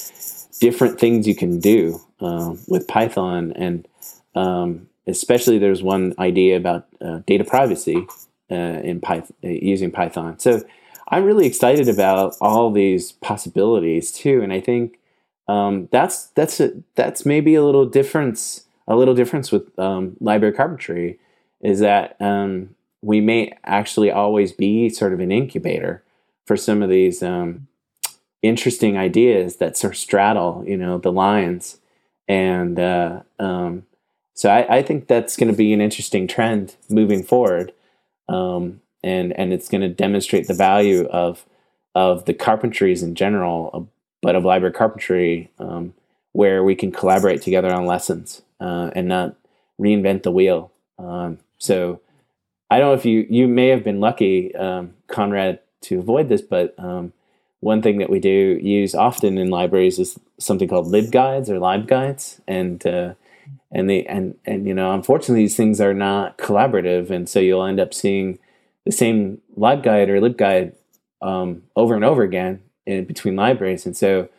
different 0.59 0.99
things 0.99 1.27
you 1.27 1.35
can 1.35 1.59
do 1.59 1.99
uh, 2.19 2.55
with 2.67 2.87
Python. 2.87 3.53
And 3.55 3.87
um, 4.35 4.87
especially 5.07 5.57
there's 5.57 5.83
one 5.83 6.13
idea 6.19 6.57
about 6.57 6.87
uh, 7.01 7.19
data 7.27 7.43
privacy 7.43 8.07
uh, 8.51 8.55
in 8.55 9.01
Python, 9.01 9.35
uh, 9.43 9.49
using 9.49 9.91
Python. 9.91 10.39
So 10.39 10.63
I'm 11.09 11.23
really 11.23 11.45
excited 11.45 11.87
about 11.87 12.35
all 12.41 12.71
these 12.71 13.11
possibilities 13.11 14.11
too. 14.11 14.41
And 14.41 14.51
I 14.51 14.59
think 14.59 14.99
um, 15.47 15.87
that's, 15.91 16.27
that's, 16.27 16.59
a, 16.59 16.71
that's 16.95 17.25
maybe 17.25 17.53
a 17.55 17.63
little 17.63 17.85
difference, 17.85 18.65
a 18.87 18.95
little 18.95 19.13
difference 19.13 19.51
with 19.51 19.77
um, 19.77 20.17
library 20.19 20.53
carpentry 20.53 21.19
is 21.61 21.79
that 21.79 22.15
um, 22.19 22.75
we 23.01 23.21
may 23.21 23.55
actually 23.63 24.11
always 24.11 24.51
be 24.51 24.89
sort 24.89 25.13
of 25.13 25.19
an 25.19 25.31
incubator 25.31 26.03
for 26.45 26.57
some 26.57 26.81
of 26.81 26.89
these 26.89 27.21
um, 27.21 27.67
interesting 28.47 28.97
ideas 28.97 29.57
that 29.57 29.77
sort 29.77 29.93
of 29.93 29.97
straddle, 29.97 30.63
you 30.65 30.77
know, 30.77 30.97
the 30.97 31.11
lines. 31.11 31.79
And 32.27 32.79
uh, 32.79 33.21
um, 33.39 33.85
so 34.33 34.49
I, 34.49 34.77
I, 34.77 34.81
think 34.81 35.07
that's 35.07 35.37
going 35.37 35.51
to 35.51 35.57
be 35.57 35.73
an 35.73 35.81
interesting 35.81 36.27
trend 36.27 36.75
moving 36.89 37.23
forward, 37.23 37.71
um, 38.27 38.81
and 39.03 39.31
and 39.33 39.53
it's 39.53 39.69
going 39.69 39.81
to 39.81 39.89
demonstrate 39.89 40.47
the 40.47 40.53
value 40.53 41.05
of 41.07 41.45
of 41.93 42.25
the 42.25 42.33
carpentries 42.33 43.03
in 43.03 43.15
general, 43.15 43.89
but 44.21 44.35
of 44.35 44.43
library 44.43 44.73
carpentry, 44.73 45.51
um, 45.59 45.93
where 46.33 46.63
we 46.63 46.75
can 46.75 46.91
collaborate 46.91 47.41
together 47.41 47.71
on 47.71 47.85
lessons 47.85 48.41
uh, 48.59 48.89
and 48.95 49.07
not 49.07 49.35
reinvent 49.79 50.23
the 50.23 50.31
wheel. 50.31 50.71
Um, 50.97 51.37
so 51.57 52.01
I 52.69 52.79
don't 52.79 52.89
know 52.89 52.93
if 52.95 53.05
you 53.05 53.25
you 53.29 53.47
may 53.47 53.67
have 53.67 53.83
been 53.83 53.99
lucky, 53.99 54.53
um, 54.55 54.95
Konrad, 55.07 55.59
to 55.81 55.99
avoid 55.99 56.27
this, 56.27 56.41
but 56.41 56.73
um, 56.77 57.13
one 57.65 57.81
thing 57.81 57.97
that 57.97 58.11
we 58.11 58.19
do 58.19 58.59
use 58.61 58.93
often 58.93 59.39
in 59.39 59.49
libraries 59.49 59.97
is 59.97 60.19
something 60.37 60.67
called 60.67 60.85
libguides 60.85 61.49
or 61.49 61.57
libguides, 61.57 62.39
and 62.47 62.85
uh, 62.85 63.15
and 63.71 63.89
they 63.89 64.05
and 64.05 64.37
and 64.45 64.67
you 64.67 64.73
know 64.75 64.93
unfortunately 64.93 65.43
these 65.43 65.57
things 65.57 65.81
are 65.81 65.93
not 65.93 66.37
collaborative, 66.37 67.09
and 67.09 67.27
so 67.27 67.39
you'll 67.39 67.65
end 67.65 67.79
up 67.79 67.91
seeing 67.91 68.37
the 68.85 68.91
same 68.91 69.41
libguide 69.57 70.09
or 70.09 70.21
libguide 70.21 70.73
um, 71.23 71.63
over 71.75 71.95
and 71.95 72.05
over 72.05 72.21
again 72.21 72.61
in 72.85 73.03
between 73.05 73.35
libraries, 73.35 73.87
and 73.87 73.97
so 73.97 74.29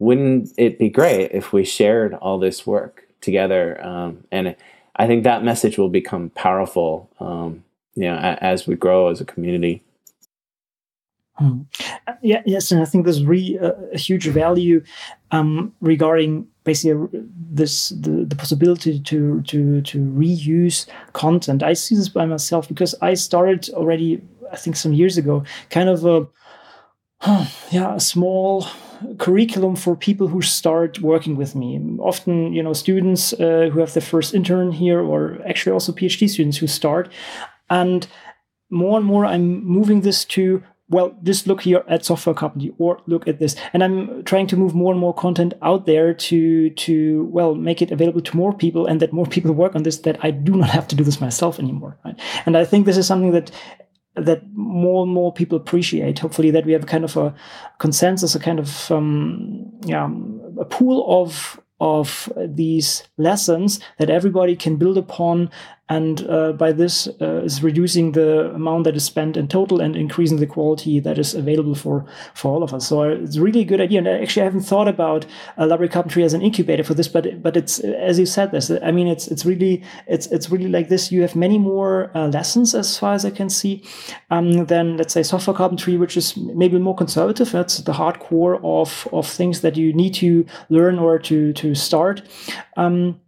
wouldn't 0.00 0.50
it 0.56 0.76
be 0.76 0.88
great 0.88 1.30
if 1.30 1.52
we 1.52 1.64
shared 1.64 2.14
all 2.14 2.40
this 2.40 2.66
work 2.66 3.06
together? 3.20 3.80
Um, 3.86 4.24
and 4.32 4.56
I 4.96 5.06
think 5.06 5.22
that 5.22 5.44
message 5.44 5.78
will 5.78 5.88
become 5.88 6.30
powerful 6.30 7.08
um, 7.20 7.62
you 7.94 8.08
know, 8.10 8.16
as 8.16 8.66
we 8.66 8.74
grow 8.74 9.06
as 9.06 9.20
a 9.20 9.24
community. 9.24 9.84
Hmm. 11.36 11.62
Yeah, 12.22 12.42
yes, 12.44 12.70
and 12.70 12.82
I 12.82 12.84
think 12.84 13.04
there's 13.04 13.24
really 13.24 13.56
a, 13.56 13.72
a 13.92 13.98
huge 13.98 14.26
value 14.26 14.82
um, 15.30 15.74
regarding 15.80 16.46
basically 16.64 17.22
this 17.34 17.88
the, 17.88 18.24
the 18.26 18.36
possibility 18.36 19.00
to 19.00 19.40
to 19.42 19.80
to 19.80 19.98
reuse 19.98 20.86
content. 21.14 21.62
I 21.62 21.72
see 21.72 21.96
this 21.96 22.10
by 22.10 22.26
myself 22.26 22.68
because 22.68 22.94
I 23.00 23.14
started 23.14 23.70
already, 23.70 24.20
I 24.52 24.56
think, 24.56 24.76
some 24.76 24.92
years 24.92 25.16
ago, 25.16 25.42
kind 25.70 25.88
of 25.88 26.04
a 26.04 26.26
yeah 27.70 27.94
a 27.94 28.00
small 28.00 28.66
curriculum 29.18 29.74
for 29.74 29.96
people 29.96 30.28
who 30.28 30.42
start 30.42 31.00
working 31.00 31.36
with 31.36 31.54
me. 31.54 31.80
Often, 31.98 32.52
you 32.52 32.62
know, 32.62 32.74
students 32.74 33.32
uh, 33.32 33.70
who 33.72 33.80
have 33.80 33.94
their 33.94 34.02
first 34.02 34.34
intern 34.34 34.70
here, 34.70 35.00
or 35.00 35.38
actually 35.46 35.72
also 35.72 35.92
PhD 35.92 36.28
students 36.28 36.58
who 36.58 36.66
start. 36.66 37.10
And 37.70 38.06
more 38.70 38.98
and 38.98 39.06
more, 39.06 39.24
I'm 39.24 39.64
moving 39.64 40.02
this 40.02 40.24
to 40.26 40.62
well, 40.92 41.16
just 41.22 41.46
look 41.46 41.62
here 41.62 41.82
at 41.88 42.04
software 42.04 42.34
company 42.34 42.72
or 42.78 43.00
look 43.06 43.26
at 43.26 43.38
this. 43.38 43.56
And 43.72 43.82
I'm 43.82 44.22
trying 44.24 44.46
to 44.48 44.56
move 44.56 44.74
more 44.74 44.92
and 44.92 45.00
more 45.00 45.14
content 45.14 45.54
out 45.62 45.86
there 45.86 46.12
to 46.14 46.70
to 46.70 47.24
well 47.32 47.54
make 47.54 47.82
it 47.82 47.90
available 47.90 48.20
to 48.20 48.36
more 48.36 48.52
people 48.52 48.86
and 48.86 49.00
that 49.00 49.12
more 49.12 49.26
people 49.34 49.52
work 49.52 49.74
on 49.74 49.82
this 49.82 49.98
that 49.98 50.22
I 50.22 50.30
do 50.30 50.54
not 50.54 50.70
have 50.70 50.86
to 50.88 50.96
do 50.96 51.02
this 51.02 51.20
myself 51.20 51.58
anymore. 51.58 51.98
Right? 52.04 52.18
And 52.46 52.56
I 52.56 52.64
think 52.64 52.86
this 52.86 52.98
is 52.98 53.06
something 53.06 53.32
that 53.32 53.50
that 54.14 54.42
more 54.52 55.04
and 55.04 55.12
more 55.12 55.32
people 55.32 55.56
appreciate. 55.56 56.18
Hopefully, 56.18 56.50
that 56.50 56.66
we 56.66 56.72
have 56.72 56.84
a 56.84 56.86
kind 56.86 57.04
of 57.04 57.16
a 57.16 57.34
consensus, 57.78 58.34
a 58.34 58.40
kind 58.40 58.58
of 58.58 58.90
um, 58.90 59.72
yeah, 59.84 60.08
a 60.60 60.64
pool 60.66 61.22
of 61.22 61.58
of 61.80 62.32
these 62.36 63.02
lessons 63.16 63.80
that 63.98 64.08
everybody 64.08 64.54
can 64.54 64.76
build 64.76 64.96
upon 64.96 65.50
and 65.92 66.26
uh, 66.28 66.52
by 66.52 66.72
this 66.72 67.08
uh, 67.20 67.42
is 67.44 67.62
reducing 67.62 68.12
the 68.12 68.50
amount 68.54 68.84
that 68.84 68.96
is 68.96 69.04
spent 69.04 69.36
in 69.36 69.46
total 69.46 69.80
and 69.80 69.94
increasing 69.94 70.38
the 70.38 70.46
quality 70.46 71.00
that 71.00 71.18
is 71.18 71.34
available 71.34 71.74
for 71.74 72.04
for 72.34 72.50
all 72.52 72.62
of 72.62 72.72
us. 72.72 72.88
So 72.88 73.02
uh, 73.02 73.24
it's 73.24 73.38
really 73.38 73.60
a 73.60 73.64
good 73.64 73.80
idea. 73.80 73.98
And 73.98 74.08
actually 74.08 74.42
i 74.42 74.44
haven't 74.50 74.66
thought 74.72 74.88
about 74.88 75.26
uh, 75.58 75.66
library 75.66 75.90
carpentry 75.90 76.24
as 76.24 76.34
an 76.34 76.42
incubator 76.42 76.84
for 76.84 76.94
this 76.94 77.08
but 77.08 77.42
but 77.42 77.56
it's 77.56 77.74
as 78.10 78.18
you 78.18 78.26
said 78.26 78.52
this 78.52 78.70
i 78.70 78.90
mean 78.90 79.08
it's 79.14 79.28
it's 79.32 79.44
really 79.44 79.82
it's 80.06 80.26
it's 80.34 80.48
really 80.50 80.70
like 80.76 80.88
this. 80.88 81.12
You 81.12 81.22
have 81.22 81.36
many 81.36 81.58
more 81.58 82.10
uh, 82.14 82.28
lessons 82.28 82.74
as 82.74 82.98
far 82.98 83.14
as 83.14 83.24
i 83.24 83.30
can 83.30 83.50
see 83.50 83.82
um, 84.30 84.66
than 84.66 84.96
let's 84.96 85.14
say 85.14 85.22
software 85.22 85.56
carpentry 85.56 85.96
which 85.96 86.16
is 86.16 86.36
maybe 86.36 86.78
more 86.78 86.96
conservative. 86.96 87.50
That's 87.52 87.78
the 87.88 87.92
hardcore 87.92 88.54
of 88.78 89.08
of 89.12 89.26
things 89.28 89.60
that 89.60 89.76
you 89.76 89.92
need 89.92 90.14
to 90.14 90.46
learn 90.68 90.98
or 90.98 91.18
to 91.28 91.52
to 91.52 91.74
start. 91.74 92.22
Um, 92.76 93.21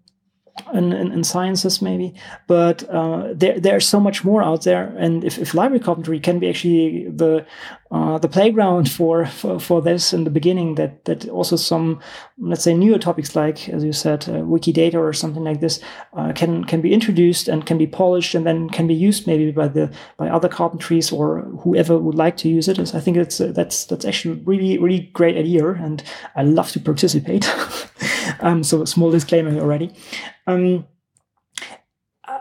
in, 0.75 0.93
in, 0.93 1.13
in, 1.13 1.25
sciences 1.25 1.81
maybe 1.81 2.13
but 2.47 2.89
uh, 2.91 3.29
there 3.33 3.59
there's 3.59 3.89
so 3.89 4.01
much 4.01 4.25
more 4.25 4.43
out 4.43 4.65
there. 4.65 4.95
And 4.99 5.25
if, 5.25 5.39
if 5.39 5.55
library 5.55 5.81
carpentry 5.81 6.21
can 6.21 6.39
be 6.39 6.49
actually 6.49 7.09
the 7.09 7.47
uh, 7.94 8.18
the 8.18 8.28
playground 8.28 8.90
for, 8.90 9.24
for, 9.24 9.61
for 9.61 9.80
this 9.80 10.12
in 10.12 10.24
the 10.24 10.30
beginning 10.30 10.74
that 10.74 11.04
that 11.04 11.28
also 11.28 11.54
some 11.54 12.00
let's 12.38 12.64
say 12.64 12.74
newer 12.74 12.98
topics 12.98 13.37
like 13.37 13.68
as 13.68 13.85
you 13.85 13.92
said 13.92 14.28
uh, 14.28 14.42
wikidata 14.42 14.94
or 14.94 15.12
something 15.12 15.44
like 15.44 15.61
this 15.61 15.78
uh, 16.14 16.33
can 16.33 16.64
can 16.64 16.80
be 16.80 16.92
introduced 16.92 17.46
and 17.46 17.66
can 17.66 17.78
be 17.78 17.87
polished 17.87 18.35
and 18.35 18.44
then 18.44 18.68
can 18.68 18.88
be 18.88 18.94
used 18.94 19.28
maybe 19.28 19.52
by 19.52 19.68
the 19.68 19.88
by 20.16 20.28
other 20.28 20.48
carpentries 20.48 21.12
or 21.12 21.42
whoever 21.62 21.96
would 21.96 22.16
like 22.16 22.37
to 22.37 22.48
use 22.48 22.66
it. 22.66 22.80
I 22.80 23.00
think 23.00 23.16
it's 23.16 23.40
uh, 23.40 23.52
that's 23.54 23.85
that's 23.85 24.04
actually 24.04 24.42
really 24.44 24.76
really 24.76 25.11
great 25.12 25.37
idea 25.37 25.70
and 25.70 26.02
I 26.35 26.42
love 26.42 26.72
to 26.72 26.80
participate. 26.80 27.48
Um, 28.40 28.64
so 28.64 28.83
a 28.83 28.87
small 28.87 29.11
disclaimer 29.11 29.59
already. 29.61 29.94
Um, 30.46 30.87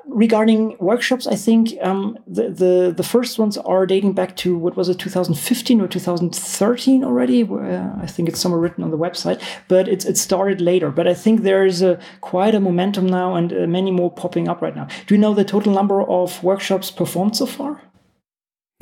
regarding 0.06 0.78
workshops, 0.80 1.28
I 1.28 1.36
think 1.36 1.74
um, 1.82 2.18
the, 2.28 2.50
the 2.50 2.94
the 2.96 3.04
first 3.04 3.40
ones 3.40 3.58
are 3.58 3.86
dating 3.86 4.14
back 4.14 4.36
to 4.38 4.58
what 4.58 4.76
was 4.76 4.90
it, 4.90 5.00
2015 5.00 5.82
or 5.82 5.88
2013 5.88 7.04
already. 7.04 7.44
Uh, 7.44 7.90
I 8.02 8.08
think 8.08 8.30
it's 8.30 8.40
somewhere 8.40 8.62
written 8.62 8.84
on 8.84 8.92
the 8.92 8.98
website, 8.98 9.42
but 9.68 9.88
it's 9.88 10.06
it 10.06 10.18
started 10.18 10.62
later. 10.62 10.92
But 10.92 11.08
I 11.08 11.14
think 11.14 11.42
there 11.42 11.66
is 11.66 11.82
a 11.82 12.00
quite 12.22 12.56
a 12.56 12.60
momentum 12.60 13.08
now, 13.08 13.36
and 13.36 13.52
uh, 13.54 13.68
many 13.68 13.92
more 13.92 14.12
popping 14.12 14.48
up 14.48 14.62
right 14.62 14.76
now. 14.76 14.88
Do 15.08 15.16
you 15.16 15.22
know 15.22 15.34
the 15.34 15.46
total 15.46 15.74
number 15.74 16.02
of 16.02 16.44
workshops 16.44 16.92
performed 16.92 17.36
so 17.36 17.46
far? 17.46 17.82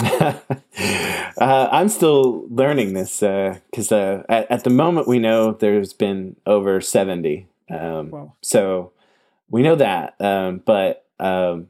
uh, 1.41 1.69
I'm 1.71 1.89
still 1.89 2.45
learning 2.49 2.93
this 2.93 3.19
because 3.19 3.91
uh, 3.91 4.23
uh, 4.27 4.31
at, 4.31 4.51
at, 4.51 4.63
the 4.63 4.69
moment 4.69 5.07
we 5.07 5.19
know 5.19 5.51
there's 5.51 5.93
been 5.93 6.35
over 6.45 6.81
70. 6.81 7.47
Um, 7.69 8.09
wow. 8.09 8.33
So 8.41 8.93
we 9.49 9.61
know 9.61 9.75
that, 9.75 10.15
um, 10.19 10.61
but 10.65 11.05
um, 11.21 11.67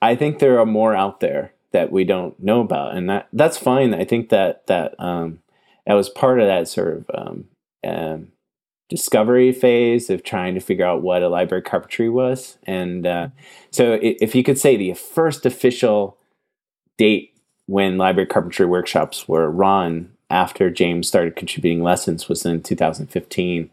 I 0.00 0.14
think 0.14 0.38
there 0.38 0.58
are 0.58 0.66
more 0.66 0.94
out 0.94 1.20
there 1.20 1.52
that 1.72 1.90
we 1.90 2.04
don't 2.04 2.38
know 2.40 2.60
about, 2.60 2.94
and 2.94 3.08
that 3.08 3.28
that's 3.32 3.56
fine. 3.56 3.94
I 3.94 4.04
think 4.04 4.28
that 4.28 4.66
that 4.66 4.94
um, 4.98 5.40
that 5.86 5.94
was 5.94 6.08
part 6.08 6.40
of 6.40 6.46
that 6.46 6.68
sort 6.68 6.98
of 6.98 7.10
um, 7.14 7.44
um, 7.84 8.28
discovery 8.88 9.52
phase 9.52 10.10
of 10.10 10.22
trying 10.22 10.54
to 10.54 10.60
figure 10.60 10.86
out 10.86 11.02
what 11.02 11.22
a 11.22 11.28
library 11.28 11.62
carpentry 11.62 12.08
was. 12.08 12.58
And 12.64 13.06
uh, 13.06 13.28
so, 13.70 13.98
if 14.02 14.34
you 14.34 14.42
could 14.42 14.58
say 14.58 14.76
the 14.76 14.94
first 14.94 15.46
official 15.46 16.18
date 16.98 17.34
when 17.66 17.96
library 17.96 18.26
carpentry 18.26 18.66
workshops 18.66 19.26
were 19.26 19.50
run 19.50 20.12
after 20.28 20.70
James 20.70 21.08
started 21.08 21.36
contributing 21.36 21.82
lessons 21.82 22.28
was 22.28 22.44
in 22.44 22.62
2015. 22.62 23.70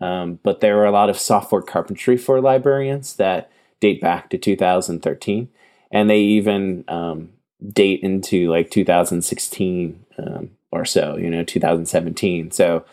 Um, 0.00 0.38
but 0.42 0.60
there 0.60 0.76
were 0.76 0.86
a 0.86 0.90
lot 0.90 1.10
of 1.10 1.18
software 1.18 1.62
carpentry 1.62 2.16
for 2.16 2.40
librarians 2.40 3.16
that 3.16 3.50
date 3.80 4.00
back 4.00 4.30
to 4.30 4.38
2013, 4.38 5.48
and 5.90 6.10
they 6.10 6.20
even 6.20 6.84
um, 6.88 7.30
date 7.72 8.00
into 8.02 8.50
like 8.50 8.70
2016 8.70 10.04
um, 10.18 10.50
or 10.70 10.84
so, 10.84 11.16
you 11.16 11.30
know, 11.30 11.44
2017. 11.44 12.50
So, 12.50 12.84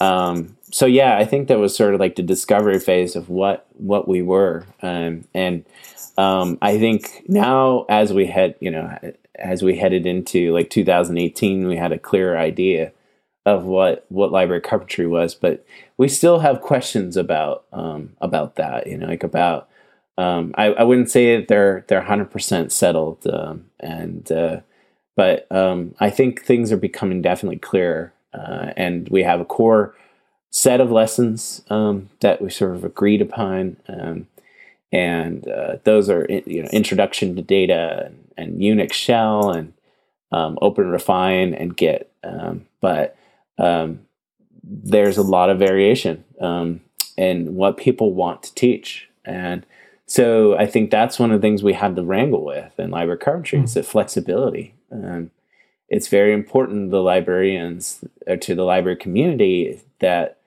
um, 0.00 0.56
so 0.70 0.86
yeah, 0.86 1.16
I 1.16 1.24
think 1.24 1.48
that 1.48 1.58
was 1.58 1.76
sort 1.76 1.94
of 1.94 2.00
like 2.00 2.16
the 2.16 2.22
discovery 2.22 2.78
phase 2.78 3.16
of 3.16 3.28
what 3.28 3.66
what 3.74 4.06
we 4.08 4.22
were, 4.22 4.66
um, 4.82 5.24
and 5.34 5.64
um, 6.18 6.58
I 6.60 6.78
think 6.78 7.24
now 7.28 7.86
as 7.88 8.12
we 8.12 8.26
head, 8.26 8.56
you 8.60 8.70
know, 8.70 8.98
as 9.36 9.62
we 9.62 9.76
headed 9.76 10.04
into 10.04 10.52
like 10.52 10.68
2018, 10.68 11.66
we 11.66 11.76
had 11.76 11.92
a 11.92 11.98
clearer 11.98 12.36
idea 12.36 12.92
of 13.46 13.64
what 13.64 14.04
what 14.08 14.32
library 14.32 14.60
carpentry 14.60 15.06
was, 15.06 15.34
but 15.34 15.64
we 15.96 16.08
still 16.08 16.40
have 16.40 16.60
questions 16.60 17.16
about 17.16 17.64
um, 17.72 18.10
about 18.20 18.56
that. 18.56 18.86
You 18.86 18.98
know, 18.98 19.06
like 19.06 19.22
about 19.22 19.67
um, 20.18 20.52
I, 20.58 20.72
I 20.72 20.82
wouldn't 20.82 21.10
say 21.10 21.44
they're 21.44 21.84
they're 21.86 22.02
hundred 22.02 22.32
percent 22.32 22.72
settled, 22.72 23.24
um, 23.28 23.66
and 23.78 24.30
uh, 24.32 24.60
but 25.16 25.50
um, 25.52 25.94
I 26.00 26.10
think 26.10 26.42
things 26.42 26.72
are 26.72 26.76
becoming 26.76 27.22
definitely 27.22 27.58
clearer, 27.58 28.12
uh, 28.34 28.72
and 28.76 29.08
we 29.10 29.22
have 29.22 29.40
a 29.40 29.44
core 29.44 29.94
set 30.50 30.80
of 30.80 30.90
lessons 30.90 31.62
um, 31.70 32.10
that 32.20 32.42
we 32.42 32.50
sort 32.50 32.74
of 32.74 32.82
agreed 32.82 33.22
upon, 33.22 33.76
um, 33.88 34.26
and 34.90 35.46
uh, 35.46 35.76
those 35.84 36.10
are 36.10 36.26
you 36.28 36.64
know 36.64 36.68
introduction 36.72 37.36
to 37.36 37.42
data 37.42 38.06
and, 38.06 38.28
and 38.36 38.60
Unix 38.60 38.94
shell 38.94 39.52
and 39.52 39.72
um, 40.32 40.58
OpenRefine 40.60 41.54
and 41.58 41.76
Git, 41.76 42.12
but 42.80 43.16
there's 44.64 45.16
a 45.16 45.22
lot 45.22 45.48
of 45.48 45.60
variation 45.60 46.24
in 47.16 47.54
what 47.54 47.76
people 47.76 48.12
want 48.14 48.42
to 48.42 48.54
teach, 48.56 49.08
and 49.24 49.64
so 50.08 50.56
I 50.56 50.66
think 50.66 50.90
that's 50.90 51.18
one 51.18 51.30
of 51.30 51.40
the 51.40 51.46
things 51.46 51.62
we 51.62 51.74
had 51.74 51.94
to 51.96 52.02
wrangle 52.02 52.42
with 52.42 52.78
in 52.80 52.90
library 52.90 53.18
carpentry. 53.18 53.58
Mm-hmm. 53.58 53.64
It's 53.64 53.74
the 53.74 53.82
flexibility. 53.82 54.74
Um, 54.90 55.30
it's 55.90 56.08
very 56.08 56.32
important 56.32 56.86
to 56.86 56.90
the 56.90 57.02
librarians 57.02 58.02
or 58.26 58.38
to 58.38 58.54
the 58.54 58.64
library 58.64 58.96
community 58.96 59.80
that 60.00 60.38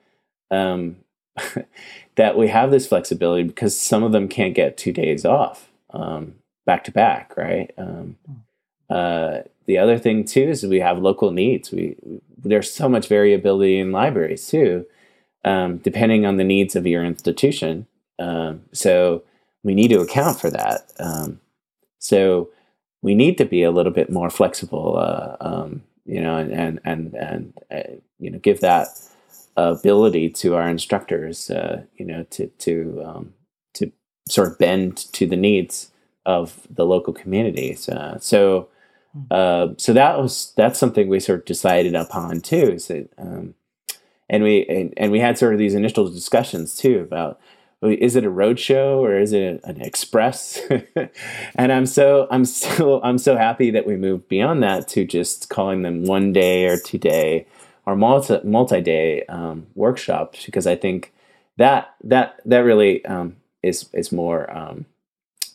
um, 0.50 0.96
that 2.16 2.36
we 2.36 2.48
have 2.48 2.72
this 2.72 2.88
flexibility 2.88 3.44
because 3.44 3.78
some 3.78 4.02
of 4.02 4.10
them 4.10 4.28
can't 4.28 4.54
get 4.54 4.76
two 4.76 4.92
days 4.92 5.24
off 5.24 5.70
um, 5.90 6.34
back 6.66 6.82
to 6.84 6.90
back, 6.90 7.36
right? 7.36 7.72
Um, 7.78 8.16
hmm. 8.26 8.32
uh, 8.90 9.38
the 9.66 9.78
other 9.78 9.96
thing 9.96 10.24
too 10.24 10.42
is 10.42 10.64
we 10.64 10.80
have 10.80 10.98
local 10.98 11.30
needs. 11.30 11.70
We 11.70 11.96
there's 12.36 12.72
so 12.72 12.88
much 12.88 13.06
variability 13.06 13.78
in 13.78 13.92
libraries 13.92 14.48
too, 14.48 14.86
um, 15.44 15.78
depending 15.78 16.26
on 16.26 16.36
the 16.36 16.44
needs 16.44 16.74
of 16.74 16.84
your 16.84 17.04
institution. 17.04 17.86
Um, 18.18 18.62
so 18.72 19.22
we 19.62 19.74
need 19.74 19.88
to 19.88 20.00
account 20.00 20.40
for 20.40 20.50
that. 20.50 20.92
Um, 20.98 21.40
so 21.98 22.50
we 23.02 23.14
need 23.14 23.38
to 23.38 23.44
be 23.44 23.62
a 23.62 23.70
little 23.70 23.92
bit 23.92 24.10
more 24.10 24.30
flexible, 24.30 24.96
uh, 24.98 25.36
um, 25.40 25.82
you 26.04 26.20
know, 26.20 26.36
and 26.36 26.52
and 26.52 26.80
and, 26.84 27.14
and 27.14 27.58
uh, 27.70 27.92
you 28.18 28.30
know, 28.30 28.38
give 28.38 28.60
that 28.60 28.88
ability 29.56 30.30
to 30.30 30.54
our 30.54 30.68
instructors, 30.68 31.50
uh, 31.50 31.82
you 31.96 32.06
know, 32.06 32.24
to 32.30 32.46
to 32.46 33.02
um, 33.04 33.34
to 33.74 33.92
sort 34.28 34.48
of 34.48 34.58
bend 34.58 34.96
to 35.12 35.26
the 35.26 35.36
needs 35.36 35.90
of 36.24 36.66
the 36.70 36.86
local 36.86 37.12
communities. 37.12 37.88
Uh, 37.88 38.18
so, 38.18 38.68
hmm. 39.12 39.22
uh, 39.30 39.68
so 39.76 39.92
that 39.92 40.18
was 40.18 40.52
that's 40.56 40.78
something 40.78 41.08
we 41.08 41.20
sort 41.20 41.40
of 41.40 41.44
decided 41.44 41.94
upon 41.94 42.40
too. 42.40 42.72
Is 42.72 42.88
that, 42.88 43.10
um, 43.18 43.54
and 44.28 44.42
we 44.42 44.66
and, 44.66 44.94
and 44.96 45.12
we 45.12 45.20
had 45.20 45.38
sort 45.38 45.52
of 45.52 45.58
these 45.58 45.74
initial 45.74 46.08
discussions 46.08 46.76
too 46.76 47.00
about 47.00 47.40
is 47.82 48.16
it 48.16 48.24
a 48.24 48.30
road 48.30 48.58
show 48.58 49.04
or 49.04 49.18
is 49.18 49.32
it 49.32 49.60
an 49.64 49.80
express? 49.80 50.60
And 51.54 51.72
i'm 51.72 51.86
so 51.86 52.26
i'm 52.30 52.44
so 52.44 53.00
i'm 53.02 53.18
so 53.18 53.36
happy 53.36 53.70
that 53.70 53.86
we 53.86 53.96
moved 53.96 54.28
beyond 54.28 54.62
that 54.62 54.88
to 54.88 55.04
just 55.04 55.48
calling 55.48 55.82
them 55.82 56.04
one 56.04 56.32
day 56.32 56.66
or 56.66 56.76
two 56.78 56.98
day 56.98 57.46
or 57.86 57.96
multi 57.96 58.38
multi 58.44 58.80
day 58.80 59.24
um, 59.26 59.66
workshops 59.74 60.46
because 60.46 60.66
i 60.66 60.76
think 60.76 61.12
that 61.56 61.94
that 62.02 62.40
that 62.44 62.60
really 62.60 63.04
um, 63.04 63.36
is 63.62 63.88
is 63.92 64.12
more 64.12 64.50
um, 64.56 64.86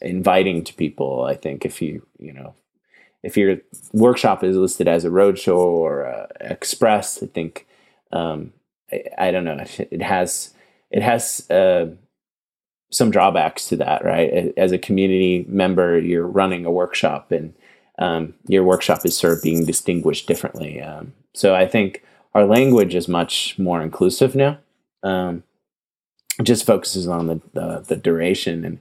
inviting 0.01 0.63
to 0.63 0.73
people 0.73 1.23
i 1.23 1.33
think 1.33 1.65
if 1.65 1.81
you 1.81 2.05
you 2.19 2.33
know 2.33 2.53
if 3.23 3.35
your 3.35 3.57
workshop 3.93 4.43
is 4.43 4.55
listed 4.55 4.87
as 4.87 5.03
a 5.03 5.11
road 5.11 5.39
show 5.39 5.57
or 5.57 6.03
a 6.03 6.27
express 6.41 7.21
i 7.23 7.25
think 7.25 7.65
um, 8.13 8.53
I, 8.91 9.03
I, 9.17 9.31
don't 9.31 9.43
know 9.43 9.65
it 9.77 10.01
has 10.01 10.53
it 10.91 11.01
has 11.01 11.49
uh, 11.49 11.87
some 12.89 13.11
drawbacks 13.11 13.67
to 13.67 13.75
that, 13.77 14.03
right? 14.03 14.53
As 14.57 14.71
a 14.71 14.77
community 14.77 15.45
member, 15.47 15.99
you're 15.99 16.27
running 16.27 16.65
a 16.65 16.71
workshop 16.71 17.31
and 17.31 17.53
um, 17.99 18.33
your 18.47 18.63
workshop 18.63 19.05
is 19.05 19.17
sort 19.17 19.33
of 19.33 19.43
being 19.43 19.65
distinguished 19.65 20.27
differently. 20.27 20.81
Um, 20.81 21.13
so 21.33 21.55
I 21.55 21.67
think 21.67 22.03
our 22.33 22.45
language 22.45 22.95
is 22.95 23.07
much 23.07 23.57
more 23.57 23.81
inclusive 23.81 24.35
now. 24.35 24.59
Um, 25.03 25.43
just 26.43 26.65
focuses 26.65 27.07
on 27.07 27.27
the, 27.27 27.41
the, 27.53 27.83
the 27.87 27.95
duration. 27.95 28.63
And 28.63 28.79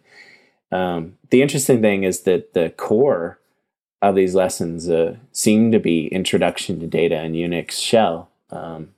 um, 0.70 1.18
the 1.30 1.42
interesting 1.42 1.80
thing 1.80 2.04
is 2.04 2.20
that 2.22 2.52
the 2.52 2.70
core 2.70 3.38
of 4.02 4.14
these 4.14 4.34
lessons 4.34 4.90
uh, 4.90 5.16
seem 5.32 5.72
to 5.72 5.78
be 5.78 6.08
introduction 6.08 6.78
to 6.80 6.86
data 6.86 7.16
and 7.16 7.34
Unix 7.34 7.72
shell. 7.72 8.28
Um, 8.50 8.90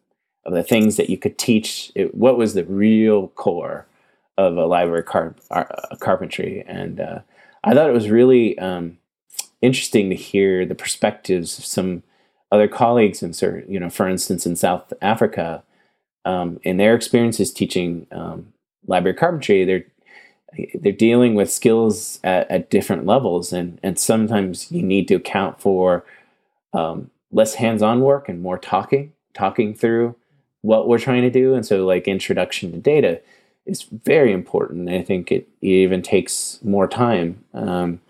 of 0.44 0.55
the 0.55 0.62
things 0.62 0.97
that 0.97 1.11
you 1.11 1.18
could 1.18 1.37
teach, 1.37 1.92
it, 1.94 2.14
what 2.14 2.38
was 2.38 2.55
the 2.55 2.64
real 2.64 3.29
core 3.29 3.87
of 4.38 4.57
a 4.57 4.66
library 4.66 5.05
uh, 5.51 5.64
carpentry, 5.98 6.64
and 6.66 7.01
uh, 7.01 7.18
I 7.64 7.74
thought 7.74 7.90
it 7.90 7.94
was 7.94 8.09
really 8.09 8.57
um, 8.59 8.96
interesting 9.61 10.09
to 10.11 10.16
hear 10.16 10.64
the 10.64 10.77
perspectives 10.77 11.59
of 11.59 11.64
some 11.64 12.05
other 12.53 12.68
colleagues, 12.68 13.22
and 13.22 13.37
you 13.68 13.81
know, 13.81 13.90
for 13.90 14.09
instance, 14.09 14.46
in 14.46 14.55
South 14.55 14.92
Africa, 15.03 15.64
um, 16.24 16.61
in 16.62 16.77
their 16.77 16.94
experiences 16.94 17.53
teaching 17.53 18.07
um, 18.12 18.53
library 18.87 19.16
carpentry, 19.16 19.64
they're 19.64 19.85
they're 20.81 20.92
dealing 20.92 21.35
with 21.35 21.53
skills 21.53 22.18
at, 22.24 22.51
at, 22.51 22.70
different 22.70 23.07
levels, 23.07 23.53
and 23.53 23.81
and 23.83 23.98
sometimes 23.98 24.70
you 24.70 24.83
need 24.83 25.09
to 25.09 25.16
account 25.16 25.61
for 25.61 26.05
um, 26.72 27.11
less 27.33 27.55
hands-on 27.55 28.01
work 28.03 28.29
and 28.29 28.40
more 28.40 28.57
talking, 28.57 29.12
talking 29.35 29.74
through 29.74 30.14
what 30.62 30.88
we're 30.88 30.98
trying 30.98 31.22
to 31.22 31.31
do, 31.31 31.55
and 31.55 31.66
so 31.66 31.85
like 31.85 32.07
introduction 32.07 32.70
to 32.70 32.79
data 32.79 33.20
is 33.68 33.83
very 33.83 34.33
important. 34.33 34.88
I 34.88 35.02
think 35.02 35.31
it 35.31 35.48
even 35.61 36.02
takes 36.02 36.59
more 36.62 36.88
time 36.88 37.44
um, 37.54 38.00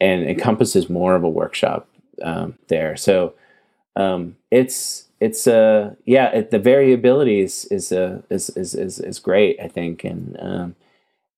and 0.00 0.28
encompasses 0.28 0.88
more 0.88 1.16
of 1.16 1.24
a 1.24 1.28
workshop 1.28 1.88
um, 2.22 2.58
there. 2.68 2.96
So 2.96 3.34
um, 3.96 4.36
it's 4.50 5.08
it's 5.20 5.46
uh 5.46 5.94
yeah 6.04 6.28
it, 6.28 6.50
the 6.50 6.58
variability 6.58 7.40
is 7.40 7.64
is, 7.66 7.92
uh, 7.92 8.22
is 8.30 8.50
is 8.50 8.74
is 8.74 9.00
is 9.00 9.18
great 9.18 9.58
I 9.60 9.68
think 9.68 10.04
and 10.04 10.36
um, 10.38 10.76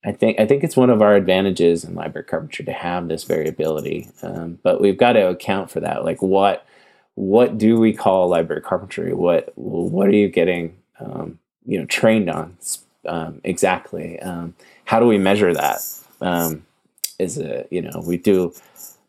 I 0.04 0.12
think 0.12 0.38
I 0.38 0.46
think 0.46 0.64
it's 0.64 0.76
one 0.76 0.90
of 0.90 1.02
our 1.02 1.14
advantages 1.14 1.84
in 1.84 1.94
library 1.94 2.26
carpentry 2.26 2.64
to 2.66 2.72
have 2.72 3.08
this 3.08 3.24
variability 3.24 4.08
um, 4.22 4.58
but 4.62 4.80
we've 4.80 4.98
got 4.98 5.14
to 5.14 5.28
account 5.28 5.70
for 5.70 5.80
that 5.80 6.04
like 6.04 6.20
what 6.20 6.66
what 7.14 7.58
do 7.58 7.78
we 7.78 7.92
call 7.92 8.28
library 8.28 8.62
carpentry 8.62 9.14
what 9.14 9.52
what 9.56 10.08
are 10.08 10.14
you 10.16 10.28
getting 10.28 10.76
um, 10.98 11.38
you 11.64 11.78
know 11.78 11.86
trained 11.86 12.28
on 12.28 12.56
um, 13.06 13.40
exactly. 13.44 14.18
Um, 14.20 14.54
how 14.84 15.00
do 15.00 15.06
we 15.06 15.18
measure 15.18 15.52
that? 15.54 15.80
Um, 16.20 16.66
is 17.18 17.38
a 17.38 17.66
you 17.70 17.82
know 17.82 18.02
we 18.06 18.16
do 18.16 18.52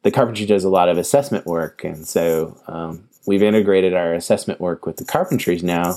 the 0.04 0.12
carpentry 0.12 0.46
does 0.46 0.64
a 0.64 0.70
lot 0.70 0.90
of 0.90 0.98
assessment 0.98 1.46
work, 1.46 1.84
and 1.84 2.08
so 2.08 2.58
um, 2.68 3.08
we've 3.26 3.44
integrated 3.44 3.94
our 3.94 4.14
assessment 4.14 4.60
work 4.60 4.86
with 4.86 4.98
the 4.98 5.06
carpentries 5.06 5.64
now 5.64 5.96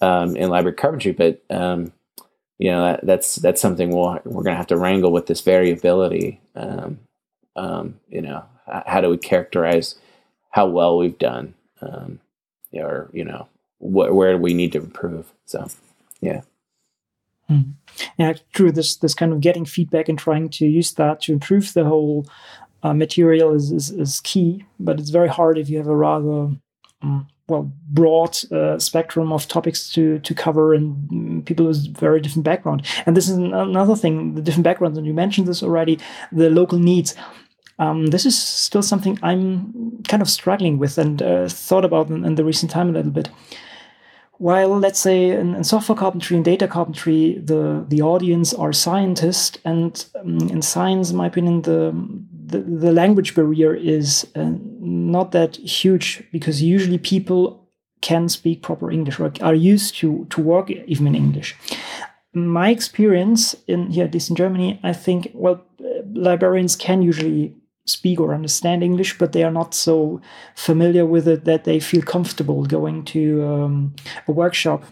um, 0.00 0.36
in 0.36 0.50
library 0.50 0.76
carpentry. 0.76 1.12
But 1.12 1.42
um, 1.50 1.92
you 2.58 2.70
know 2.70 2.84
that, 2.84 3.06
that's 3.06 3.36
that's 3.36 3.60
something 3.60 3.90
we'll, 3.90 4.20
we're 4.24 4.42
going 4.42 4.54
to 4.54 4.56
have 4.56 4.66
to 4.68 4.76
wrangle 4.76 5.12
with 5.12 5.26
this 5.26 5.40
variability. 5.40 6.40
you 8.08 8.22
know, 8.22 8.44
how 8.86 9.00
do 9.00 9.08
we 9.08 9.18
characterize 9.18 9.96
how 10.50 10.66
well 10.66 10.98
we've 10.98 11.18
done, 11.18 11.54
or 12.72 13.10
you 13.12 13.24
know, 13.24 13.48
wh- 13.78 14.14
where 14.14 14.36
we 14.36 14.54
need 14.54 14.72
to 14.72 14.78
improve? 14.78 15.32
So, 15.46 15.68
yeah. 16.20 16.42
Mm. 17.50 17.74
Yeah, 18.16 18.34
true. 18.52 18.72
This 18.72 18.96
this 18.96 19.14
kind 19.14 19.32
of 19.32 19.40
getting 19.40 19.64
feedback 19.64 20.08
and 20.08 20.18
trying 20.18 20.48
to 20.50 20.66
use 20.66 20.92
that 20.92 21.20
to 21.22 21.32
improve 21.32 21.72
the 21.72 21.84
whole 21.84 22.26
uh, 22.82 22.94
material 22.94 23.52
is, 23.52 23.72
is, 23.72 23.90
is 23.90 24.20
key, 24.20 24.64
but 24.78 24.98
it's 24.98 25.10
very 25.10 25.28
hard 25.28 25.58
if 25.58 25.68
you 25.68 25.78
have 25.78 25.88
a 25.88 25.96
rather 25.96 26.50
um, 27.02 27.26
well 27.48 27.70
broad 27.88 28.38
uh, 28.52 28.78
spectrum 28.78 29.32
of 29.32 29.48
topics 29.48 29.92
to 29.92 30.20
to 30.20 30.34
cover 30.34 30.72
and 30.72 30.94
mm, 31.10 31.44
people 31.44 31.66
with 31.66 31.96
very 31.96 32.20
different 32.20 32.44
background. 32.44 32.86
And 33.04 33.16
this 33.16 33.28
is 33.28 33.36
another 33.36 33.96
thing: 33.96 34.34
the 34.34 34.42
different 34.42 34.64
backgrounds. 34.64 34.96
And 34.96 35.06
you 35.06 35.14
mentioned 35.14 35.48
this 35.48 35.62
already. 35.62 35.98
The 36.32 36.50
local 36.50 36.78
needs. 36.78 37.14
Um, 37.78 38.08
this 38.08 38.26
is 38.26 38.40
still 38.40 38.82
something 38.82 39.18
I'm 39.22 40.02
kind 40.06 40.20
of 40.20 40.28
struggling 40.28 40.78
with 40.78 40.98
and 40.98 41.22
uh, 41.22 41.48
thought 41.48 41.84
about 41.84 42.10
in, 42.10 42.26
in 42.26 42.34
the 42.34 42.44
recent 42.44 42.70
time 42.70 42.90
a 42.90 42.92
little 42.92 43.10
bit 43.10 43.30
while 44.40 44.78
let's 44.78 44.98
say 44.98 45.30
in, 45.30 45.54
in, 45.54 45.62
software 45.62 45.96
carpentry 45.96 46.34
and 46.34 46.44
data 46.46 46.66
carpentry 46.66 47.38
the 47.44 47.84
the 47.88 48.00
audience 48.00 48.54
are 48.54 48.72
scientists 48.72 49.58
and 49.66 50.06
um, 50.18 50.38
in 50.48 50.62
science 50.62 51.10
in 51.10 51.16
my 51.16 51.26
opinion 51.26 51.60
the 51.62 51.94
the, 52.46 52.60
the 52.60 52.90
language 52.90 53.34
barrier 53.34 53.74
is 53.74 54.26
uh, 54.34 54.50
not 54.80 55.32
that 55.32 55.56
huge 55.56 56.24
because 56.32 56.62
usually 56.62 56.96
people 56.96 57.68
can 58.00 58.30
speak 58.30 58.62
proper 58.62 58.90
english 58.90 59.20
or 59.20 59.30
are 59.42 59.54
used 59.54 59.94
to 59.96 60.26
to 60.30 60.40
work 60.40 60.70
even 60.70 61.06
in 61.06 61.14
english. 61.14 61.54
My 62.32 62.70
experience 62.70 63.54
in 63.66 63.90
here 63.90 64.06
at 64.06 64.14
least 64.14 64.30
in 64.30 64.36
germany 64.36 64.80
i 64.82 64.94
think 64.94 65.30
well 65.34 65.62
librarians 66.14 66.76
can 66.76 67.02
usually 67.02 67.54
speak 67.90 68.20
or 68.20 68.34
understand 68.34 68.82
English, 68.82 69.18
but 69.18 69.32
they 69.32 69.44
are 69.44 69.52
not 69.52 69.74
so 69.74 70.20
familiar 70.54 71.04
with 71.04 71.28
it 71.28 71.44
that 71.44 71.64
they 71.64 71.80
feel 71.80 72.02
comfortable 72.02 72.64
going 72.64 73.04
to 73.04 73.44
um, 73.44 73.94
a 74.28 74.32
workshop 74.32 74.84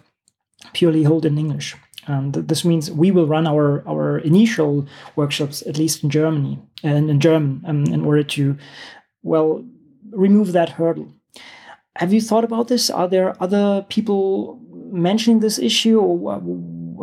purely 0.72 1.02
held 1.04 1.24
in 1.24 1.38
English. 1.38 1.76
And 2.06 2.34
this 2.34 2.64
means 2.64 2.90
we 2.90 3.10
will 3.10 3.26
run 3.26 3.46
our, 3.46 3.86
our 3.86 4.18
initial 4.18 4.86
workshops, 5.14 5.62
at 5.66 5.78
least 5.78 6.02
in 6.02 6.10
Germany 6.10 6.58
and 6.82 7.10
in 7.10 7.20
German, 7.20 7.62
um, 7.66 7.84
in 7.84 8.04
order 8.04 8.22
to, 8.24 8.56
well, 9.22 9.64
remove 10.10 10.52
that 10.52 10.70
hurdle. 10.70 11.12
Have 11.96 12.12
you 12.14 12.20
thought 12.20 12.44
about 12.44 12.68
this? 12.68 12.90
Are 12.90 13.08
there 13.08 13.34
other 13.42 13.84
people 13.88 14.58
mentioning 14.90 15.40
this 15.40 15.58
issue, 15.58 16.00
or 16.00 16.40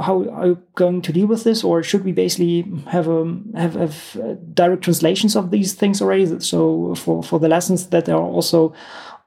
how 0.02 0.30
are 0.30 0.48
you 0.48 0.64
going 0.76 1.02
to 1.02 1.14
deal 1.14 1.28
with 1.28 1.44
this, 1.44 1.64
or 1.64 1.84
should 1.84 2.06
we 2.06 2.12
basically 2.12 2.62
have 2.88 3.08
um, 3.08 3.52
have, 3.56 3.76
have 3.76 4.18
uh, 4.22 4.34
direct 4.54 4.84
translations 4.84 5.36
of 5.36 5.52
these 5.52 5.74
things 5.74 6.02
already? 6.02 6.40
So 6.40 6.96
for 6.96 7.24
for 7.24 7.40
the 7.40 7.50
lessons 7.50 7.88
that 7.88 8.06
there 8.06 8.16
are 8.16 8.22
also 8.22 8.74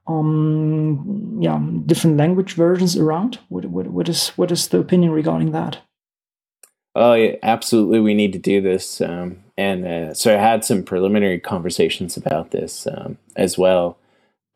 um 0.06 1.38
yeah 1.40 1.60
different 1.86 2.16
language 2.16 2.54
versions 2.54 2.96
around. 2.96 3.38
What 3.48 3.66
what 3.66 3.88
what 3.88 4.08
is 4.08 4.28
what 4.30 4.50
is 4.50 4.68
the 4.68 4.78
opinion 4.78 5.12
regarding 5.12 5.52
that? 5.52 5.78
Oh, 6.94 7.14
yeah, 7.14 7.36
absolutely. 7.44 8.00
We 8.00 8.14
need 8.14 8.32
to 8.32 8.40
do 8.40 8.60
this. 8.60 9.00
Um, 9.00 9.44
and 9.56 9.86
uh, 9.86 10.14
so 10.14 10.34
I 10.34 10.40
had 10.40 10.64
some 10.64 10.82
preliminary 10.82 11.38
conversations 11.38 12.16
about 12.16 12.50
this 12.50 12.88
um, 12.88 13.18
as 13.36 13.56
well. 13.56 13.98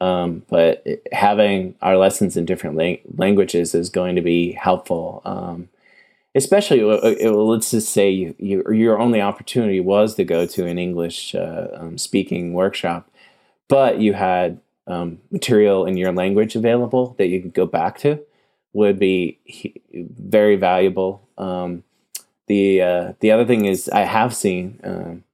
Um, 0.01 0.43
but 0.49 0.85
having 1.13 1.77
our 1.81 1.97
lessons 1.97 2.37
in 2.37 2.45
different 2.45 2.75
lang- 2.75 2.99
languages 3.17 3.77
is 3.77 3.91
going 3.91 4.17
to 4.17 4.23
be 4.23 4.51
helpful. 4.51 5.23
Um, 5.25 5.69
especially, 6.35 6.83
uh, 6.83 6.97
uh, 6.97 7.31
let's 7.31 7.71
just 7.71 7.93
say 7.93 8.11
you, 8.11 8.35
you, 8.39 8.65
your 8.73 8.99
only 8.99 9.21
opportunity 9.21 9.81
was 9.81 10.15
to 10.15 10.25
go 10.25 10.47
to 10.47 10.67
an 10.67 10.79
English 10.79 11.35
uh, 11.35 11.69
um, 11.75 11.99
speaking 11.99 12.53
workshop, 12.53 13.11
but 13.69 14.01
you 14.01 14.15
had 14.15 14.61
um, 14.87 15.19
material 15.31 15.87
in 15.87 15.97
your 15.97 16.13
language 16.13 16.57
available 16.57 17.15
that 17.19 17.29
you 17.29 17.41
could 17.41 17.55
go 17.55 17.67
back 17.67 17.99
to, 17.99 18.21
would 18.73 18.99
be 18.99 19.39
very 19.93 20.57
valuable. 20.57 21.23
Um, 21.39 21.85
the 22.47 22.83
uh, 22.83 23.13
the 23.21 23.31
other 23.31 23.45
thing 23.45 23.67
is, 23.67 23.89
I 23.91 24.01
have 24.01 24.35
seen 24.35 24.81
um, 24.83 25.25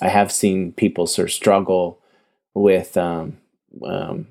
I 0.00 0.08
have 0.08 0.32
seen 0.32 0.72
people 0.72 1.06
sort 1.06 1.28
of 1.28 1.32
struggle 1.32 1.98
with 2.54 2.96
um, 2.96 3.36
um, 3.84 4.28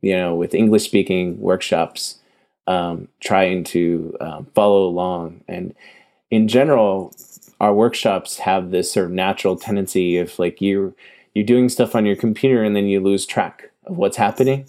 you 0.00 0.16
know, 0.16 0.34
with 0.34 0.54
English 0.54 0.84
speaking 0.84 1.40
workshops, 1.40 2.18
um, 2.66 3.08
trying 3.20 3.64
to 3.64 4.16
um, 4.20 4.46
follow 4.54 4.86
along. 4.86 5.42
And 5.48 5.74
in 6.30 6.48
general, 6.48 7.14
our 7.60 7.74
workshops 7.74 8.38
have 8.38 8.70
this 8.70 8.92
sort 8.92 9.06
of 9.06 9.12
natural 9.12 9.56
tendency 9.56 10.18
of 10.18 10.38
like 10.38 10.60
you 10.60 10.94
you're 11.34 11.44
doing 11.44 11.70
stuff 11.70 11.94
on 11.94 12.04
your 12.04 12.16
computer 12.16 12.62
and 12.62 12.76
then 12.76 12.86
you 12.86 13.00
lose 13.00 13.24
track 13.24 13.70
of 13.86 13.96
what's 13.96 14.16
happening, 14.16 14.66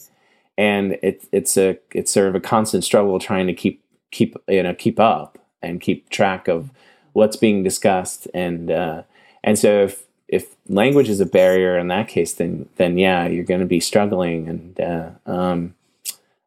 and 0.57 0.97
it's 1.01 1.27
it's 1.31 1.57
a 1.57 1.77
it's 1.91 2.11
sort 2.11 2.27
of 2.27 2.35
a 2.35 2.39
constant 2.39 2.83
struggle 2.83 3.19
trying 3.19 3.47
to 3.47 3.53
keep 3.53 3.83
keep 4.11 4.35
you 4.47 4.63
know 4.63 4.73
keep 4.73 4.99
up 4.99 5.39
and 5.61 5.81
keep 5.81 6.09
track 6.09 6.47
of 6.47 6.69
what's 7.13 7.35
being 7.35 7.63
discussed 7.63 8.27
and 8.33 8.71
uh, 8.71 9.03
and 9.43 9.59
so 9.59 9.83
if 9.83 10.05
if 10.33 10.55
language 10.67 11.09
is 11.09 11.19
a 11.19 11.25
barrier 11.25 11.77
in 11.77 11.89
that 11.89 12.07
case, 12.07 12.33
then 12.33 12.67
then 12.77 12.97
yeah, 12.97 13.27
you're 13.27 13.43
going 13.43 13.59
to 13.59 13.67
be 13.67 13.79
struggling. 13.79 14.47
And 14.47 14.79
uh, 14.79 15.09
um, 15.25 15.75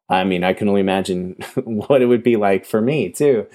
I 0.09 0.23
mean, 0.23 0.43
I 0.43 0.53
can 0.53 0.69
only 0.69 0.81
imagine 0.81 1.33
what 1.63 2.01
it 2.01 2.05
would 2.05 2.23
be 2.23 2.35
like 2.35 2.65
for 2.65 2.81
me 2.81 3.09
too. 3.09 3.47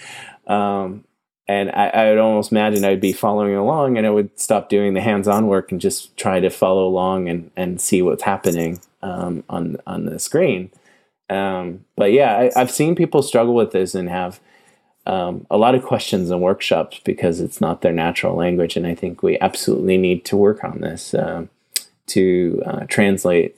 Um, 0.47 1.05
and 1.49 1.71
I, 1.71 1.89
I, 1.89 2.11
would 2.11 2.19
almost 2.19 2.53
imagine 2.53 2.85
I'd 2.85 3.01
be 3.01 3.13
following 3.13 3.55
along, 3.55 3.99
and 3.99 4.07
I 4.07 4.11
would 4.11 4.39
stop 4.39 4.69
doing 4.69 4.95
the 4.95 5.01
hands-on 5.01 5.49
work 5.49 5.73
and 5.73 5.81
just 5.81 6.17
try 6.17 6.41
to 6.41 6.51
follow 6.51 6.87
along 6.87 7.29
and 7.29 7.51
and 7.57 7.81
see 7.81 8.01
what's 8.01 8.23
happening 8.23 8.81
um, 9.03 9.45
on 9.49 9.77
on 9.87 10.07
the 10.07 10.19
screen. 10.19 10.71
Um, 11.29 11.85
but 11.97 12.13
yeah, 12.13 12.37
I, 12.37 12.61
I've 12.61 12.71
seen 12.71 12.95
people 12.95 13.23
struggle 13.23 13.55
with 13.55 13.73
this 13.73 13.95
and 13.95 14.09
have 14.09 14.41
um, 15.07 15.47
a 15.51 15.57
lot 15.57 15.75
of 15.75 15.83
questions 15.83 16.31
and 16.31 16.41
workshops 16.41 17.01
because 17.05 17.41
it's 17.41 17.61
not 17.61 17.81
their 17.81 17.93
natural 17.93 18.37
language. 18.37 18.77
And 18.77 18.87
I 18.87 18.95
think 18.95 19.23
we 19.23 19.39
absolutely 19.41 19.99
need 19.99 20.25
to 20.27 20.37
work 20.37 20.63
on 20.63 20.81
this 20.81 21.15
um, 21.15 21.49
to 22.09 22.63
uh, 22.67 22.85
translate 22.89 23.57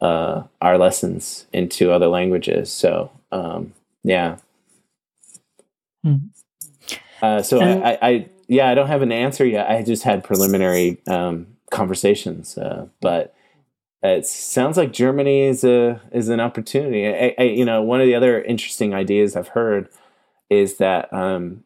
uh, 0.00 0.44
our 0.60 0.78
lessons 0.78 1.46
into 1.52 1.90
other 1.90 2.08
languages. 2.08 2.70
So, 2.72 3.10
um, 3.32 3.72
yeah. 4.04 4.36
Hmm. 6.02 6.16
Uh, 7.20 7.42
so 7.42 7.60
I, 7.60 7.90
I, 7.90 7.98
I, 8.02 8.28
yeah, 8.46 8.68
I 8.68 8.74
don't 8.74 8.86
have 8.86 9.02
an 9.02 9.12
answer 9.12 9.44
yet. 9.44 9.68
I 9.68 9.82
just 9.82 10.04
had 10.04 10.22
preliminary 10.22 10.98
um, 11.08 11.48
conversations, 11.70 12.56
uh, 12.56 12.86
but 13.00 13.34
it 14.02 14.24
sounds 14.24 14.76
like 14.76 14.92
Germany 14.92 15.42
is 15.42 15.64
a 15.64 16.00
is 16.12 16.28
an 16.28 16.38
opportunity. 16.38 17.06
I, 17.06 17.34
I, 17.36 17.42
you 17.42 17.64
know, 17.64 17.82
one 17.82 18.00
of 18.00 18.06
the 18.06 18.14
other 18.14 18.40
interesting 18.42 18.94
ideas 18.94 19.34
I've 19.34 19.48
heard 19.48 19.88
is 20.48 20.76
that 20.76 21.12
um, 21.12 21.64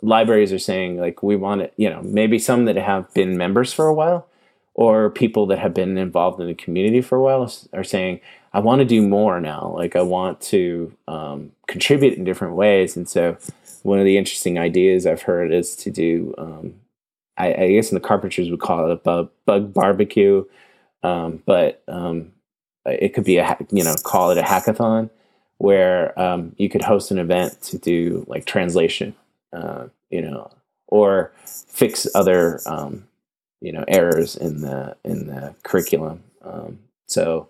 libraries 0.00 0.52
are 0.52 0.58
saying 0.58 0.96
like 0.98 1.22
we 1.22 1.36
want 1.36 1.60
it, 1.60 1.74
you 1.76 1.90
know, 1.90 2.02
maybe 2.02 2.38
some 2.38 2.64
that 2.64 2.76
have 2.76 3.12
been 3.14 3.36
members 3.36 3.72
for 3.72 3.86
a 3.86 3.94
while 3.94 4.26
or 4.74 5.10
people 5.10 5.46
that 5.46 5.58
have 5.58 5.74
been 5.74 5.98
involved 5.98 6.40
in 6.40 6.46
the 6.46 6.54
community 6.54 7.00
for 7.00 7.16
a 7.16 7.22
while 7.22 7.52
are 7.72 7.84
saying, 7.84 8.20
I 8.54 8.60
want 8.60 8.80
to 8.80 8.84
do 8.84 9.06
more 9.06 9.40
now. 9.40 9.72
Like 9.76 9.96
I 9.96 10.02
want 10.02 10.40
to 10.42 10.92
um, 11.08 11.52
contribute 11.66 12.14
in 12.14 12.24
different 12.24 12.54
ways. 12.54 12.96
And 12.96 13.08
so 13.08 13.36
one 13.82 13.98
of 13.98 14.04
the 14.04 14.16
interesting 14.16 14.58
ideas 14.58 15.06
I've 15.06 15.22
heard 15.22 15.52
is 15.52 15.76
to 15.76 15.90
do, 15.90 16.34
um, 16.38 16.74
I, 17.36 17.54
I, 17.54 17.72
guess 17.72 17.90
in 17.90 17.94
the 17.94 18.00
carpenters 18.00 18.50
would 18.50 18.60
call 18.60 18.86
it 18.86 18.92
a 18.92 18.96
bug, 18.96 19.30
bug 19.46 19.72
barbecue, 19.72 20.44
um, 21.02 21.42
but 21.46 21.82
um, 21.88 22.32
it 22.86 23.14
could 23.14 23.24
be 23.24 23.38
a, 23.38 23.56
you 23.70 23.84
know, 23.84 23.94
call 24.02 24.30
it 24.30 24.38
a 24.38 24.42
hackathon 24.42 25.10
where 25.58 26.18
um, 26.20 26.54
you 26.58 26.68
could 26.68 26.82
host 26.82 27.10
an 27.10 27.18
event 27.18 27.60
to 27.62 27.78
do 27.78 28.24
like 28.28 28.44
translation, 28.44 29.14
uh, 29.52 29.86
you 30.10 30.20
know, 30.20 30.50
or 30.88 31.32
fix 31.44 32.06
other 32.14 32.60
um, 32.66 33.06
you 33.62 33.72
know 33.72 33.84
errors 33.88 34.36
in 34.36 34.60
the 34.60 34.96
in 35.04 35.28
the 35.28 35.54
curriculum. 35.62 36.24
Um, 36.42 36.80
so 37.06 37.48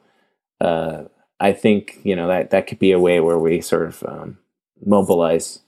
uh, 0.60 1.04
I 1.40 1.52
think 1.52 1.98
you 2.04 2.14
know 2.14 2.28
that 2.28 2.50
that 2.50 2.66
could 2.66 2.78
be 2.78 2.92
a 2.92 3.00
way 3.00 3.18
where 3.20 3.38
we 3.38 3.60
sort 3.60 3.86
of 3.86 4.04
um, 4.06 4.38
mobilize 4.84 5.60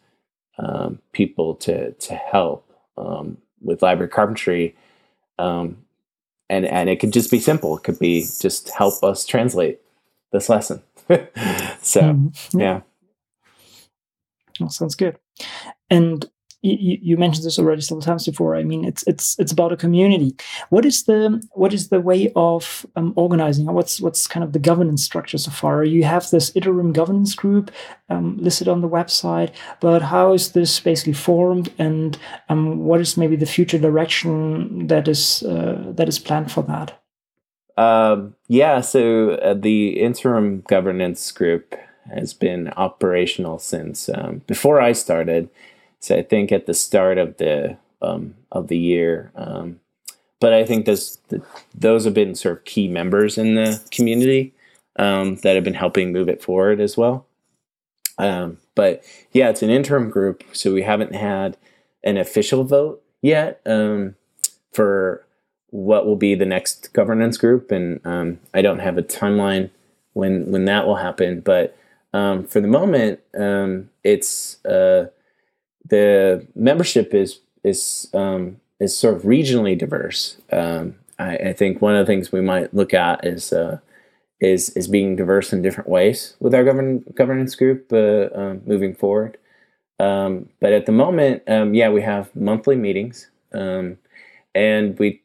um, 0.58 1.00
people 1.12 1.54
to 1.56 1.92
to 1.92 2.14
help 2.14 2.70
um, 2.96 3.38
with 3.60 3.82
library 3.82 4.10
carpentry. 4.10 4.76
and 5.38 5.76
and 6.50 6.88
it 6.90 7.00
could 7.00 7.12
just 7.12 7.30
be 7.30 7.40
simple. 7.40 7.76
It 7.78 7.82
could 7.82 7.98
be 7.98 8.20
just 8.20 8.68
help 8.70 9.02
us 9.02 9.24
translate 9.24 9.80
this 10.30 10.48
lesson. 10.48 10.82
so 11.08 11.16
mm-hmm. 11.16 12.60
yeah. 12.60 12.82
Well, 14.60 14.70
sounds 14.70 14.94
good. 14.94 15.18
And 15.90 16.28
you, 16.64 16.98
you, 17.02 17.16
mentioned 17.18 17.44
this 17.44 17.58
already 17.58 17.82
several 17.82 18.00
times 18.00 18.24
before. 18.24 18.56
I 18.56 18.64
mean, 18.64 18.84
it's 18.84 19.04
it's 19.06 19.38
it's 19.38 19.52
about 19.52 19.72
a 19.72 19.76
community. 19.76 20.34
What 20.70 20.86
is 20.86 21.04
the 21.04 21.42
what 21.52 21.74
is 21.74 21.90
the 21.90 22.00
way 22.00 22.32
of 22.34 22.86
um, 22.96 23.12
organizing? 23.16 23.66
What's 23.66 24.00
what's 24.00 24.26
kind 24.26 24.42
of 24.42 24.52
the 24.52 24.58
governance 24.58 25.04
structure 25.04 25.36
so 25.36 25.50
far? 25.50 25.84
You 25.84 26.04
have 26.04 26.30
this 26.30 26.50
interim 26.54 26.92
governance 26.92 27.34
group 27.34 27.70
um, 28.08 28.38
listed 28.38 28.68
on 28.68 28.80
the 28.80 28.88
website, 28.88 29.52
but 29.80 30.02
how 30.02 30.32
is 30.32 30.52
this 30.52 30.80
basically 30.80 31.12
formed, 31.12 31.70
and 31.78 32.18
um, 32.48 32.78
what 32.78 33.00
is 33.00 33.16
maybe 33.16 33.36
the 33.36 33.46
future 33.46 33.78
direction 33.78 34.86
that 34.86 35.06
is 35.06 35.42
uh, 35.42 35.92
that 35.96 36.08
is 36.08 36.18
planned 36.18 36.50
for 36.50 36.62
that? 36.62 36.98
Um, 37.76 38.36
yeah, 38.48 38.80
so 38.80 39.30
uh, 39.30 39.52
the 39.54 40.00
interim 40.00 40.62
governance 40.66 41.30
group 41.32 41.74
has 42.14 42.32
been 42.32 42.68
operational 42.76 43.58
since 43.58 44.08
um, 44.08 44.42
before 44.46 44.80
I 44.80 44.92
started. 44.92 45.50
So 46.04 46.14
I 46.14 46.22
think 46.22 46.52
at 46.52 46.66
the 46.66 46.74
start 46.74 47.16
of 47.16 47.38
the 47.38 47.78
um, 48.02 48.34
of 48.52 48.68
the 48.68 48.76
year. 48.76 49.32
Um, 49.34 49.80
but 50.38 50.52
I 50.52 50.62
think 50.66 50.84
those 50.84 51.18
those 51.74 52.04
have 52.04 52.12
been 52.12 52.34
sort 52.34 52.58
of 52.58 52.64
key 52.66 52.88
members 52.88 53.38
in 53.38 53.54
the 53.54 53.80
community 53.90 54.52
um, 54.96 55.36
that 55.36 55.54
have 55.54 55.64
been 55.64 55.72
helping 55.72 56.12
move 56.12 56.28
it 56.28 56.42
forward 56.42 56.78
as 56.78 56.98
well. 56.98 57.26
Um, 58.18 58.58
but 58.74 59.02
yeah, 59.32 59.48
it's 59.48 59.62
an 59.62 59.70
interim 59.70 60.10
group, 60.10 60.44
so 60.52 60.74
we 60.74 60.82
haven't 60.82 61.14
had 61.14 61.56
an 62.02 62.18
official 62.18 62.64
vote 62.64 63.02
yet 63.22 63.62
for 64.74 65.24
what 65.70 66.04
will 66.04 66.16
be 66.16 66.34
the 66.34 66.44
next 66.44 66.92
governance 66.92 67.38
group, 67.38 67.72
and 67.72 67.98
um, 68.04 68.40
I 68.52 68.60
don't 68.60 68.80
have 68.80 68.98
a 68.98 69.02
timeline 69.02 69.70
when 70.12 70.52
when 70.52 70.66
that 70.66 70.86
will 70.86 70.96
happen. 70.96 71.40
But 71.40 71.78
um, 72.12 72.44
for 72.44 72.60
the 72.60 72.68
moment, 72.68 73.20
um, 73.38 73.88
it's 74.04 74.62
uh, 74.66 75.06
the 75.88 76.46
membership 76.54 77.14
is 77.14 77.40
is 77.62 78.08
um, 78.14 78.60
is 78.80 78.96
sort 78.96 79.16
of 79.16 79.22
regionally 79.22 79.76
diverse. 79.76 80.36
Um, 80.52 80.96
I, 81.18 81.36
I, 81.36 81.52
think 81.52 81.80
one 81.80 81.94
of 81.94 82.04
the 82.04 82.12
things 82.12 82.32
we 82.32 82.40
might 82.40 82.74
look 82.74 82.92
at 82.92 83.24
is 83.24 83.52
uh, 83.52 83.78
is 84.40 84.70
is 84.70 84.88
being 84.88 85.16
diverse 85.16 85.52
in 85.52 85.62
different 85.62 85.88
ways 85.88 86.36
with 86.40 86.54
our 86.54 86.64
govern, 86.64 87.04
governance 87.14 87.54
group 87.54 87.92
uh, 87.92 88.28
um, 88.34 88.62
moving 88.66 88.94
forward. 88.94 89.38
but 89.98 90.72
at 90.72 90.86
the 90.86 90.92
moment, 90.92 91.42
yeah, 91.46 91.88
we 91.88 92.02
have 92.02 92.34
monthly 92.34 92.76
meetings. 92.76 93.30
and 93.52 94.98
we 94.98 95.20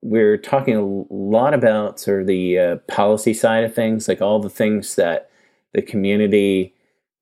we're 0.00 0.36
talking 0.36 0.76
a 0.76 0.84
lot 1.12 1.54
about 1.54 1.98
sort 1.98 2.20
of 2.20 2.26
the 2.26 2.58
uh, 2.58 2.76
policy 2.86 3.34
side 3.34 3.64
of 3.64 3.74
things, 3.74 4.08
like 4.08 4.22
all 4.22 4.38
the 4.38 4.50
things 4.50 4.94
that 4.94 5.30
the 5.72 5.82
community 5.82 6.74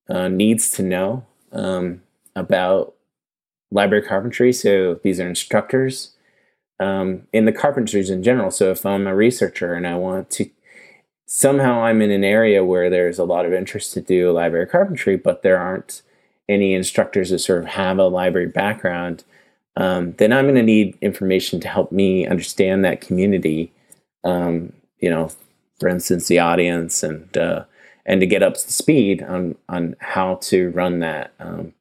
uh, 0.09 0.29
needs 0.29 0.71
to 0.73 0.83
know 0.83 1.25
um, 1.53 2.03
about 2.37 2.95
library 3.73 4.05
carpentry. 4.05 4.53
So 4.53 5.01
these 5.03 5.19
are 5.19 5.29
instructors 5.29 6.13
um, 6.79 7.23
in 7.33 7.47
the 7.47 7.53
carpentries 7.53 8.11
in 8.11 8.23
general. 8.23 8.53
So 8.53 8.71
if 8.71 8.87
I'm 8.87 9.09
a 9.09 9.17
researcher 9.17 9.75
and 9.75 9.87
I 9.87 9.97
want 9.97 10.31
to 10.33 10.49
somehow 11.27 11.83
I'm 11.83 12.01
in 12.01 12.13
an 12.13 12.23
area 12.23 12.65
where 12.65 12.89
there's 12.89 13.19
a 13.19 13.25
lot 13.25 13.45
of 13.45 13.53
interest 13.53 13.93
to 13.95 14.01
do 14.01 14.31
library 14.31 14.67
carpentry, 14.67 15.17
but 15.17 15.43
there 15.43 15.59
aren't 15.59 16.03
any 16.49 16.75
instructors 16.75 17.31
that 17.31 17.41
sort 17.41 17.59
of 17.59 17.71
have 17.71 17.99
a 17.99 18.07
library 18.07 18.47
background, 18.47 19.25
um, 19.77 20.13
then 20.13 20.33
I'm 20.33 20.45
going 20.45 20.55
to 20.55 20.63
need 20.63 20.97
information 21.01 21.61
to 21.61 21.69
help 21.69 21.91
me 21.91 22.27
understand 22.27 22.85
that 22.85 23.01
community. 23.01 23.73
Um, 24.23 24.73
you 24.99 25.11
know, 25.11 25.31
for 25.81 25.89
instance, 25.89 26.29
the 26.29 26.39
audience 26.39 27.03
and 27.03 27.37
uh, 27.37 27.65
and 28.07 28.21
to 28.21 28.27
get 28.27 28.43
up 28.43 28.55
to 28.55 28.73
speed 28.73 29.23
on 29.23 29.57
on 29.69 29.97
how 30.01 30.37
to 30.43 30.71
run 30.71 31.01
that 31.01 31.33
um, 31.41 31.75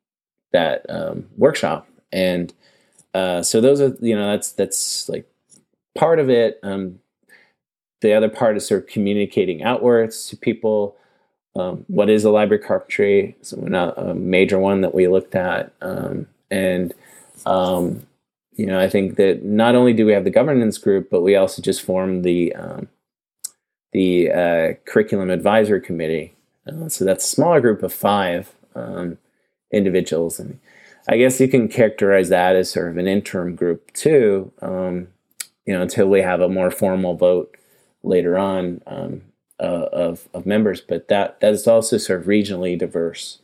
that 0.56 0.86
um, 0.89 1.28
workshop. 1.38 1.88
And 2.12 2.53
uh, 3.14 3.43
so 3.43 3.60
those 3.62 3.82
are 3.82 3.95
you 3.99 4.16
know 4.16 4.32
that's 4.32 4.51
that's 4.53 5.10
like 5.10 5.30
part 5.93 6.20
of 6.20 6.30
it. 6.30 6.60
Um, 6.64 6.99
the 8.01 8.14
other 8.14 8.30
part 8.30 8.58
is 8.58 8.68
sort 8.68 8.84
of 8.84 8.88
communicating 8.88 9.64
outwards 9.64 10.28
to 10.30 10.38
people. 10.38 10.95
Um, 11.56 11.86
what 11.88 12.10
is 12.10 12.26
a 12.26 12.30
library 12.30 12.64
carpentry? 12.64 13.36
So 13.41 13.58
a 13.58 14.14
major 14.14 14.60
one 14.60 14.82
that 14.82 14.93
we 14.93 15.08
looked 15.08 15.36
at, 15.36 15.74
um, 15.82 16.28
and 16.51 16.93
um, 17.45 18.06
you 18.56 18.66
know, 18.66 18.80
I 18.80 18.89
think 18.89 19.18
that 19.18 19.43
not 19.43 19.76
only 19.76 19.93
do 19.93 20.06
we 20.06 20.14
have 20.14 20.24
the 20.24 20.30
governance 20.30 20.78
group, 20.78 21.10
but 21.10 21.22
we 21.22 21.36
also 21.36 21.62
just 21.62 21.82
formed 21.82 22.24
the 22.24 22.53
um, 22.56 22.88
the 23.91 24.32
uh, 24.32 24.74
curriculum 24.86 25.30
advisory 25.30 25.82
committee. 25.82 26.34
Uh, 26.68 26.89
so 26.89 27.06
that's 27.06 27.26
a 27.26 27.36
smaller 27.36 27.62
group 27.62 27.84
of 27.84 27.93
five 27.93 28.53
um, 28.76 29.18
individuals, 29.76 30.39
and 30.39 30.59
I 31.07 31.17
guess 31.17 31.39
you 31.39 31.47
can 31.47 31.67
characterize 31.67 32.30
that 32.30 32.55
as 32.55 32.71
sort 32.71 32.89
of 32.89 32.97
an 32.97 33.07
interim 33.07 33.55
group 33.55 33.91
too. 33.93 34.51
Um, 34.61 35.09
you 35.65 35.73
know, 35.73 35.82
until 35.82 36.07
we 36.07 36.21
have 36.21 36.41
a 36.41 36.49
more 36.49 36.71
formal 36.71 37.15
vote 37.15 37.55
later 38.03 38.38
on 38.38 38.82
um, 38.88 39.21
uh, 39.59 39.88
of 39.91 40.30
of 40.34 40.45
members, 40.45 40.82
but 40.82 41.07
that 41.09 41.39
that 41.41 41.53
is 41.53 41.67
also 41.67 41.97
sort 41.97 42.21
of 42.21 42.28
regionally 42.28 42.78
diverse 42.78 43.39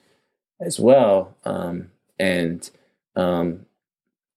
as 0.59 0.79
well, 0.79 1.36
um, 1.45 1.91
and 2.19 2.69
um, 3.15 3.65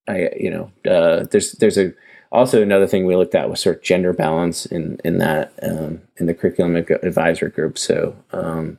I 0.09 0.31
you 0.39 0.51
know 0.51 0.91
uh, 0.91 1.27
there's 1.31 1.53
there's 1.53 1.79
a 1.79 1.93
also 2.33 2.61
another 2.63 2.87
thing 2.87 3.07
we 3.07 3.17
looked 3.17 3.35
at 3.35 3.49
was 3.49 3.61
sort 3.61 3.77
of 3.77 3.83
gender 3.83 4.13
balance 4.13 4.67
in 4.67 4.99
in 5.05 5.19
that 5.19 5.53
um, 5.63 6.03
in 6.17 6.27
the 6.27 6.35
curriculum 6.35 6.77
advisory 6.77 7.51
group. 7.51 7.79
So, 7.79 8.17
um, 8.33 8.79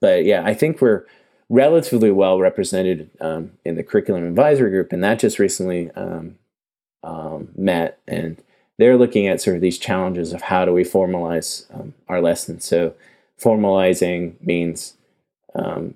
but 0.00 0.24
yeah, 0.24 0.42
I 0.44 0.54
think 0.54 0.80
we're 0.80 1.04
relatively 1.48 2.10
well 2.10 2.38
represented 2.38 3.10
um, 3.20 3.52
in 3.64 3.74
the 3.76 3.82
curriculum 3.82 4.26
advisory 4.26 4.70
group, 4.70 4.92
and 4.92 5.02
that 5.04 5.18
just 5.18 5.38
recently 5.38 5.90
um, 5.92 6.36
um, 7.02 7.48
met 7.56 7.98
and 8.06 8.42
they're 8.78 8.96
looking 8.96 9.28
at 9.28 9.40
sort 9.40 9.54
of 9.54 9.62
these 9.62 9.78
challenges 9.78 10.32
of 10.32 10.42
how 10.42 10.64
do 10.64 10.72
we 10.72 10.82
formalize 10.82 11.72
um, 11.72 11.94
our 12.08 12.20
lessons. 12.20 12.64
So 12.64 12.94
formalizing 13.40 14.34
means 14.44 14.94
um, 15.54 15.94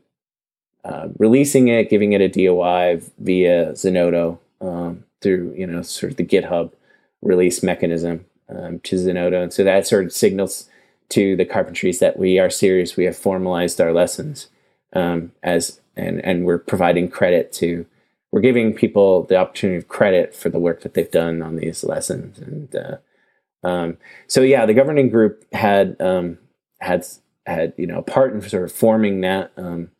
uh, 0.84 1.08
releasing 1.18 1.66
it, 1.66 1.90
giving 1.90 2.12
it 2.12 2.20
a 2.20 2.28
DOI 2.28 3.02
via 3.18 3.72
Zenodo 3.72 4.38
um, 4.60 5.04
through 5.20 5.54
you 5.56 5.66
know 5.66 5.82
sort 5.82 6.12
of 6.12 6.18
the 6.18 6.24
GitHub 6.24 6.72
release 7.22 7.62
mechanism 7.62 8.24
to 8.48 8.96
Zenodo, 8.96 9.42
and 9.42 9.52
so 9.52 9.62
that 9.64 9.86
sort 9.86 10.06
of 10.06 10.12
signals 10.12 10.70
to 11.10 11.36
the 11.36 11.44
carpentries 11.44 11.98
that 11.98 12.18
we 12.18 12.38
are 12.38 12.50
serious. 12.50 12.96
We 12.96 13.04
have 13.04 13.16
formalized 13.16 13.80
our 13.80 13.92
lessons 13.92 14.48
um, 14.94 15.32
as 15.42 15.80
and 15.96 16.24
and 16.24 16.44
we're 16.44 16.58
providing 16.58 17.08
credit 17.08 17.52
to 17.52 17.86
we're 18.30 18.40
giving 18.40 18.74
people 18.74 19.24
the 19.24 19.36
opportunity 19.36 19.78
of 19.78 19.88
credit 19.88 20.34
for 20.34 20.48
the 20.48 20.58
work 20.58 20.82
that 20.82 20.94
they've 20.94 21.10
done 21.10 21.42
on 21.42 21.56
these 21.56 21.82
lessons. 21.82 22.38
And 22.38 22.74
uh, 22.76 22.96
um, 23.66 23.96
so, 24.26 24.42
yeah, 24.42 24.66
the 24.66 24.74
governing 24.74 25.08
group 25.08 25.44
had 25.52 25.96
um, 26.00 26.38
had 26.80 27.06
had 27.46 27.72
you 27.76 27.86
know 27.86 27.98
a 27.98 28.02
part 28.02 28.32
in 28.32 28.42
sort 28.42 28.64
of 28.64 28.72
forming 28.72 29.22
that 29.22 29.52
um, 29.56 29.90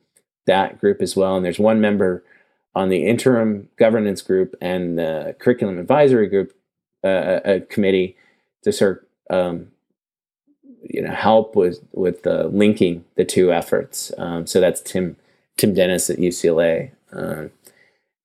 that 0.47 0.81
group 0.81 1.01
as 1.01 1.17
well. 1.17 1.37
And 1.37 1.45
there's 1.45 1.59
one 1.59 1.81
member 1.81 2.25
on 2.75 2.91
the 2.91 3.07
interim 3.07 3.69
governance 3.77 4.23
group 4.23 4.55
and 4.61 4.99
the 4.99 5.35
curriculum 5.39 5.79
advisory 5.79 6.29
group 6.29 6.53
uh, 7.05 7.41
a 7.45 7.61
committee 7.61 8.17
to 8.63 8.73
sort 8.73 9.09
um, 9.31 9.69
you 10.83 11.03
know 11.03 11.13
help 11.13 11.57
with 11.57 11.81
with 11.93 12.27
uh, 12.27 12.49
linking 12.53 13.05
the 13.17 13.25
two 13.25 13.53
efforts. 13.53 14.13
Um, 14.19 14.47
so 14.47 14.61
that's 14.61 14.81
Tim 14.81 15.17
Tim 15.57 15.75
Dennis 15.75 16.11
at 16.11 16.19
UCLA 16.19 16.91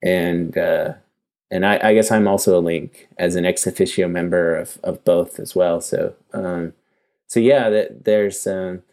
and 0.03 0.57
uh, 0.57 0.93
and 1.49 1.65
I, 1.65 1.79
I, 1.81 1.93
guess 1.93 2.11
I'm 2.11 2.27
also 2.27 2.59
a 2.59 2.61
link 2.61 3.07
as 3.17 3.35
an 3.35 3.45
ex 3.45 3.65
officio 3.65 4.07
member 4.07 4.55
of, 4.55 4.77
of 4.83 5.03
both 5.03 5.39
as 5.39 5.55
well. 5.55 5.81
So 5.81 6.13
um, 6.33 6.73
so 7.27 7.39
yeah, 7.39 7.69
that 7.69 8.03
there's 8.03 8.45
um, 8.45 8.83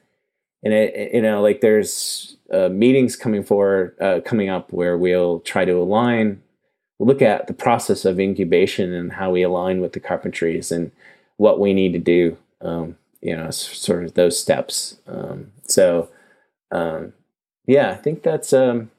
and 0.62 0.72
it, 0.72 1.12
you 1.12 1.20
know 1.20 1.42
like 1.42 1.60
there's 1.60 2.36
uh, 2.52 2.68
meetings 2.68 3.16
coming 3.16 3.42
for 3.42 3.94
uh, 4.00 4.20
coming 4.24 4.48
up 4.48 4.72
where 4.72 4.96
we'll 4.96 5.40
try 5.40 5.64
to 5.64 5.72
align, 5.72 6.40
look 7.00 7.20
at 7.20 7.48
the 7.48 7.54
process 7.54 8.04
of 8.04 8.20
incubation 8.20 8.94
and 8.94 9.14
how 9.14 9.32
we 9.32 9.42
align 9.42 9.80
with 9.80 9.92
the 9.92 10.00
carpentries 10.00 10.70
and 10.70 10.92
what 11.38 11.58
we 11.58 11.74
need 11.74 11.92
to 11.92 11.98
do. 11.98 12.36
Um, 12.60 12.96
you 13.20 13.36
know, 13.36 13.50
sort 13.50 14.04
of 14.04 14.14
those 14.14 14.38
steps. 14.38 14.98
Um, 15.06 15.52
so 15.64 16.08
um, 16.70 17.12
yeah, 17.66 17.90
I 17.90 17.94
think 17.94 18.22
that's 18.22 18.52
um, 18.52 18.90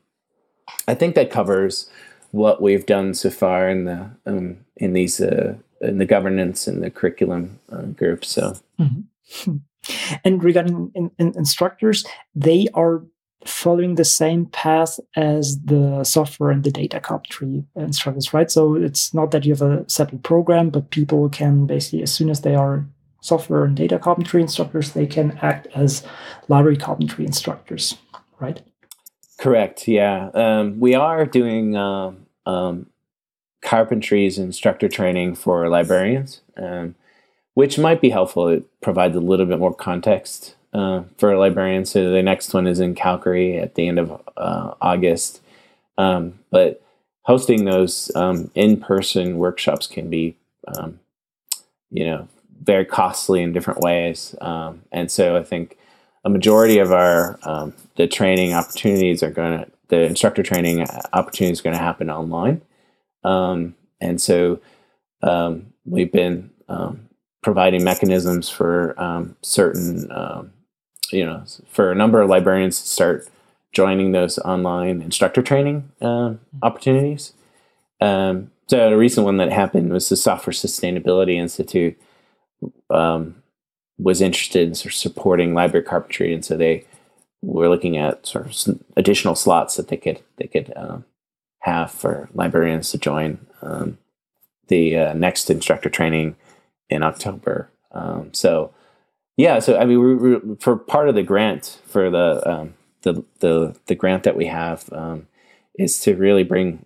I 0.87 0.95
think 0.95 1.15
that 1.15 1.31
covers 1.31 1.89
what 2.31 2.61
we've 2.61 2.85
done 2.85 3.13
so 3.13 3.29
far 3.29 3.69
in 3.69 3.85
the 3.85 4.11
um, 4.25 4.57
in 4.77 4.93
these 4.93 5.19
uh, 5.19 5.55
in 5.81 5.97
the 5.97 6.05
governance 6.05 6.67
and 6.67 6.83
the 6.83 6.89
curriculum 6.89 7.59
uh, 7.71 7.83
groups. 7.83 8.29
So, 8.29 8.55
mm-hmm. 8.79 9.55
and 10.23 10.43
regarding 10.43 10.91
in, 10.95 11.11
in 11.17 11.33
instructors, 11.35 12.05
they 12.35 12.67
are 12.73 13.03
following 13.45 13.95
the 13.95 14.05
same 14.05 14.45
path 14.45 14.99
as 15.15 15.59
the 15.63 16.03
software 16.03 16.51
and 16.51 16.63
the 16.63 16.71
data 16.71 16.99
carpentry 16.99 17.63
instructors, 17.75 18.33
right? 18.33 18.51
So 18.51 18.75
it's 18.75 19.13
not 19.15 19.31
that 19.31 19.45
you 19.45 19.53
have 19.53 19.63
a 19.63 19.89
separate 19.89 20.21
program, 20.21 20.69
but 20.69 20.91
people 20.91 21.27
can 21.29 21.65
basically, 21.65 22.03
as 22.03 22.13
soon 22.13 22.29
as 22.29 22.41
they 22.41 22.53
are 22.53 22.85
software 23.21 23.63
and 23.63 23.77
data 23.77 23.99
carpentry 23.99 24.41
instructors, 24.41 24.91
they 24.91 25.07
can 25.07 25.37
act 25.41 25.67
as 25.73 26.03
library 26.47 26.75
carpentry 26.75 27.25
instructors, 27.25 27.95
right? 28.39 28.61
Correct. 29.37 29.87
Yeah, 29.87 30.29
um, 30.33 30.79
we 30.79 30.93
are 30.95 31.25
doing 31.25 31.75
um, 31.75 32.25
um, 32.45 32.87
carpentry's 33.61 34.37
instructor 34.37 34.89
training 34.89 35.35
for 35.35 35.69
librarians, 35.69 36.41
um, 36.57 36.95
which 37.53 37.77
might 37.77 38.01
be 38.01 38.09
helpful. 38.09 38.47
It 38.47 38.65
provides 38.81 39.15
a 39.15 39.19
little 39.19 39.45
bit 39.45 39.59
more 39.59 39.73
context 39.73 40.55
uh, 40.73 41.03
for 41.17 41.37
librarians. 41.37 41.91
So 41.91 42.09
the 42.09 42.23
next 42.23 42.53
one 42.53 42.67
is 42.67 42.79
in 42.79 42.95
Calgary 42.95 43.57
at 43.57 43.75
the 43.75 43.87
end 43.87 43.99
of 43.99 44.21
uh, 44.37 44.73
August. 44.81 45.41
Um, 45.97 46.39
but 46.49 46.81
hosting 47.23 47.65
those 47.65 48.11
um, 48.15 48.49
in-person 48.55 49.37
workshops 49.37 49.85
can 49.85 50.09
be, 50.09 50.37
you 51.91 52.05
know, 52.05 52.27
very 52.63 52.85
costly 52.85 53.41
in 53.41 53.53
different 53.53 53.79
ways. 53.81 54.35
and 54.41 55.09
so 55.11 55.37
I 55.37 55.43
think 55.43 55.77
a 56.23 56.29
majority 56.29 56.77
of 56.79 56.91
our 56.91 57.39
um, 57.43 57.73
the 57.95 58.07
training 58.07 58.53
opportunities 58.53 59.23
are 59.23 59.31
going 59.31 59.59
to 59.59 59.71
the 59.87 60.03
instructor 60.03 60.41
training 60.41 60.85
opportunities 61.11 61.59
are 61.59 61.63
going 61.63 61.75
to 61.75 61.81
happen 61.81 62.09
online, 62.09 62.61
um, 63.23 63.75
and 63.99 64.21
so 64.21 64.59
um, 65.21 65.73
we've 65.85 66.11
been 66.11 66.49
um, 66.69 67.09
providing 67.43 67.83
mechanisms 67.83 68.49
for 68.49 68.95
um, 69.01 69.35
certain 69.41 70.09
um, 70.11 70.53
you 71.11 71.25
know 71.25 71.43
for 71.67 71.91
a 71.91 71.95
number 71.95 72.21
of 72.21 72.29
librarians 72.29 72.81
to 72.81 72.87
start 72.87 73.27
joining 73.73 74.11
those 74.11 74.37
online 74.39 75.01
instructor 75.01 75.41
training 75.41 75.91
uh, 76.01 76.33
opportunities. 76.61 77.33
so 77.99 78.47
a 78.71 78.95
recent 78.97 79.25
one 79.25 79.37
that 79.37 79.51
happened 79.51 79.91
was 79.91 80.07
the 80.07 80.15
Software 80.15 80.53
Sustainability 80.53 81.35
Institute. 81.35 81.99
Um, 82.89 83.41
was 84.01 84.21
interested 84.21 84.67
in 84.67 84.75
sort 84.75 84.93
of 84.93 84.97
supporting 84.97 85.53
library 85.53 85.85
carpentry, 85.85 86.33
and 86.33 86.43
so 86.43 86.57
they 86.57 86.85
were 87.41 87.69
looking 87.69 87.97
at 87.97 88.25
sort 88.25 88.45
of 88.45 88.81
additional 88.97 89.35
slots 89.35 89.75
that 89.75 89.87
they 89.87 89.97
could 89.97 90.19
they 90.37 90.47
could 90.47 90.73
um, 90.75 91.05
have 91.59 91.91
for 91.91 92.29
librarians 92.33 92.91
to 92.91 92.97
join 92.97 93.45
um, 93.61 93.97
the 94.67 94.97
uh, 94.97 95.13
next 95.13 95.49
instructor 95.49 95.89
training 95.89 96.35
in 96.89 97.03
October. 97.03 97.69
Um, 97.91 98.33
so 98.33 98.73
yeah, 99.37 99.59
so 99.59 99.77
I 99.77 99.85
mean, 99.85 99.99
we, 99.99 100.15
we, 100.15 100.55
for 100.57 100.75
part 100.75 101.09
of 101.09 101.15
the 101.15 101.23
grant 101.23 101.79
for 101.85 102.09
the 102.09 102.41
um, 102.49 102.73
the, 103.03 103.23
the 103.39 103.75
the 103.85 103.95
grant 103.95 104.23
that 104.23 104.35
we 104.35 104.47
have 104.47 104.89
is 105.77 105.99
to 106.01 106.15
really 106.15 106.43
bring 106.43 106.85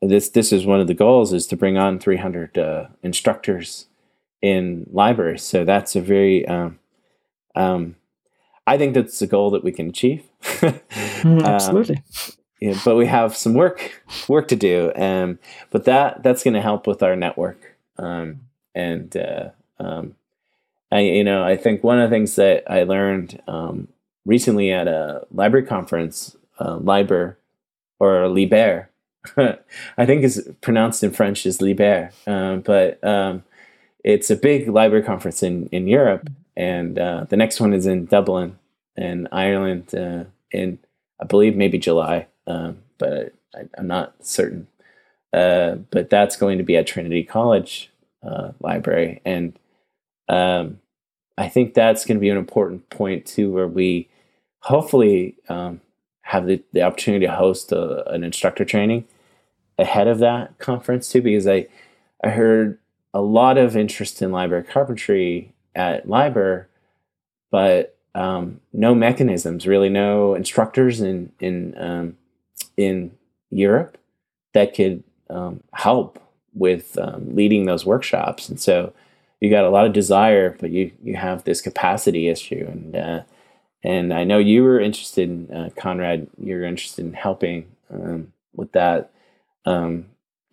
this. 0.00 0.30
This 0.30 0.52
is 0.52 0.66
one 0.66 0.80
of 0.80 0.86
the 0.86 0.94
goals 0.94 1.32
is 1.32 1.46
to 1.48 1.56
bring 1.56 1.76
on 1.76 1.98
300 1.98 2.58
uh, 2.58 2.86
instructors 3.02 3.86
in 4.42 4.86
libraries. 4.92 5.42
So 5.42 5.64
that's 5.64 5.96
a 5.96 6.00
very, 6.00 6.46
um, 6.46 6.78
um, 7.54 7.96
I 8.66 8.78
think 8.78 8.94
that's 8.94 9.20
a 9.22 9.26
goal 9.26 9.50
that 9.50 9.64
we 9.64 9.72
can 9.72 9.88
achieve. 9.88 10.24
mm, 10.42 11.44
absolutely. 11.44 11.96
Um, 11.96 12.02
yeah, 12.60 12.78
but 12.84 12.96
we 12.96 13.06
have 13.06 13.36
some 13.36 13.54
work 13.54 14.02
work 14.26 14.48
to 14.48 14.56
do, 14.56 14.92
um, 14.96 15.38
but 15.70 15.84
that 15.84 16.24
that's 16.24 16.42
going 16.42 16.54
to 16.54 16.60
help 16.60 16.88
with 16.88 17.04
our 17.04 17.14
network, 17.14 17.76
um, 17.98 18.40
and 18.74 19.16
uh, 19.16 19.50
um, 19.78 20.16
I, 20.90 21.00
you 21.00 21.24
know, 21.24 21.44
I 21.44 21.56
think 21.56 21.84
one 21.84 22.00
of 22.00 22.10
the 22.10 22.14
things 22.14 22.34
that 22.36 22.64
I 22.68 22.82
learned 22.82 23.40
um, 23.46 23.88
recently 24.24 24.72
at 24.72 24.88
a 24.88 25.24
library 25.30 25.66
conference, 25.66 26.36
uh, 26.58 26.76
Liber 26.78 27.38
or 28.00 28.28
Liber, 28.28 28.90
I 29.36 30.06
think 30.06 30.24
is 30.24 30.50
pronounced 30.60 31.04
in 31.04 31.12
French 31.12 31.46
as 31.46 31.60
Liber, 31.62 32.10
um, 32.26 32.62
but 32.62 33.02
um, 33.04 33.44
it's 34.04 34.30
a 34.30 34.36
big 34.36 34.68
library 34.68 35.04
conference 35.04 35.42
in 35.42 35.66
in 35.68 35.86
Europe, 35.86 36.28
and 36.56 36.98
uh, 36.98 37.26
the 37.28 37.36
next 37.36 37.60
one 37.60 37.72
is 37.72 37.86
in 37.86 38.06
Dublin, 38.06 38.58
in 38.96 39.28
Ireland, 39.32 39.94
uh, 39.94 40.24
in 40.50 40.78
I 41.20 41.24
believe 41.24 41.56
maybe 41.56 41.78
July, 41.78 42.26
um, 42.46 42.78
but 42.98 43.34
I, 43.54 43.64
am 43.78 43.86
not 43.86 44.14
certain. 44.24 44.68
Uh, 45.32 45.76
but 45.90 46.08
that's 46.08 46.36
going 46.36 46.58
to 46.58 46.64
be 46.64 46.76
at 46.76 46.86
Trinity 46.86 47.22
College 47.22 47.90
uh, 48.22 48.52
Library, 48.60 49.20
and 49.24 49.58
um, 50.28 50.80
I 51.36 51.48
think 51.48 51.74
that's 51.74 52.04
going 52.04 52.16
to 52.16 52.20
be 52.20 52.30
an 52.30 52.38
important 52.38 52.88
point 52.90 53.26
too, 53.26 53.52
where 53.52 53.68
we 53.68 54.08
hopefully 54.60 55.36
um, 55.48 55.80
have 56.22 56.46
the, 56.46 56.62
the 56.72 56.82
opportunity 56.82 57.26
to 57.26 57.32
host 57.32 57.72
a, 57.72 58.08
an 58.10 58.24
instructor 58.24 58.64
training 58.64 59.04
ahead 59.78 60.08
of 60.08 60.18
that 60.18 60.58
conference 60.58 61.10
too, 61.10 61.22
because 61.22 61.46
I 61.46 61.66
I 62.24 62.30
heard 62.30 62.78
a 63.14 63.20
lot 63.20 63.58
of 63.58 63.76
interest 63.76 64.22
in 64.22 64.32
library 64.32 64.64
carpentry 64.64 65.52
at 65.74 66.08
Liber, 66.08 66.68
but 67.50 67.96
um, 68.14 68.60
no 68.72 68.94
mechanisms, 68.94 69.66
really, 69.66 69.88
no 69.88 70.34
instructors 70.34 71.00
in 71.00 71.32
in 71.40 71.74
um, 71.78 72.16
in 72.76 73.12
Europe 73.50 73.98
that 74.54 74.74
could 74.74 75.02
um, 75.30 75.62
help 75.72 76.20
with 76.54 76.98
um, 76.98 77.34
leading 77.34 77.66
those 77.66 77.86
workshops, 77.86 78.48
and 78.48 78.60
so 78.60 78.92
you 79.40 79.50
got 79.50 79.64
a 79.64 79.70
lot 79.70 79.86
of 79.86 79.92
desire, 79.92 80.56
but 80.60 80.70
you 80.70 80.90
you 81.02 81.16
have 81.16 81.44
this 81.44 81.60
capacity 81.60 82.28
issue, 82.28 82.66
and 82.68 82.96
uh, 82.96 83.22
and 83.82 84.12
I 84.12 84.24
know 84.24 84.38
you 84.38 84.64
were 84.64 84.80
interested 84.80 85.28
in 85.28 85.54
uh, 85.54 85.70
Konrad. 85.76 86.26
You're 86.42 86.64
interested 86.64 87.04
in 87.04 87.12
helping 87.12 87.70
um, 87.90 88.32
with 88.54 88.72
that 88.72 89.12
um, 89.64 90.06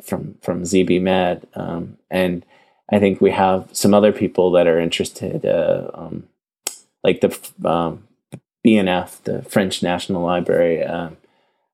from 0.04 0.36
from 0.42 0.64
ZB 0.64 1.02
Med, 1.02 1.48
um, 1.56 1.98
and 2.10 2.46
I 2.92 3.00
think 3.00 3.22
we 3.22 3.32
have 3.32 3.70
some 3.72 3.94
other 3.94 4.12
people 4.12 4.52
that 4.52 4.68
are 4.68 4.80
interested, 4.80 5.46
uh, 5.46 5.90
um, 5.94 6.28
like 7.04 7.22
the 7.22 7.38
um, 7.68 8.08
BNF, 8.66 9.22
the 9.24 9.42
French 9.44 9.82
National 9.82 10.22
Library, 10.22 10.84
um, 10.84 11.18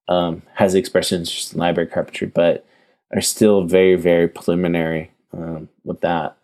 um, 0.07 0.41
has 0.55 0.75
expressed 0.75 1.11
interest 1.11 1.53
in 1.53 1.59
library 1.59 1.89
carpentry, 1.89 2.27
but 2.27 2.65
are 3.13 3.21
still 3.21 3.63
very 3.63 3.95
very 3.95 4.27
preliminary 4.27 5.11
um, 5.33 5.69
with 5.83 6.01
that, 6.01 6.37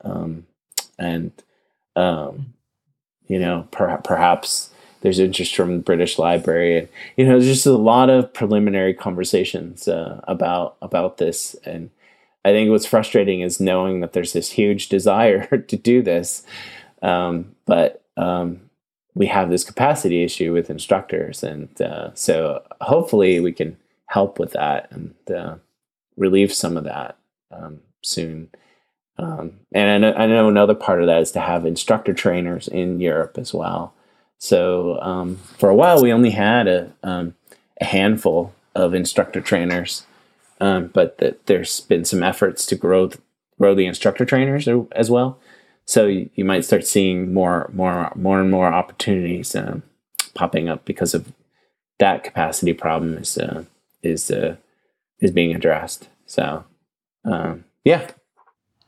and 1.00 1.32
you 3.28 3.40
know 3.40 3.68
per- 3.72 4.02
perhaps 4.04 4.72
there's 5.08 5.20
interest 5.20 5.56
from 5.56 5.78
the 5.78 5.84
British 5.84 6.20
Library, 6.20 6.78
and 6.78 6.90
you 7.16 7.24
know, 7.24 7.32
there's 7.32 7.46
just 7.46 7.66
a 7.66 7.72
lot 7.72 8.10
of 8.10 8.34
preliminary 8.34 8.94
conversations 8.94 9.88
uh, 9.88 10.20
about 10.28 10.76
about 10.82 11.16
this. 11.16 11.56
And 11.64 11.92
I 12.44 12.52
think 12.52 12.70
what's 12.70 12.86
frustrating 12.86 13.40
is 13.40 13.62
knowing 13.62 14.02
that 14.02 14.12
there's 14.12 14.34
this 14.34 14.52
huge 14.52 14.90
desire 14.98 15.46
to 15.48 15.78
do 15.78 16.02
this, 16.02 16.44
um, 17.02 17.56
but 17.66 18.04
um, 18.18 18.70
we 19.16 19.28
have 19.28 19.50
this 19.50 19.64
capacity 19.64 20.26
issue 20.26 20.52
with 20.52 20.70
instructors, 20.70 21.42
and 21.42 21.82
uh, 21.82 22.14
so 22.14 22.62
hopefully 22.82 23.40
we 23.40 23.54
can 23.54 23.78
help 24.08 24.40
with 24.40 24.52
that 24.52 24.92
and 24.92 25.16
uh, 25.34 25.56
relieve 26.18 26.54
some 26.54 26.76
of 26.76 26.84
that 26.84 27.18
um, 27.50 27.80
soon. 28.04 28.50
Um, 29.18 29.62
and 29.72 29.90
I 29.90 29.98
know, 30.00 30.18
I 30.18 30.28
know 30.28 30.50
another 30.50 30.76
part 30.76 31.00
of 31.00 31.08
that 31.08 31.22
is 31.22 31.32
to 31.32 31.40
have 31.40 31.66
instructor 31.66 32.14
trainers 32.14 32.68
in 32.68 33.00
Europe 33.00 33.38
as 33.38 33.54
well. 33.54 33.94
So 34.40 35.00
um, 35.02 35.38
for 35.58 35.70
a 35.70 35.76
while, 35.76 36.02
we 36.02 36.14
only 36.14 36.32
had 36.32 36.68
a, 36.68 36.94
um, 37.04 37.36
a 37.82 37.86
handful 37.86 38.54
of 38.76 38.94
instructor 38.94 39.42
trainers, 39.42 40.06
um, 40.62 40.88
but 40.88 41.18
the, 41.18 41.36
there's 41.46 41.80
been 41.82 42.06
some 42.06 42.24
efforts 42.24 42.66
to 42.68 42.76
grow 42.76 43.10
grow 43.58 43.74
the 43.74 43.88
instructor 43.88 44.24
trainers 44.26 44.68
as 44.92 45.10
well. 45.10 45.40
So 45.86 46.06
you, 46.06 46.30
you, 46.36 46.46
might 46.46 46.66
start 46.66 46.86
seeing 46.86 47.34
more 47.34 47.70
more 47.74 48.12
more 48.16 48.40
and 48.40 48.52
more 48.52 48.68
opportunities 48.68 49.56
um, 49.56 49.84
popping 50.36 50.70
up 50.70 50.86
because 50.86 51.14
of 51.16 51.34
that 52.00 52.24
capacity 52.24 52.74
problem 52.74 53.18
is 53.18 53.38
uh, 53.38 53.64
is 54.04 54.30
uh, 54.30 54.58
is 55.20 55.32
being 55.32 55.56
addressed. 55.56 56.10
So 56.28 56.66
um, 57.26 57.64
yeah, 57.84 58.12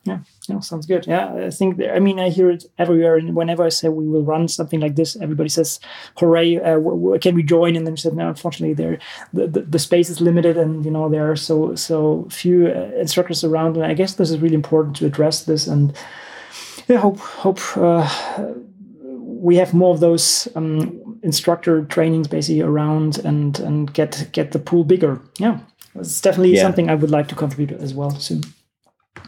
yeah, 0.04 0.20
no, 0.48 0.60
sounds 0.60 0.86
good. 0.86 1.06
Yeah, 1.06 1.34
I 1.34 1.50
think 1.50 1.78
I 1.82 1.98
mean 1.98 2.18
I 2.18 2.30
hear 2.30 2.50
it 2.50 2.64
everywhere, 2.78 3.16
and 3.16 3.34
whenever 3.36 3.64
I 3.64 3.68
say 3.68 3.90
we 3.90 4.08
will 4.08 4.24
run 4.24 4.48
something 4.48 4.80
like 4.80 4.96
this, 4.96 5.14
everybody 5.20 5.50
says, 5.50 5.78
"Hooray! 6.18 6.56
Uh, 6.56 6.76
w- 6.76 6.98
w- 6.98 7.18
can 7.18 7.34
we 7.34 7.42
join?" 7.42 7.76
And 7.76 7.86
then 7.86 7.92
you 7.92 7.98
said, 7.98 8.14
"No, 8.14 8.28
unfortunately, 8.28 8.72
there 8.72 8.98
the, 9.34 9.46
the, 9.46 9.60
the, 9.60 9.78
space 9.78 10.08
is 10.08 10.22
limited, 10.22 10.56
and 10.56 10.86
you 10.86 10.90
know 10.90 11.10
there 11.10 11.30
are 11.30 11.36
so 11.36 11.74
so 11.74 12.26
few 12.30 12.68
uh, 12.68 12.92
instructors 12.98 13.44
around." 13.44 13.76
And 13.76 13.84
I 13.84 13.92
guess 13.92 14.14
this 14.14 14.30
is 14.30 14.38
really 14.38 14.54
important 14.54 14.96
to 14.96 15.06
address 15.06 15.44
this, 15.44 15.66
and 15.66 15.94
yeah, 16.88 16.96
hope 16.96 17.18
hope 17.18 17.60
uh, 17.76 18.08
we 19.02 19.56
have 19.56 19.74
more 19.74 19.92
of 19.92 20.00
those 20.00 20.48
um, 20.54 21.18
instructor 21.22 21.84
trainings 21.84 22.26
basically 22.26 22.62
around, 22.62 23.18
and 23.18 23.60
and 23.60 23.92
get 23.92 24.30
get 24.32 24.52
the 24.52 24.58
pool 24.58 24.84
bigger. 24.84 25.20
Yeah, 25.38 25.58
it's 25.94 26.22
definitely 26.22 26.54
yeah. 26.54 26.62
something 26.62 26.88
I 26.88 26.94
would 26.94 27.10
like 27.10 27.28
to 27.28 27.34
contribute 27.34 27.72
as 27.72 27.92
well 27.92 28.12
soon. 28.12 28.44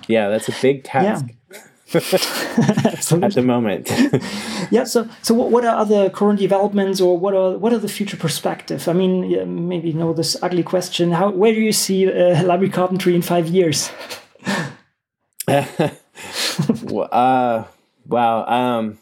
Yeah, 0.09 0.29
that's 0.29 0.49
a 0.49 0.55
big 0.61 0.85
task. 0.85 1.27
Yeah. 1.53 1.61
at 1.95 3.35
the 3.35 3.43
moment. 3.45 3.91
yeah. 4.71 4.85
So, 4.85 5.07
so 5.21 5.35
what, 5.35 5.51
what 5.51 5.67
are 5.67 5.77
other 5.77 6.09
current 6.09 6.39
developments, 6.39 7.03
or 7.03 7.19
what 7.19 7.35
are 7.35 7.59
what 7.59 7.75
are 7.75 7.79
the 7.79 7.89
future 7.89 8.17
perspective? 8.17 8.89
I 8.89 8.95
mean, 8.95 9.25
yeah, 9.25 9.45
maybe 9.45 9.89
you 9.89 9.99
know 9.99 10.15
this 10.15 10.43
ugly 10.43 10.63
question. 10.63 11.13
How 11.13 11.29
where 11.29 11.53
do 11.53 11.61
you 11.61 11.73
see 11.73 12.11
uh, 12.11 12.43
library 12.45 12.71
carpentry 12.71 13.15
in 13.15 13.21
five 13.21 13.47
years? 13.47 13.91
uh, 15.47 17.65
wow. 18.07 18.47
Um, 18.47 18.99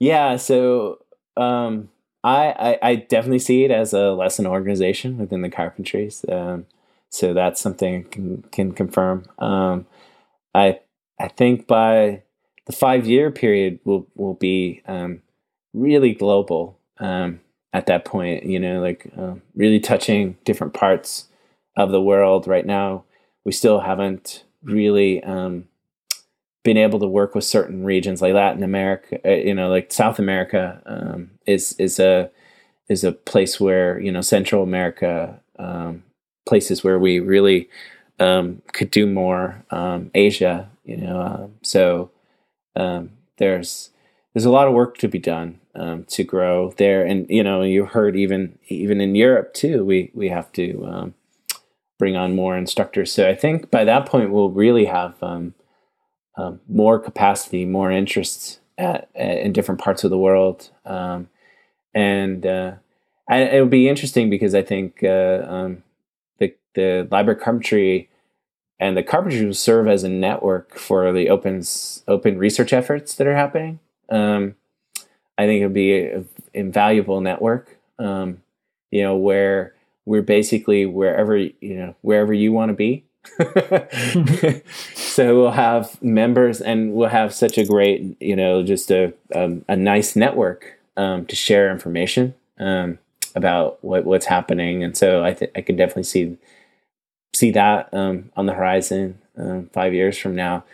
yeah. 0.00 0.36
So, 0.36 0.98
um, 1.36 1.90
I, 2.24 2.54
I, 2.58 2.78
I 2.90 2.94
definitely 2.96 3.38
see 3.38 3.64
it 3.64 3.70
as 3.70 3.92
a 3.92 4.10
lesson 4.10 4.48
organization 4.48 5.18
within 5.18 5.42
the 5.42 5.50
carpentries. 5.50 6.24
Um, 6.28 6.66
so 7.08 7.32
that's 7.32 7.60
something 7.60 8.04
I 8.04 8.12
can 8.12 8.42
can 8.50 8.72
confirm. 8.72 9.26
Um, 9.38 9.86
I 10.56 10.80
I 11.18 11.28
think 11.28 11.66
by 11.66 12.22
the 12.66 12.72
five 12.72 13.06
year 13.06 13.30
period 13.30 13.78
will 13.84 14.06
will 14.14 14.34
be 14.34 14.82
um, 14.86 15.22
really 15.74 16.14
global 16.14 16.78
um, 16.98 17.40
at 17.72 17.86
that 17.86 18.04
point. 18.04 18.44
You 18.44 18.58
know, 18.58 18.80
like 18.80 19.10
uh, 19.16 19.34
really 19.54 19.80
touching 19.80 20.36
different 20.44 20.74
parts 20.74 21.28
of 21.76 21.90
the 21.90 22.00
world. 22.00 22.46
Right 22.46 22.66
now, 22.66 23.04
we 23.44 23.52
still 23.52 23.80
haven't 23.80 24.44
really 24.62 25.22
um, 25.22 25.68
been 26.64 26.78
able 26.78 26.98
to 27.00 27.06
work 27.06 27.34
with 27.34 27.44
certain 27.44 27.84
regions, 27.84 28.22
like 28.22 28.34
Latin 28.34 28.62
America. 28.62 29.20
Uh, 29.24 29.34
you 29.34 29.54
know, 29.54 29.68
like 29.68 29.92
South 29.92 30.18
America 30.18 30.82
um, 30.86 31.30
is 31.46 31.74
is 31.74 32.00
a 32.00 32.30
is 32.88 33.04
a 33.04 33.12
place 33.12 33.60
where 33.60 34.00
you 34.00 34.10
know 34.10 34.22
Central 34.22 34.62
America 34.62 35.38
um, 35.58 36.02
places 36.46 36.82
where 36.82 36.98
we 36.98 37.20
really 37.20 37.68
um, 38.18 38.62
could 38.72 38.90
do 38.90 39.06
more. 39.06 39.64
Um, 39.70 40.10
Asia, 40.14 40.70
you 40.84 40.96
know, 40.96 41.20
um, 41.20 41.54
so 41.62 42.10
um, 42.74 43.10
there's 43.38 43.90
there's 44.32 44.44
a 44.44 44.50
lot 44.50 44.68
of 44.68 44.74
work 44.74 44.98
to 44.98 45.08
be 45.08 45.18
done 45.18 45.60
um, 45.74 46.04
to 46.04 46.24
grow 46.24 46.72
there, 46.76 47.04
and 47.04 47.28
you 47.28 47.42
know, 47.42 47.62
you 47.62 47.84
heard 47.86 48.16
even 48.16 48.58
even 48.68 49.00
in 49.00 49.14
Europe 49.14 49.54
too, 49.54 49.84
we 49.84 50.10
we 50.14 50.28
have 50.28 50.50
to 50.52 51.12
bring 51.98 52.16
on 52.16 52.36
more 52.36 52.56
instructors. 52.56 53.10
So 53.12 53.28
I 53.28 53.34
think 53.34 53.70
by 53.70 53.84
that 53.84 54.06
point 54.06 54.30
we'll 54.30 54.50
really 54.50 54.84
have 54.84 55.14
more 56.68 56.98
capacity, 56.98 57.64
more 57.64 57.90
interest 57.90 58.60
at, 58.76 59.08
at, 59.14 59.38
in 59.38 59.52
different 59.52 59.80
parts 59.80 60.04
of 60.04 60.10
the 60.10 60.18
world, 60.18 60.70
and 61.94 62.46
uh, 62.46 62.72
I, 63.28 63.42
it'll 63.42 63.66
be 63.66 63.88
interesting 63.88 64.30
because 64.30 64.54
I 64.54 64.62
think. 64.62 65.02
Uh, 65.02 65.76
the 66.76 67.08
library 67.10 67.40
carpentry 67.40 68.08
and 68.78 68.96
the 68.96 69.02
carpentry 69.02 69.44
will 69.44 69.54
serve 69.54 69.88
as 69.88 70.04
a 70.04 70.08
network 70.08 70.78
for 70.78 71.12
the 71.12 71.30
open 71.30 71.62
open 72.06 72.38
research 72.38 72.72
efforts 72.72 73.14
that 73.14 73.26
are 73.26 73.34
happening. 73.34 73.80
Um, 74.08 74.54
I 75.38 75.46
think 75.46 75.60
it 75.60 75.66
would 75.66 75.74
be 75.74 75.98
an 76.00 76.28
invaluable 76.54 77.20
network. 77.20 77.78
Um, 77.98 78.42
you 78.90 79.02
know, 79.02 79.16
where 79.16 79.74
we're 80.04 80.22
basically 80.22 80.86
wherever 80.86 81.36
you 81.36 81.54
know 81.60 81.94
wherever 82.02 82.32
you 82.32 82.52
want 82.52 82.70
to 82.70 82.74
be. 82.74 83.04
so 84.94 85.34
we'll 85.36 85.50
have 85.50 86.00
members, 86.02 86.60
and 86.60 86.92
we'll 86.92 87.08
have 87.08 87.34
such 87.34 87.58
a 87.58 87.64
great, 87.64 88.16
you 88.20 88.36
know, 88.36 88.62
just 88.62 88.90
a 88.90 89.12
um, 89.34 89.64
a 89.68 89.76
nice 89.76 90.14
network 90.14 90.78
um, 90.96 91.26
to 91.26 91.34
share 91.34 91.72
information 91.72 92.34
um, 92.58 92.98
about 93.34 93.82
what 93.82 94.04
what's 94.04 94.26
happening. 94.26 94.84
And 94.84 94.96
so 94.96 95.24
I 95.24 95.32
th- 95.32 95.50
I 95.56 95.60
can 95.62 95.76
definitely 95.76 96.04
see 96.04 96.36
see 97.34 97.50
that 97.52 97.92
um, 97.92 98.30
on 98.36 98.46
the 98.46 98.54
horizon 98.54 99.18
um, 99.36 99.68
five 99.72 99.92
years 99.94 100.16
from 100.18 100.34
now. 100.34 100.64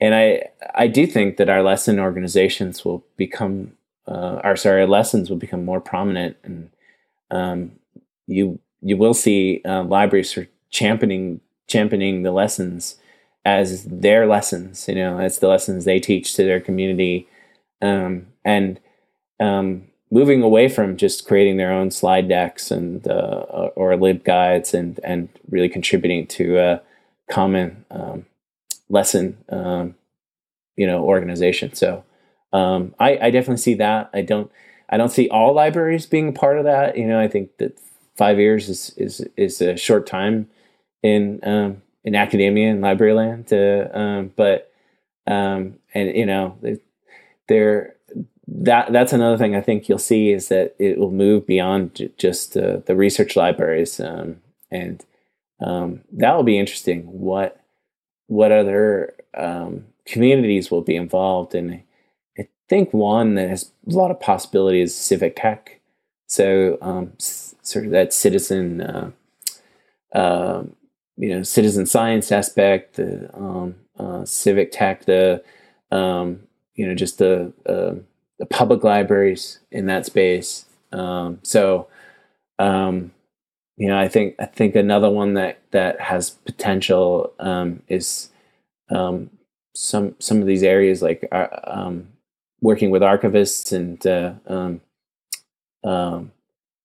and 0.00 0.14
I 0.14 0.48
I 0.74 0.86
do 0.88 1.06
think 1.06 1.36
that 1.36 1.48
our 1.48 1.62
lesson 1.62 1.98
organizations 1.98 2.84
will 2.84 3.04
become 3.16 3.72
uh, 4.06 4.40
our 4.44 4.56
sorry 4.56 4.86
lessons 4.86 5.30
will 5.30 5.36
become 5.38 5.64
more 5.64 5.80
prominent, 5.80 6.36
and 6.42 6.70
um, 7.30 7.72
you 8.26 8.58
you 8.82 8.96
will 8.96 9.14
see 9.14 9.62
uh, 9.64 9.84
libraries 9.84 10.36
are 10.36 10.48
championing 10.70 11.40
championing 11.66 12.22
the 12.22 12.32
lessons 12.32 12.96
as 13.46 13.84
their 13.84 14.26
lessons, 14.26 14.88
you 14.88 14.94
know, 14.94 15.18
as 15.18 15.38
the 15.38 15.48
lessons 15.48 15.84
they 15.84 16.00
teach 16.00 16.34
to 16.34 16.44
their 16.44 16.60
community, 16.60 17.26
um, 17.82 18.26
and 18.44 18.80
um, 19.40 19.84
moving 20.10 20.42
away 20.42 20.68
from 20.68 20.96
just 20.96 21.26
creating 21.26 21.56
their 21.56 21.72
own 21.72 21.90
slide 21.90 22.28
decks 22.28 22.70
and 22.70 23.06
uh, 23.08 23.70
or 23.74 23.92
LibGuides 23.92 24.74
and 24.74 25.00
and 25.02 25.28
really 25.50 25.68
contributing 25.68 26.26
to 26.26 26.58
a 26.58 26.82
common 27.30 27.84
um, 27.90 28.26
lesson, 28.88 29.36
um, 29.48 29.94
you 30.76 30.86
know, 30.86 31.02
organization. 31.04 31.74
So 31.74 32.04
um, 32.52 32.94
I, 32.98 33.18
I 33.18 33.30
definitely 33.30 33.58
see 33.58 33.74
that. 33.74 34.10
I 34.14 34.22
don't 34.22 34.50
I 34.88 34.96
don't 34.96 35.10
see 35.10 35.28
all 35.28 35.54
libraries 35.54 36.06
being 36.06 36.32
part 36.32 36.58
of 36.58 36.64
that. 36.64 36.96
You 36.96 37.06
know, 37.06 37.18
I 37.18 37.28
think 37.28 37.56
that 37.58 37.78
five 38.16 38.38
years 38.38 38.68
is 38.68 38.90
is 38.96 39.26
is 39.36 39.60
a 39.60 39.76
short 39.76 40.06
time 40.06 40.48
in 41.02 41.40
um, 41.42 41.82
in 42.04 42.14
academia 42.14 42.70
and 42.70 42.80
library 42.80 43.14
land. 43.14 43.48
To, 43.48 43.98
um, 43.98 44.32
but 44.36 44.72
um, 45.26 45.78
and 45.94 46.16
you 46.16 46.26
know, 46.26 46.56
there 47.48 47.93
that 48.46 48.92
that's 48.92 49.12
another 49.12 49.38
thing 49.38 49.56
I 49.56 49.60
think 49.60 49.88
you'll 49.88 49.98
see 49.98 50.30
is 50.30 50.48
that 50.48 50.74
it 50.78 50.98
will 50.98 51.10
move 51.10 51.46
beyond 51.46 51.94
j- 51.94 52.10
just 52.18 52.56
uh, 52.56 52.78
the 52.86 52.94
research 52.94 53.36
libraries, 53.36 53.98
um, 54.00 54.40
and 54.70 55.04
um, 55.60 56.00
that 56.12 56.34
will 56.36 56.42
be 56.42 56.58
interesting. 56.58 57.02
What 57.02 57.60
what 58.26 58.52
other 58.52 59.14
um, 59.34 59.86
communities 60.06 60.70
will 60.70 60.82
be 60.82 60.96
involved 60.96 61.54
in? 61.54 61.82
I 62.38 62.48
think 62.68 62.92
one 62.92 63.34
that 63.34 63.48
has 63.48 63.70
a 63.86 63.90
lot 63.90 64.10
of 64.10 64.20
possibilities 64.20 64.90
is 64.90 64.96
civic 64.96 65.36
tech. 65.36 65.80
So 66.26 66.78
um, 66.82 67.12
sort 67.18 67.84
of 67.84 67.90
that 67.92 68.12
citizen, 68.12 68.80
uh, 68.80 69.10
uh, 70.12 70.64
you 71.16 71.28
know, 71.28 71.42
citizen 71.42 71.86
science 71.86 72.32
aspect, 72.32 72.96
the 72.96 73.30
um, 73.34 73.76
uh, 73.98 74.24
civic 74.24 74.72
tech, 74.72 75.04
the 75.04 75.42
you 76.74 76.86
know, 76.86 76.94
just 76.94 77.18
the 77.18 77.52
uh, 77.66 77.94
the 77.94 78.13
public 78.50 78.84
libraries 78.84 79.60
in 79.70 79.86
that 79.86 80.06
space. 80.06 80.66
Um, 80.92 81.40
so, 81.42 81.88
um, 82.58 83.12
you 83.76 83.88
know, 83.88 83.98
I 83.98 84.08
think 84.08 84.36
I 84.38 84.46
think 84.46 84.76
another 84.76 85.10
one 85.10 85.34
that 85.34 85.58
that 85.72 86.00
has 86.00 86.30
potential 86.30 87.32
um, 87.40 87.82
is 87.88 88.30
um, 88.90 89.30
some 89.74 90.14
some 90.20 90.40
of 90.40 90.46
these 90.46 90.62
areas 90.62 91.02
like 91.02 91.26
uh, 91.32 91.48
um, 91.64 92.08
working 92.60 92.90
with 92.90 93.02
archivists 93.02 93.72
and 93.72 94.06
uh, 94.06 94.34
um, 95.84 96.32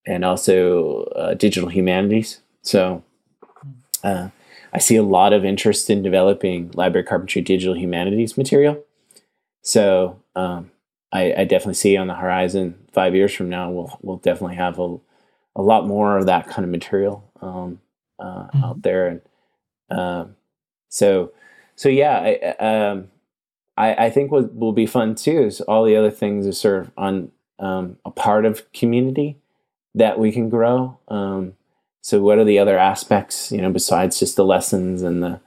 and 0.05 0.25
also 0.25 1.03
uh, 1.15 1.33
digital 1.35 1.69
humanities. 1.69 2.41
So 2.63 3.03
uh, 4.03 4.29
I 4.73 4.79
see 4.79 4.95
a 4.95 5.03
lot 5.03 5.33
of 5.33 5.45
interest 5.45 5.89
in 5.89 6.01
developing 6.01 6.71
library 6.73 7.05
carpentry 7.05 7.41
digital 7.41 7.75
humanities 7.75 8.37
material. 8.37 8.83
So 9.61 10.19
um, 10.35 10.71
I, 11.11 11.33
I, 11.39 11.43
definitely 11.43 11.73
see 11.73 11.97
on 11.97 12.07
the 12.07 12.13
horizon 12.13 12.75
five 12.91 13.15
years 13.15 13.33
from 13.33 13.49
now 13.49 13.71
we'll 13.71 13.97
we'll 14.01 14.17
definitely 14.17 14.55
have 14.55 14.79
a 14.79 14.97
a 15.55 15.61
lot 15.61 15.87
more 15.87 16.17
of 16.17 16.27
that 16.27 16.47
kind 16.47 16.63
of 16.63 16.71
material 16.71 17.29
um, 17.41 17.79
uh, 18.19 18.43
mm-hmm. 18.47 18.63
out 18.63 18.81
there 18.81 19.07
and 19.07 19.21
um, 19.89 20.35
so 20.89 21.31
so 21.75 21.89
yeah 21.89 22.19
I, 22.19 22.63
um, 22.63 23.07
I, 23.77 24.05
I 24.05 24.09
think 24.09 24.31
what 24.31 24.53
will 24.55 24.73
be 24.73 24.85
fun 24.85 25.15
too 25.15 25.43
is 25.43 25.61
all 25.61 25.83
the 25.83 25.95
other 25.95 26.11
things 26.11 26.45
are 26.45 26.53
sort 26.53 26.81
of 26.81 26.91
on 26.97 27.31
um, 27.59 27.97
a 28.05 28.11
part 28.11 28.45
of 28.45 28.71
community 28.73 29.37
that 29.95 30.19
we 30.19 30.31
can 30.31 30.49
grow 30.49 30.99
um, 31.07 31.53
so 32.01 32.21
what 32.21 32.37
are 32.37 32.45
the 32.45 32.59
other 32.59 32.77
aspects 32.77 33.51
you 33.51 33.61
know 33.61 33.71
besides 33.71 34.19
just 34.19 34.35
the 34.35 34.45
lessons 34.45 35.01
and 35.01 35.23
the 35.23 35.41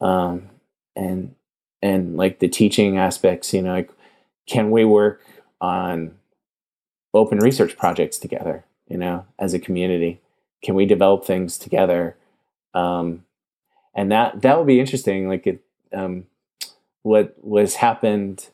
um, 0.00 0.48
and 0.94 1.34
and 1.80 2.16
like 2.16 2.38
the 2.38 2.48
teaching 2.48 2.98
aspects 2.98 3.52
you 3.52 3.62
know 3.62 3.72
like 3.72 3.90
can 4.46 4.70
we 4.70 4.84
work 4.84 5.22
on 5.60 6.16
open 7.14 7.38
research 7.38 7.76
projects 7.76 8.18
together 8.18 8.64
you 8.88 8.96
know 8.98 9.26
as 9.38 9.54
a 9.54 9.58
community? 9.58 10.20
Can 10.62 10.74
we 10.74 10.86
develop 10.86 11.24
things 11.24 11.58
together? 11.58 12.16
Um, 12.74 13.24
and 13.94 14.10
that 14.12 14.42
that 14.42 14.56
will 14.56 14.64
be 14.64 14.80
interesting 14.80 15.28
like 15.28 15.46
it 15.46 15.62
um, 15.92 16.26
what 17.02 17.34
was 17.42 17.76
happened 17.76 18.48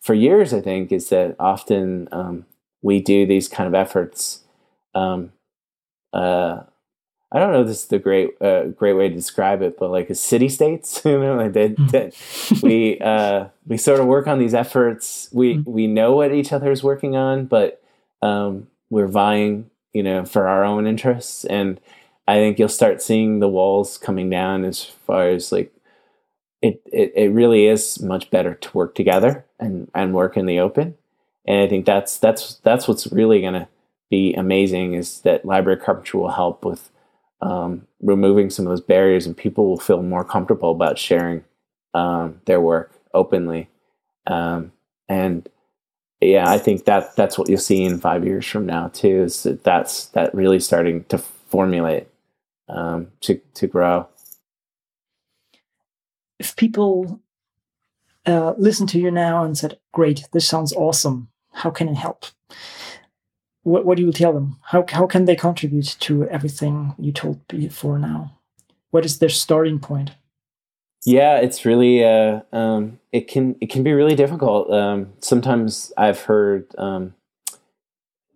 for 0.00 0.14
years 0.14 0.52
i 0.52 0.60
think 0.60 0.90
is 0.90 1.08
that 1.10 1.36
often 1.38 2.08
um, 2.10 2.44
we 2.80 3.00
do 3.00 3.26
these 3.26 3.48
kind 3.48 3.68
of 3.68 3.74
efforts 3.74 4.40
um, 4.94 5.32
uh, 6.12 6.60
I 7.34 7.38
don't 7.38 7.52
know 7.52 7.62
if 7.62 7.66
this 7.66 7.84
is 7.84 7.86
the 7.86 7.98
great 7.98 8.30
uh, 8.42 8.64
great 8.66 8.92
way 8.92 9.08
to 9.08 9.14
describe 9.14 9.62
it, 9.62 9.78
but 9.78 9.90
like 9.90 10.10
a 10.10 10.14
city 10.14 10.50
states, 10.50 11.00
you 11.04 11.18
know, 11.18 11.36
like 11.36 11.54
that, 11.54 11.76
mm-hmm. 11.76 12.66
we 12.66 13.00
uh, 13.00 13.46
we 13.66 13.78
sort 13.78 14.00
of 14.00 14.06
work 14.06 14.26
on 14.26 14.38
these 14.38 14.54
efforts. 14.54 15.30
We 15.32 15.54
mm-hmm. 15.54 15.70
we 15.70 15.86
know 15.86 16.14
what 16.14 16.32
each 16.32 16.52
other 16.52 16.70
is 16.70 16.82
working 16.82 17.16
on, 17.16 17.46
but 17.46 17.82
um, 18.20 18.68
we're 18.90 19.08
vying, 19.08 19.70
you 19.94 20.02
know, 20.02 20.26
for 20.26 20.46
our 20.46 20.62
own 20.62 20.86
interests. 20.86 21.46
And 21.46 21.80
I 22.28 22.34
think 22.34 22.58
you'll 22.58 22.68
start 22.68 23.02
seeing 23.02 23.40
the 23.40 23.48
walls 23.48 23.96
coming 23.96 24.28
down 24.28 24.64
as 24.64 24.84
far 24.84 25.28
as 25.28 25.50
like 25.50 25.72
it 26.60 26.82
it, 26.92 27.12
it 27.16 27.32
really 27.32 27.66
is 27.66 27.98
much 28.00 28.30
better 28.30 28.54
to 28.54 28.76
work 28.76 28.94
together 28.94 29.46
and 29.58 29.90
and 29.94 30.12
work 30.12 30.36
in 30.36 30.44
the 30.44 30.60
open. 30.60 30.96
And 31.46 31.62
I 31.62 31.68
think 31.68 31.86
that's 31.86 32.18
that's 32.18 32.56
that's 32.56 32.86
what's 32.86 33.06
really 33.06 33.40
going 33.40 33.54
to 33.54 33.68
be 34.10 34.34
amazing 34.34 34.92
is 34.92 35.22
that 35.22 35.46
library 35.46 35.80
carpentry 35.80 36.20
will 36.20 36.32
help 36.32 36.66
with 36.66 36.90
um, 37.42 37.86
removing 38.00 38.48
some 38.50 38.66
of 38.66 38.70
those 38.70 38.80
barriers, 38.80 39.26
and 39.26 39.36
people 39.36 39.68
will 39.68 39.78
feel 39.78 40.02
more 40.02 40.24
comfortable 40.24 40.70
about 40.70 40.98
sharing 40.98 41.44
um, 41.92 42.40
their 42.46 42.60
work 42.60 42.92
openly. 43.12 43.68
Um, 44.26 44.72
and 45.08 45.48
yeah, 46.20 46.48
I 46.48 46.58
think 46.58 46.84
that 46.84 47.16
that's 47.16 47.36
what 47.36 47.48
you'll 47.48 47.58
see 47.58 47.82
in 47.84 47.98
five 47.98 48.24
years 48.24 48.46
from 48.46 48.64
now 48.64 48.88
too. 48.88 49.24
Is 49.24 49.42
that 49.42 49.64
that's 49.64 50.06
that 50.06 50.32
really 50.34 50.60
starting 50.60 51.04
to 51.04 51.18
formulate 51.18 52.06
um, 52.68 53.08
to 53.22 53.40
to 53.54 53.66
grow. 53.66 54.08
If 56.38 56.54
people 56.54 57.20
uh, 58.24 58.54
listen 58.56 58.86
to 58.88 59.00
you 59.00 59.10
now 59.10 59.42
and 59.42 59.58
said, 59.58 59.78
"Great, 59.92 60.28
this 60.32 60.46
sounds 60.46 60.72
awesome. 60.72 61.28
How 61.52 61.70
can 61.70 61.88
I 61.88 61.94
help?" 61.94 62.26
What, 63.62 63.84
what 63.84 63.96
do 63.96 64.04
you 64.04 64.12
tell 64.12 64.32
them? 64.32 64.56
How, 64.62 64.84
how 64.88 65.06
can 65.06 65.24
they 65.24 65.36
contribute 65.36 65.96
to 66.00 66.28
everything 66.28 66.94
you 66.98 67.12
told 67.12 67.46
before 67.48 67.98
now? 67.98 68.38
What 68.90 69.04
is 69.04 69.18
their 69.18 69.28
starting 69.28 69.78
point? 69.78 70.10
Yeah, 71.04 71.38
it's 71.38 71.64
really 71.64 72.04
uh, 72.04 72.42
um, 72.52 73.00
it 73.10 73.26
can 73.26 73.56
it 73.60 73.70
can 73.70 73.82
be 73.82 73.92
really 73.92 74.14
difficult. 74.14 74.70
Um, 74.70 75.12
sometimes 75.18 75.92
I've 75.96 76.20
heard 76.20 76.66
um, 76.78 77.14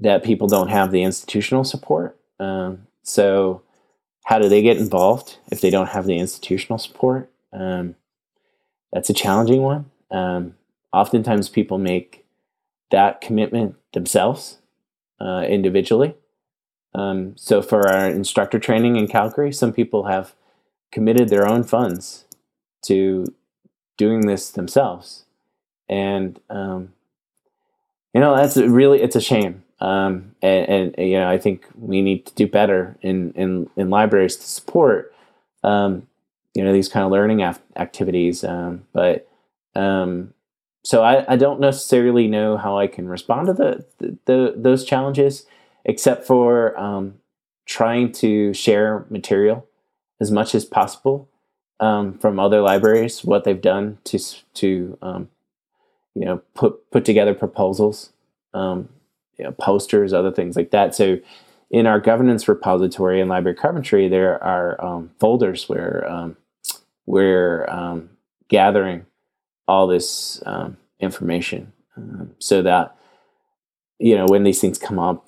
that 0.01 0.24
people 0.24 0.49
don't 0.49 0.68
have 0.68 0.91
the 0.91 1.05
institutional 1.05 1.62
support. 1.62 2.18
Um, 2.41 2.89
so, 3.05 3.62
how 4.24 4.41
do 4.41 4.49
they 4.49 4.62
get 4.62 4.79
involved 4.79 5.39
if 5.53 5.61
they 5.61 5.70
don't 5.70 5.91
have 5.91 6.07
the 6.07 6.18
institutional 6.18 6.79
support? 6.79 7.31
Um, 7.53 7.95
that's 8.93 9.11
a 9.11 9.14
challenging 9.14 9.62
one. 9.62 9.91
Um, 10.11 10.57
oftentimes, 10.93 11.49
people 11.49 11.79
make 11.79 12.24
that 12.91 13.20
commitment 13.20 13.77
themselves 13.93 14.59
uh, 15.21 15.45
individually. 15.49 16.14
Um, 16.95 17.37
so 17.37 17.62
for 17.62 17.89
our 17.89 18.09
instructor 18.09 18.59
training 18.59 18.97
in 18.97 19.07
Calgary, 19.07 19.53
some 19.53 19.73
people 19.73 20.05
have 20.05 20.35
committed 20.91 21.29
their 21.29 21.47
own 21.47 21.62
funds 21.62 22.25
to 22.83 23.27
doing 23.97 24.27
this 24.27 24.51
themselves, 24.51 25.25
and 25.89 26.41
um, 26.49 26.93
you 28.14 28.21
know 28.21 28.35
that's 28.35 28.57
really 28.57 29.03
it's 29.03 29.17
a 29.17 29.21
shame. 29.21 29.62
Um, 29.79 30.35
and, 30.41 30.95
and, 30.97 31.11
you 31.11 31.19
know 31.19 31.29
I 31.29 31.37
think 31.37 31.67
we 31.79 32.01
need 32.01 32.25
to 32.27 32.35
do 32.35 32.47
better 32.47 32.97
in 33.03 33.33
in, 33.33 33.69
in 33.77 33.91
libraries 33.91 34.37
to 34.37 34.47
support 34.47 35.14
um, 35.62 36.07
you 36.55 36.64
know 36.64 36.73
these 36.73 36.89
kind 36.89 37.05
of 37.05 37.12
learning 37.12 37.43
af- 37.43 37.61
activities. 37.77 38.43
Um, 38.43 38.87
but 38.95 39.29
um, 39.75 40.33
so 40.87 41.03
I, 41.03 41.32
I 41.32 41.34
don't 41.34 41.59
necessarily 41.59 42.28
know 42.28 42.57
how 42.57 42.78
I 42.78 42.87
can 42.87 43.09
respond 43.09 43.49
to 43.49 43.55
the, 43.55 43.84
the, 43.99 44.18
the 44.26 44.55
those 44.57 44.84
challenges, 44.84 45.45
except 45.84 46.24
for 46.24 46.78
um, 46.78 47.14
trying 47.64 48.12
to 48.12 48.55
share 48.55 49.05
material 49.11 49.66
as 50.20 50.30
much 50.30 50.55
as 50.55 50.64
possible 50.64 51.28
um, 51.80 52.16
from 52.18 52.39
other 52.39 52.61
libraries, 52.61 53.24
what 53.24 53.43
they've 53.43 53.61
done 53.61 53.99
to 54.05 54.20
to 54.55 54.97
um, 55.03 55.28
you 56.14 56.24
know 56.24 56.41
put 56.55 56.89
put 56.93 57.05
together 57.05 57.34
proposals, 57.34 58.12
um, 58.55 58.89
you 59.39 59.45
know, 59.45 59.51
posters, 59.51 60.12
other 60.12 60.30
things 60.30 60.55
like 60.55 60.70
that. 60.70 60.95
So 60.95 61.18
in 61.68 61.89
our 61.89 61.99
governance 61.99 62.47
repository 62.47 63.20
in 63.20 63.26
library 63.26 63.57
carpentry, 63.57 64.07
there 64.07 64.41
are 64.41 64.80
um, 64.80 65.11
folders 65.18 65.68
where 65.68 66.09
um, 66.09 66.37
we're 67.07 67.66
gathering 68.49 69.05
all 69.69 69.87
this 69.87 70.43
um, 70.47 70.77
information 71.01 71.73
um, 71.97 72.35
so 72.39 72.62
that 72.62 72.97
you 73.99 74.17
know 74.17 74.27
when 74.27 74.45
these 74.45 74.61
things 74.61 74.79
come 74.79 74.99
up 74.99 75.27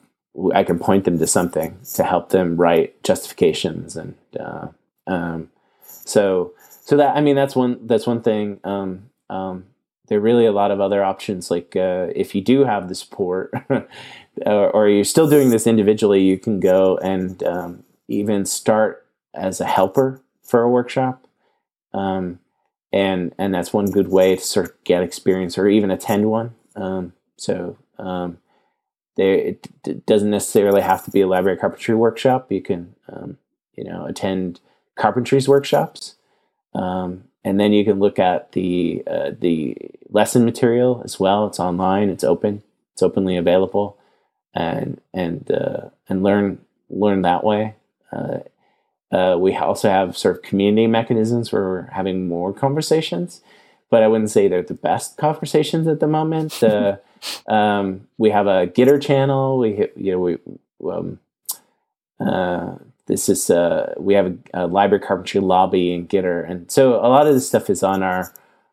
I 0.54 0.62
can 0.62 0.78
point 0.78 1.04
them 1.04 1.18
to 1.18 1.26
something 1.26 1.78
to 1.94 2.04
help 2.04 2.30
them 2.30 2.56
write 2.56 3.02
justifications 3.02 3.96
and 3.96 4.14
uh, 4.38 4.68
um, 5.06 5.50
so 5.80 6.52
so 6.88 6.96
that 6.96 7.16
I 7.16 7.20
mean 7.20 7.36
that's 7.36 7.54
one 7.54 7.86
that's 7.86 8.06
one 8.06 8.22
thing. 8.22 8.60
Um, 8.64 9.10
um, 9.28 9.64
there 10.08 10.16
are 10.16 10.22
really 10.22 10.46
a 10.46 10.52
lot 10.52 10.70
of 10.70 10.80
other 10.80 11.04
options. 11.04 11.50
Like 11.50 11.76
uh, 11.76 12.08
if 12.14 12.34
you 12.34 12.40
do 12.40 12.64
have 12.64 12.88
the 12.88 12.94
support, 12.94 13.52
or, 14.46 14.70
or, 14.70 14.88
you're 14.88 15.04
still 15.04 15.28
doing 15.28 15.50
this 15.50 15.66
individually, 15.66 16.22
you 16.22 16.38
can 16.38 16.60
go 16.60 16.96
and 17.02 17.42
um, 17.42 17.84
even 18.08 18.46
start 18.46 19.06
as 19.34 19.60
a 19.60 19.66
helper 19.66 20.22
for 20.42 20.62
a 20.62 20.70
workshop, 20.70 21.26
um, 21.92 22.38
and 22.92 23.34
and 23.38 23.54
that's 23.54 23.72
one 23.72 23.90
good 23.90 24.08
way 24.08 24.36
to 24.36 24.42
sort 24.42 24.66
of 24.66 24.84
get 24.84 25.02
experience 25.02 25.58
or 25.58 25.68
even 25.68 25.90
attend 25.90 26.30
one. 26.30 26.54
Um, 26.76 27.12
so 27.36 27.76
um, 27.98 28.38
there 29.16 29.34
it 29.34 30.06
doesn't 30.06 30.30
necessarily 30.30 30.80
have 30.80 31.04
to 31.04 31.10
be 31.10 31.20
a 31.20 31.26
library 31.26 31.58
carpentry 31.58 31.94
workshop. 31.94 32.50
You 32.50 32.62
can 32.62 32.94
you 33.76 33.84
know 33.84 34.06
attend 34.06 34.60
carpentries 34.96 35.48
workshops. 35.48 36.16
Um, 36.74 37.24
and 37.44 37.58
then 37.58 37.72
you 37.72 37.84
can 37.84 37.98
look 37.98 38.18
at 38.18 38.52
the 38.52 39.02
uh, 39.06 39.30
the 39.38 39.76
lesson 40.10 40.44
material 40.44 41.00
as 41.04 41.18
well. 41.18 41.46
It's 41.46 41.60
online. 41.60 42.10
It's 42.10 42.24
open. 42.24 42.62
It's 42.92 43.02
openly 43.02 43.36
available, 43.36 43.96
and 44.54 45.00
and 45.14 45.50
uh, 45.50 45.88
and 46.08 46.22
learn 46.22 46.60
learn 46.90 47.22
that 47.22 47.44
way. 47.44 47.74
Uh, 48.12 48.40
uh 49.10 49.36
we 49.38 49.56
also 49.56 49.88
have 49.88 50.16
sort 50.16 50.36
of 50.36 50.42
community 50.42 50.86
mechanisms 50.86 51.52
where 51.52 51.62
we're 51.62 51.90
having 51.90 52.28
more 52.28 52.52
conversations, 52.52 53.40
but 53.90 54.02
I 54.02 54.08
wouldn't 54.08 54.30
say 54.30 54.48
they're 54.48 54.62
the 54.62 54.74
best 54.74 55.16
conversations 55.16 55.86
at 55.86 56.00
the 56.00 56.08
moment. 56.08 56.62
Uh, 56.68 56.98
um, 57.48 58.06
we 58.16 58.30
have 58.30 58.46
a 58.46 58.68
Gitter 58.68 59.02
channel. 59.02 59.58
We 59.58 59.88
you 59.96 60.12
know 60.12 60.20
we 60.20 60.38
um, 60.88 61.18
uh, 62.20 62.76
this 63.06 63.28
is 63.28 63.50
uh, 63.50 63.94
we 63.96 64.14
have 64.14 64.26
a, 64.26 64.36
a, 64.54 64.66
library 64.66 65.02
carpentry 65.02 65.40
lobby 65.40 65.92
in 65.92 66.06
Gitter, 66.06 66.48
and 66.48 66.70
so 66.70 66.94
a 66.94 67.08
lot 67.08 67.26
of 67.26 67.34
this 67.34 67.48
stuff 67.48 67.70
is 67.70 67.82
on 67.82 68.02
our 68.02 68.32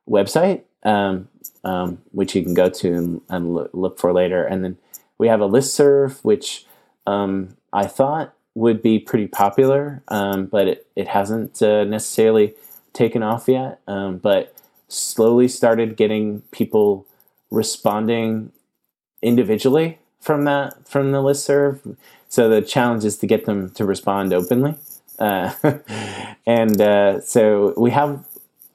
website, 0.09 0.61
um, 0.83 1.29
um, 1.63 2.01
which 2.11 2.35
you 2.35 2.43
can 2.43 2.53
go 2.53 2.69
to 2.69 2.93
and, 2.93 3.21
and 3.29 3.55
look 3.73 3.97
for 3.97 4.13
later. 4.13 4.43
And 4.43 4.63
then 4.63 4.77
we 5.17 5.27
have 5.27 5.39
a 5.39 5.45
list 5.45 5.73
serve, 5.73 6.23
which 6.23 6.65
um, 7.07 7.55
I 7.71 7.87
thought 7.87 8.34
would 8.55 8.81
be 8.81 8.99
pretty 8.99 9.27
popular, 9.27 10.01
um, 10.07 10.45
but 10.45 10.67
it, 10.67 10.87
it 10.95 11.07
hasn't 11.07 11.61
uh, 11.61 11.83
necessarily 11.83 12.53
taken 12.93 13.21
off 13.21 13.47
yet. 13.47 13.79
Um, 13.87 14.17
but 14.17 14.55
slowly 14.87 15.47
started 15.47 15.97
getting 15.97 16.41
people 16.51 17.05
responding 17.51 18.51
individually 19.21 19.99
from 20.19 20.45
that 20.45 20.87
from 20.87 21.11
the 21.11 21.21
list 21.21 21.45
serve 21.45 21.81
so 22.35 22.49
the 22.49 22.61
challenge 22.61 23.05
is 23.05 23.17
to 23.19 23.27
get 23.27 23.45
them 23.45 23.69
to 23.71 23.85
respond 23.85 24.33
openly. 24.33 24.75
Uh, 25.17 25.53
and 26.45 26.81
uh, 26.81 27.21
so 27.21 27.73
we 27.77 27.91
have, 27.91 28.25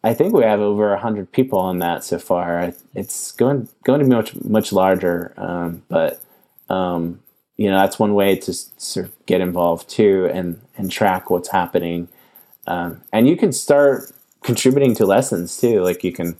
I 0.03 0.15
think 0.15 0.33
we 0.33 0.45
have 0.45 0.61
over 0.61 0.97
hundred 0.97 1.31
people 1.31 1.59
on 1.59 1.79
that 1.81 2.03
so 2.03 2.19
far. 2.19 2.73
It's 2.95 3.33
going 3.33 3.69
going 3.85 3.99
to 3.99 4.07
be 4.07 4.15
much 4.15 4.35
much 4.37 4.73
larger, 4.73 5.35
um, 5.37 5.83
but 5.91 6.23
um, 6.71 7.21
you 7.61 7.71
know 7.71 7.79
that's 7.79 7.99
one 7.99 8.15
way 8.15 8.37
to 8.37 8.53
sort 8.53 9.07
of 9.07 9.27
get 9.27 9.41
involved 9.41 9.89
too 9.89 10.29
and 10.33 10.61
and 10.77 10.91
track 10.91 11.31
what's 11.31 11.51
happening. 11.51 12.09
Um, 12.67 13.03
and 13.13 13.29
you 13.29 13.37
can 13.37 13.53
start 13.53 14.11
contributing 14.43 14.95
to 14.97 15.07
lessons 15.07 15.61
too. 15.61 15.83
Like 15.83 16.03
you 16.03 16.13
can 16.13 16.37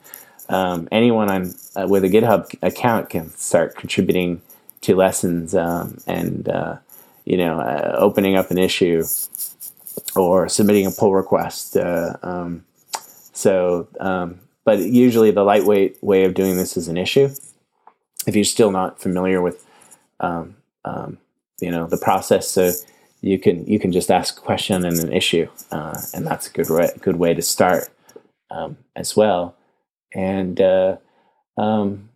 um, 0.49 0.89
anyone 0.91 1.31
on 1.31 1.55
uh, 1.77 1.87
with 1.87 2.05
a 2.05 2.09
GitHub 2.09 2.55
account 2.63 3.11
can 3.11 3.31
start 3.37 3.77
contributing 3.77 4.41
to 4.81 4.97
lessons 4.97 5.55
um, 5.55 5.99
and 6.07 6.49
uh, 6.49 6.77
you 7.25 7.37
know, 7.37 7.61
uh, 7.61 7.97
opening 7.99 8.37
up 8.37 8.51
an 8.51 8.59
issue 8.59 9.05
or 10.17 10.49
submitting 10.49 10.87
a 10.87 10.91
pull 10.91 11.15
request. 11.15 11.77
Uh, 11.77 12.17
um, 12.23 12.65
so, 13.33 13.87
um, 14.01 14.41
but 14.65 14.81
usually 14.81 15.31
the 15.31 15.45
lightweight 15.45 16.03
way 16.03 16.25
of 16.25 16.35
doing 16.35 16.57
this 16.57 16.77
is 16.77 16.89
an 16.89 16.97
issue. 16.97 17.29
If 18.27 18.35
you're 18.35 18.45
still 18.45 18.71
not 18.71 19.01
familiar 19.01 19.41
with, 19.41 19.65
um, 20.19 20.57
um 20.85 21.19
you 21.61 21.71
know, 21.71 21.87
the 21.87 21.97
process, 21.97 22.49
so 22.49 22.73
you 23.21 23.39
can 23.39 23.67
you 23.67 23.79
can 23.79 23.93
just 23.93 24.11
ask 24.11 24.39
a 24.39 24.41
question 24.41 24.85
and 24.85 24.99
an 24.99 25.13
issue, 25.13 25.49
uh, 25.71 26.01
and 26.15 26.27
that's 26.27 26.49
a 26.49 26.51
good 26.51 26.71
way, 26.71 26.91
good 27.01 27.17
way 27.17 27.35
to 27.35 27.43
start 27.43 27.89
um, 28.51 28.77
as 28.97 29.17
well. 29.17 29.55
And 30.15 30.61
uh, 30.61 30.97
um, 31.57 32.09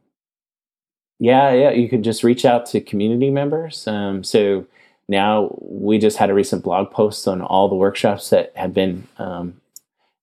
yeah, 1.18 1.52
yeah, 1.52 1.70
you 1.70 1.88
can 1.88 2.02
just 2.02 2.24
reach 2.24 2.44
out 2.44 2.66
to 2.66 2.80
community 2.80 3.30
members. 3.30 3.78
so 3.78 4.66
now 5.06 5.54
we 5.60 5.98
just 5.98 6.16
had 6.16 6.30
a 6.30 6.34
recent 6.34 6.64
blog 6.64 6.90
post 6.90 7.28
on 7.28 7.42
all 7.42 7.68
the 7.68 7.74
workshops 7.74 8.30
that 8.30 8.52
have 8.56 8.72
been 8.72 9.06
um, 9.18 9.60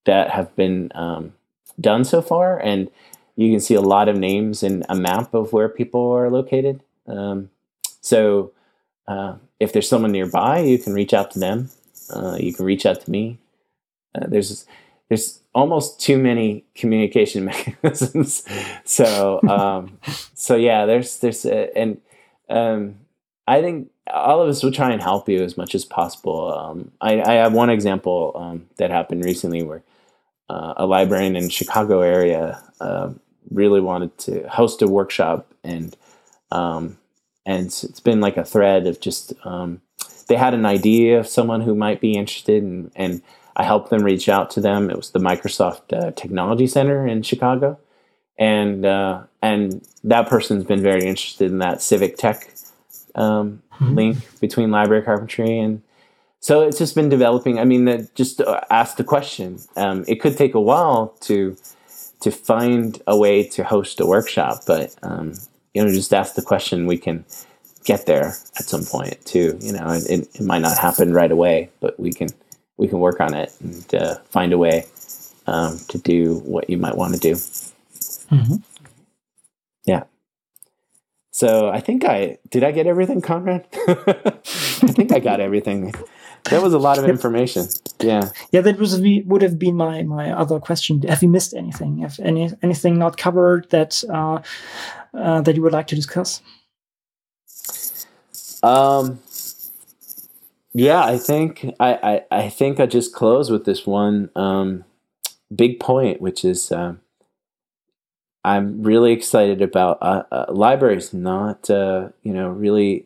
that 0.05 0.31
have 0.31 0.55
been 0.55 0.91
um, 0.95 1.33
done 1.79 2.03
so 2.03 2.21
far, 2.21 2.59
and 2.59 2.89
you 3.35 3.51
can 3.51 3.59
see 3.59 3.75
a 3.75 3.81
lot 3.81 4.09
of 4.09 4.17
names 4.17 4.63
and 4.63 4.83
a 4.89 4.95
map 4.95 5.33
of 5.33 5.53
where 5.53 5.69
people 5.69 6.11
are 6.11 6.29
located. 6.29 6.81
So 8.01 8.51
uh, 9.07 9.35
if 9.59 9.73
there's 9.73 9.87
someone 9.87 10.11
nearby, 10.11 10.59
you 10.59 10.77
can 10.77 10.93
reach 10.93 11.13
out 11.13 11.31
to 11.31 11.39
them. 11.39 11.69
Uh, 12.13 12.37
you 12.39 12.53
can 12.53 12.65
reach 12.65 12.85
out 12.85 13.01
to 13.01 13.11
me. 13.11 13.37
Uh, 14.13 14.27
there's 14.27 14.65
there's 15.07 15.39
almost 15.53 15.99
too 15.99 16.17
many 16.17 16.63
communication 16.75 17.45
mechanisms. 17.51 18.43
so 18.85 19.41
um, 19.47 19.99
so 20.33 20.55
yeah, 20.55 20.85
there's 20.85 21.19
there's 21.19 21.45
a, 21.45 21.75
and 21.77 22.01
um, 22.49 22.95
I 23.47 23.61
think 23.61 23.89
all 24.11 24.41
of 24.41 24.49
us 24.49 24.63
will 24.63 24.71
try 24.71 24.91
and 24.91 25.01
help 25.01 25.29
you 25.29 25.43
as 25.43 25.57
much 25.57 25.75
as 25.75 25.85
possible. 25.85 26.53
Um, 26.53 26.91
I, 27.01 27.21
I, 27.21 27.33
have 27.35 27.53
one 27.53 27.69
example 27.69 28.33
um, 28.35 28.67
that 28.77 28.91
happened 28.91 29.23
recently 29.23 29.63
where 29.63 29.83
uh, 30.49 30.73
a 30.77 30.85
librarian 30.85 31.35
in 31.35 31.49
Chicago 31.49 32.01
area 32.01 32.61
uh, 32.81 33.11
really 33.49 33.79
wanted 33.79 34.17
to 34.19 34.47
host 34.49 34.81
a 34.81 34.87
workshop, 34.87 35.53
and 35.63 35.95
um, 36.51 36.97
and 37.45 37.67
it's 37.67 37.99
been 37.99 38.21
like 38.21 38.37
a 38.37 38.45
thread 38.45 38.87
of 38.87 38.99
just 38.99 39.33
um, 39.43 39.81
they 40.27 40.35
had 40.35 40.53
an 40.53 40.65
idea 40.65 41.19
of 41.19 41.27
someone 41.27 41.61
who 41.61 41.75
might 41.75 41.99
be 41.99 42.13
interested, 42.13 42.63
and, 42.63 42.91
and 42.95 43.21
I 43.55 43.63
helped 43.63 43.89
them 43.89 44.03
reach 44.03 44.29
out 44.29 44.51
to 44.51 44.61
them. 44.61 44.89
It 44.89 44.97
was 44.97 45.11
the 45.11 45.19
Microsoft 45.19 45.91
uh, 45.91 46.11
Technology 46.11 46.67
Center 46.67 47.07
in 47.07 47.21
Chicago, 47.23 47.79
and 48.37 48.85
uh, 48.85 49.23
and 49.41 49.85
that 50.03 50.27
person's 50.27 50.63
been 50.63 50.81
very 50.81 51.05
interested 51.05 51.51
in 51.51 51.59
that 51.59 51.81
civic 51.81 52.17
tech 52.17 52.53
um, 53.15 53.61
mm-hmm. 53.73 53.95
link 53.95 54.39
between 54.39 54.71
library 54.71 55.03
carpentry 55.03 55.59
and 55.59 55.81
so 56.41 56.61
it's 56.61 56.79
just 56.79 56.95
been 56.95 57.07
developing. 57.07 57.59
I 57.59 57.65
mean, 57.65 58.09
just 58.15 58.41
ask 58.71 58.97
the 58.97 59.03
question. 59.03 59.59
Um, 59.75 60.03
it 60.07 60.19
could 60.19 60.35
take 60.35 60.55
a 60.55 60.59
while 60.59 61.15
to 61.21 61.55
to 62.21 62.31
find 62.31 63.01
a 63.07 63.17
way 63.17 63.43
to 63.43 63.63
host 63.63 63.99
a 63.99 64.05
workshop, 64.05 64.63
but 64.65 64.95
um, 65.03 65.33
you 65.73 65.83
know, 65.83 65.91
just 65.91 66.13
ask 66.13 66.35
the 66.35 66.41
question. 66.41 66.85
We 66.85 66.97
can 66.97 67.25
get 67.83 68.05
there 68.05 68.27
at 68.57 68.65
some 68.65 68.85
point 68.85 69.23
too. 69.25 69.57
You 69.61 69.73
know, 69.73 69.87
it, 69.89 70.29
it 70.35 70.41
might 70.41 70.61
not 70.61 70.77
happen 70.77 71.13
right 71.13 71.31
away, 71.31 71.69
but 71.79 71.99
we 71.99 72.11
can 72.11 72.29
we 72.77 72.87
can 72.87 72.99
work 72.99 73.19
on 73.19 73.33
it 73.33 73.53
and 73.61 73.95
uh, 73.95 74.15
find 74.29 74.53
a 74.53 74.57
way 74.57 74.85
um, 75.47 75.79
to 75.89 75.97
do 75.97 76.39
what 76.45 76.69
you 76.69 76.77
might 76.77 76.95
want 76.95 77.13
to 77.13 77.19
do. 77.19 77.35
Mm-hmm. 77.35 78.55
Yeah. 79.85 80.03
So 81.31 81.69
I 81.69 81.79
think 81.79 82.05
I 82.05 82.37
did. 82.49 82.63
I 82.63 82.71
get 82.71 82.87
everything, 82.87 83.21
Konrad. 83.21 83.65
I 83.87 84.91
think 84.91 85.11
I 85.11 85.19
got 85.19 85.39
everything. 85.39 85.93
That 86.51 86.61
was 86.61 86.73
a 86.73 86.79
lot 86.79 86.99
of 86.99 87.05
information. 87.09 87.67
Yeah. 87.99 88.29
Yeah, 88.51 88.61
that 88.61 88.77
was 88.77 88.99
would 89.25 89.41
have 89.41 89.57
been 89.57 89.75
my 89.75 90.03
my 90.03 90.31
other 90.31 90.59
question. 90.59 91.01
Have 91.03 91.23
you 91.23 91.29
missed 91.29 91.53
anything? 91.53 91.99
Have 91.99 92.19
any 92.19 92.51
anything 92.61 92.99
not 92.99 93.17
covered 93.17 93.69
that 93.71 94.03
uh, 94.09 94.41
uh, 95.13 95.41
that 95.41 95.55
you 95.55 95.61
would 95.63 95.73
like 95.73 95.87
to 95.87 95.95
discuss? 95.95 96.41
Um. 98.61 99.19
Yeah, 100.73 101.03
I 101.03 101.17
think 101.17 101.65
I, 101.79 102.23
I, 102.31 102.45
I 102.45 102.49
think 102.49 102.79
I 102.79 102.85
just 102.85 103.13
close 103.13 103.49
with 103.51 103.65
this 103.65 103.85
one 103.85 104.29
um, 104.37 104.85
big 105.53 105.81
point, 105.81 106.21
which 106.21 106.45
is 106.45 106.71
um, 106.71 107.01
I'm 108.45 108.81
really 108.81 109.11
excited 109.11 109.61
about 109.61 109.97
uh, 110.01 110.23
uh, 110.31 110.45
libraries 110.49 111.13
not 111.13 111.69
uh, 111.69 112.09
you 112.23 112.33
know 112.33 112.49
really 112.49 113.05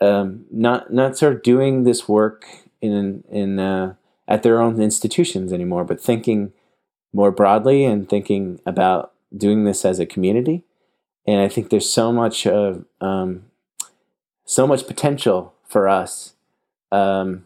um, 0.00 0.46
not 0.50 0.92
not 0.92 1.18
sort 1.18 1.34
of 1.34 1.42
doing 1.42 1.84
this 1.84 2.08
work 2.08 2.44
in 2.80 3.24
in 3.30 3.58
uh, 3.58 3.94
at 4.26 4.42
their 4.42 4.60
own 4.60 4.80
institutions 4.80 5.52
anymore, 5.52 5.84
but 5.84 6.00
thinking 6.00 6.52
more 7.12 7.30
broadly 7.30 7.84
and 7.84 8.08
thinking 8.08 8.60
about 8.64 9.12
doing 9.36 9.64
this 9.64 9.84
as 9.84 9.98
a 9.98 10.06
community. 10.06 10.64
And 11.26 11.40
I 11.40 11.48
think 11.48 11.70
there's 11.70 11.90
so 11.90 12.12
much 12.12 12.46
of 12.46 12.84
um, 13.00 13.44
so 14.44 14.66
much 14.66 14.86
potential 14.86 15.54
for 15.68 15.88
us 15.88 16.34
um, 16.92 17.44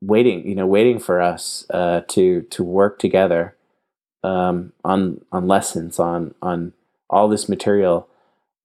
waiting, 0.00 0.46
you 0.46 0.54
know, 0.54 0.66
waiting 0.66 0.98
for 0.98 1.20
us 1.20 1.66
uh, 1.70 2.02
to 2.08 2.42
to 2.42 2.64
work 2.64 2.98
together 2.98 3.56
um, 4.22 4.72
on 4.84 5.20
on 5.32 5.46
lessons 5.46 5.98
on 5.98 6.34
on 6.40 6.72
all 7.10 7.28
this 7.28 7.48
material. 7.48 8.08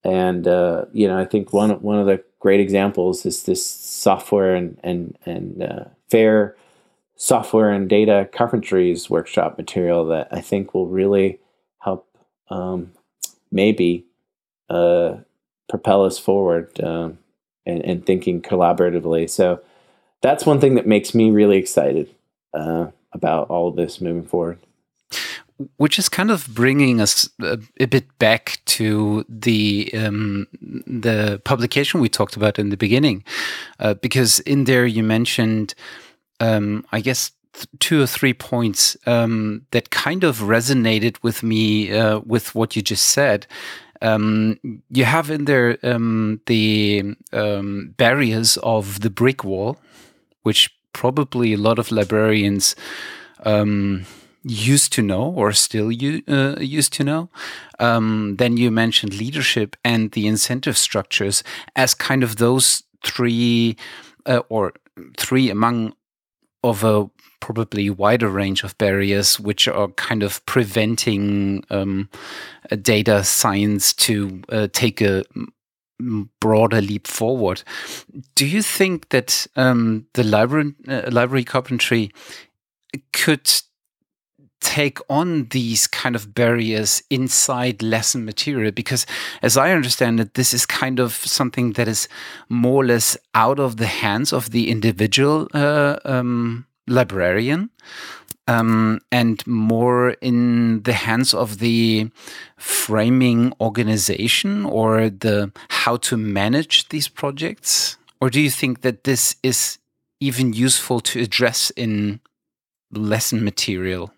And 0.04 0.48
uh, 0.48 0.86
you 0.94 1.08
know, 1.08 1.18
I 1.18 1.26
think 1.26 1.54
one 1.54 1.82
one 1.82 2.00
of 2.00 2.06
the 2.06 2.24
great 2.40 2.60
examples 2.60 3.26
is 3.26 3.44
this 3.44 3.66
software 3.66 4.56
and 4.56 4.80
and 4.84 5.18
and 5.26 5.62
uh, 5.64 5.86
fair 6.10 6.56
software 7.16 7.70
and 7.70 7.90
data 7.90 8.30
carpentries 8.32 9.10
workshop 9.10 9.58
material 9.58 10.06
that 10.06 10.28
I 10.32 10.40
think 10.40 10.74
will 10.74 10.88
really 10.88 11.40
help 11.80 12.08
um, 12.50 12.94
maybe 13.52 14.06
uh, 14.70 15.18
propel 15.68 16.06
us 16.06 16.18
forward 16.18 16.82
um, 16.82 17.18
and, 17.66 18.06
thinking 18.06 18.42
collaboratively. 18.42 19.30
So 19.30 19.60
that's 20.22 20.46
one 20.46 20.62
thing 20.62 20.76
that 20.76 20.88
makes 20.88 21.14
me 21.14 21.30
really 21.30 21.58
excited 21.58 22.10
uh, 22.54 22.88
about 23.12 23.50
all 23.50 23.68
of 23.68 23.76
this 23.76 24.00
moving 24.00 24.26
forward 24.26 24.60
which 25.78 26.00
is 26.00 26.10
kind 26.10 26.32
of 26.32 26.48
bringing 26.54 27.02
us 27.02 27.30
a, 27.42 27.60
a 27.80 27.86
bit 27.86 28.18
back 28.20 28.60
to 28.66 29.26
the 29.28 29.92
um, 29.94 30.48
the 30.62 31.42
publication 31.44 32.00
we 32.00 32.10
talked 32.10 32.36
about 32.36 32.60
in 32.60 32.70
the 32.70 32.78
beginning, 32.78 33.24
uh, 33.80 33.94
because 33.96 34.40
in 34.42 34.64
there 34.64 34.86
you 34.86 35.04
mentioned, 35.04 35.76
um, 36.40 36.86
I 36.92 37.02
guess, 37.02 37.32
two 37.80 38.02
or 38.02 38.08
three 38.08 38.34
points 38.34 38.96
um, 39.06 39.66
that 39.72 39.90
kind 39.90 40.24
of 40.24 40.40
resonated 40.40 41.18
with 41.24 41.44
me 41.44 41.92
uh, 41.92 42.20
with 42.20 42.56
what 42.56 42.76
you 42.76 42.82
just 42.82 43.08
said. 43.08 43.46
Um, 44.02 44.60
you 44.90 45.04
have 45.04 45.30
in 45.30 45.44
there 45.44 45.78
um, 45.84 46.40
the 46.46 47.16
um, 47.34 47.94
barriers 47.98 48.56
of 48.58 49.02
the 49.02 49.10
brick 49.10 49.44
wall, 49.44 49.78
which 50.44 50.70
probably 50.94 51.54
a 51.54 51.58
lot 51.58 51.80
of 51.80 51.92
librarians 51.92 52.76
um, 53.44 54.06
used 54.44 54.94
to 54.94 55.02
know 55.02 55.24
or 55.24 55.52
still 55.52 55.92
you, 55.92 56.22
uh, 56.28 56.56
used 56.60 56.94
to 56.94 57.04
know. 57.04 57.30
Um, 57.80 58.36
then 58.38 58.58
you 58.58 58.72
mentioned 58.72 59.18
leadership 59.18 59.76
and 59.84 60.12
the 60.12 60.28
incentive 60.28 60.78
structures 60.78 61.44
as 61.76 61.94
kind 61.94 62.24
of 62.24 62.38
those 62.38 62.84
three 63.06 63.78
uh, 64.26 64.42
or 64.50 64.74
three 65.18 65.50
among 65.50 65.94
of 66.64 66.84
a 66.84 67.10
probably 67.40 67.90
wider 67.90 68.30
range 68.30 68.64
of 68.64 68.78
barriers 68.78 69.40
which 69.40 69.68
are 69.68 69.88
kind 69.90 70.24
of 70.24 70.46
preventing 70.46 71.64
um, 71.70 72.10
data 72.82 73.24
science 73.24 73.94
to 73.94 74.42
uh, 74.50 74.68
take 74.74 75.02
a 75.02 75.24
broader 76.40 76.82
leap 76.82 77.08
forward. 77.08 77.64
Do 78.36 78.46
you 78.46 78.62
think 78.62 79.10
that 79.10 79.48
um, 79.56 80.06
the 80.14 80.24
library 80.24 80.74
uh, 80.88 81.10
library 81.12 81.44
carpentry 81.44 82.12
could 83.14 83.50
take 84.62 85.00
on 85.10 85.46
these 85.52 85.88
kind 85.88 86.16
of 86.16 86.34
barriers 86.34 87.02
inside 87.10 87.82
lesson 87.82 88.26
material? 88.26 88.72
Because 88.72 89.06
as 89.42 89.58
i 89.58 89.72
understand 89.72 90.20
it 90.20 90.34
this 90.34 90.54
is 90.54 90.66
kind 90.66 91.00
of 91.00 91.14
something 91.14 91.74
that 91.74 91.88
is 91.88 92.08
more 92.50 92.84
or 92.84 92.86
less 92.86 93.18
out 93.34 93.60
of 93.60 93.78
the 93.78 93.88
hands 93.88 94.34
of 94.34 94.52
the 94.52 94.70
individual 94.70 95.48
uh, 95.54 95.98
um, 96.06 96.66
librarian 96.88 97.70
um, 98.48 99.00
and 99.12 99.46
more 99.46 100.12
in 100.22 100.82
the 100.84 100.94
hands 100.94 101.34
of 101.34 101.60
the 101.60 102.10
framing 102.58 103.54
organization 103.62 104.66
or 104.66 105.10
the 105.10 105.52
how 105.70 105.98
to 105.98 106.18
manage 106.18 106.90
these 106.90 107.08
projects? 107.08 107.98
Or 108.20 108.30
do 108.32 108.42
you 108.42 108.50
think 108.50 108.82
that 108.82 109.04
this 109.04 109.36
is 109.44 109.78
even 110.20 110.54
useful 110.54 111.00
to 111.00 111.22
address 111.22 111.72
in 111.76 112.20
lesson 112.92 113.44
material 113.44 114.12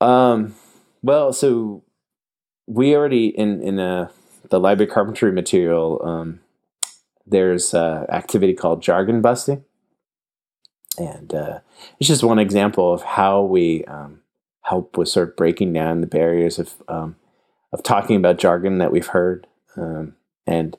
um, 0.00 0.54
well, 1.02 1.32
so 1.32 1.84
we 2.66 2.94
already 2.94 3.26
in 3.26 3.62
in 3.62 3.76
the 3.76 4.10
the 4.50 4.60
library 4.60 4.90
carpentry 4.90 5.32
material. 5.32 6.00
Um, 6.04 6.40
there's 7.26 7.74
an 7.74 8.06
activity 8.08 8.54
called 8.54 8.82
jargon 8.82 9.20
busting, 9.20 9.64
and 10.98 11.34
uh, 11.34 11.58
it's 11.98 12.08
just 12.08 12.22
one 12.22 12.38
example 12.38 12.92
of 12.92 13.02
how 13.02 13.42
we 13.42 13.84
um, 13.84 14.20
help 14.62 14.96
with 14.96 15.08
sort 15.08 15.30
of 15.30 15.36
breaking 15.36 15.72
down 15.72 16.00
the 16.00 16.06
barriers 16.06 16.58
of 16.58 16.74
um, 16.88 17.16
of 17.72 17.82
talking 17.82 18.16
about 18.16 18.38
jargon 18.38 18.78
that 18.78 18.92
we've 18.92 19.08
heard, 19.08 19.46
um, 19.76 20.14
and 20.46 20.76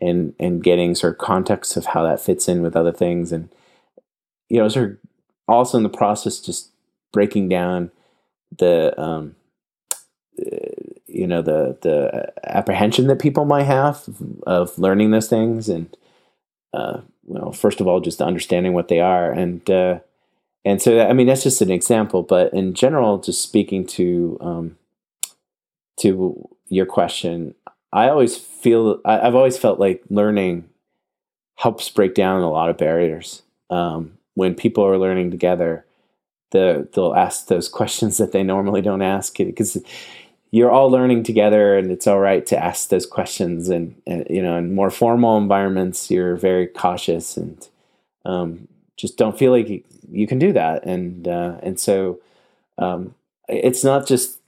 and 0.00 0.34
and 0.38 0.62
getting 0.62 0.94
sort 0.94 1.14
of 1.14 1.18
context 1.18 1.76
of 1.76 1.86
how 1.86 2.02
that 2.02 2.20
fits 2.20 2.48
in 2.48 2.62
with 2.62 2.76
other 2.76 2.92
things, 2.92 3.32
and 3.32 3.48
you 4.48 4.58
know, 4.58 4.68
sort 4.68 4.90
of 4.90 4.96
also 5.48 5.76
in 5.76 5.82
the 5.82 5.88
process 5.88 6.40
just 6.40 6.70
breaking 7.12 7.48
down 7.48 7.90
the 8.58 8.98
um, 9.00 9.34
you 11.06 11.26
know 11.26 11.42
the 11.42 11.76
the 11.82 12.32
apprehension 12.44 13.06
that 13.06 13.20
people 13.20 13.44
might 13.44 13.64
have 13.64 14.08
of 14.46 14.78
learning 14.78 15.10
those 15.10 15.28
things 15.28 15.68
and 15.68 15.96
uh, 16.72 17.00
well 17.24 17.52
first 17.52 17.80
of 17.80 17.86
all 17.86 18.00
just 18.00 18.22
understanding 18.22 18.72
what 18.72 18.88
they 18.88 19.00
are. 19.00 19.30
And 19.30 19.68
uh, 19.70 20.00
and 20.64 20.80
so 20.80 21.06
I 21.06 21.12
mean 21.12 21.26
that's 21.26 21.42
just 21.42 21.62
an 21.62 21.70
example 21.70 22.22
but 22.22 22.52
in 22.52 22.74
general 22.74 23.18
just 23.18 23.42
speaking 23.42 23.86
to 23.88 24.38
um, 24.40 24.78
to 26.00 26.48
your 26.68 26.86
question 26.86 27.54
I 27.92 28.08
always 28.08 28.36
feel 28.36 29.00
I, 29.04 29.18
have 29.18 29.34
always 29.34 29.58
felt 29.58 29.78
like 29.78 30.02
learning 30.08 30.68
helps 31.56 31.88
break 31.90 32.14
down 32.14 32.40
a 32.40 32.50
lot 32.50 32.70
of 32.70 32.78
barriers. 32.78 33.42
Um, 33.70 34.18
when 34.34 34.54
people 34.54 34.84
are 34.84 34.98
learning 34.98 35.30
together 35.30 35.84
the 36.52 36.88
they'll 36.94 37.14
ask 37.14 37.48
those 37.48 37.68
questions 37.68 38.18
that 38.18 38.32
they 38.32 38.42
normally 38.42 38.80
don't 38.80 39.02
ask 39.02 39.36
because 39.36 39.76
you're 40.52 40.70
all 40.70 40.90
learning 40.90 41.22
together 41.24 41.76
and 41.76 41.90
it's 41.90 42.06
all 42.06 42.20
right 42.20 42.46
to 42.46 42.62
ask 42.62 42.90
those 42.90 43.06
questions 43.06 43.68
and, 43.68 44.00
and 44.06 44.26
you 44.30 44.42
know 44.42 44.56
in 44.56 44.74
more 44.74 44.90
formal 44.90 45.36
environments 45.36 46.10
you're 46.10 46.36
very 46.36 46.66
cautious 46.66 47.36
and 47.36 47.68
um, 48.24 48.68
just 48.96 49.16
don't 49.16 49.38
feel 49.38 49.50
like 49.52 49.68
you, 50.10 50.26
can 50.26 50.38
do 50.38 50.52
that. 50.52 50.84
And 50.84 51.26
uh, 51.26 51.56
and 51.62 51.78
so 51.78 52.20
um, 52.78 53.14
it's 53.48 53.82
not 53.82 54.06
just 54.06 54.38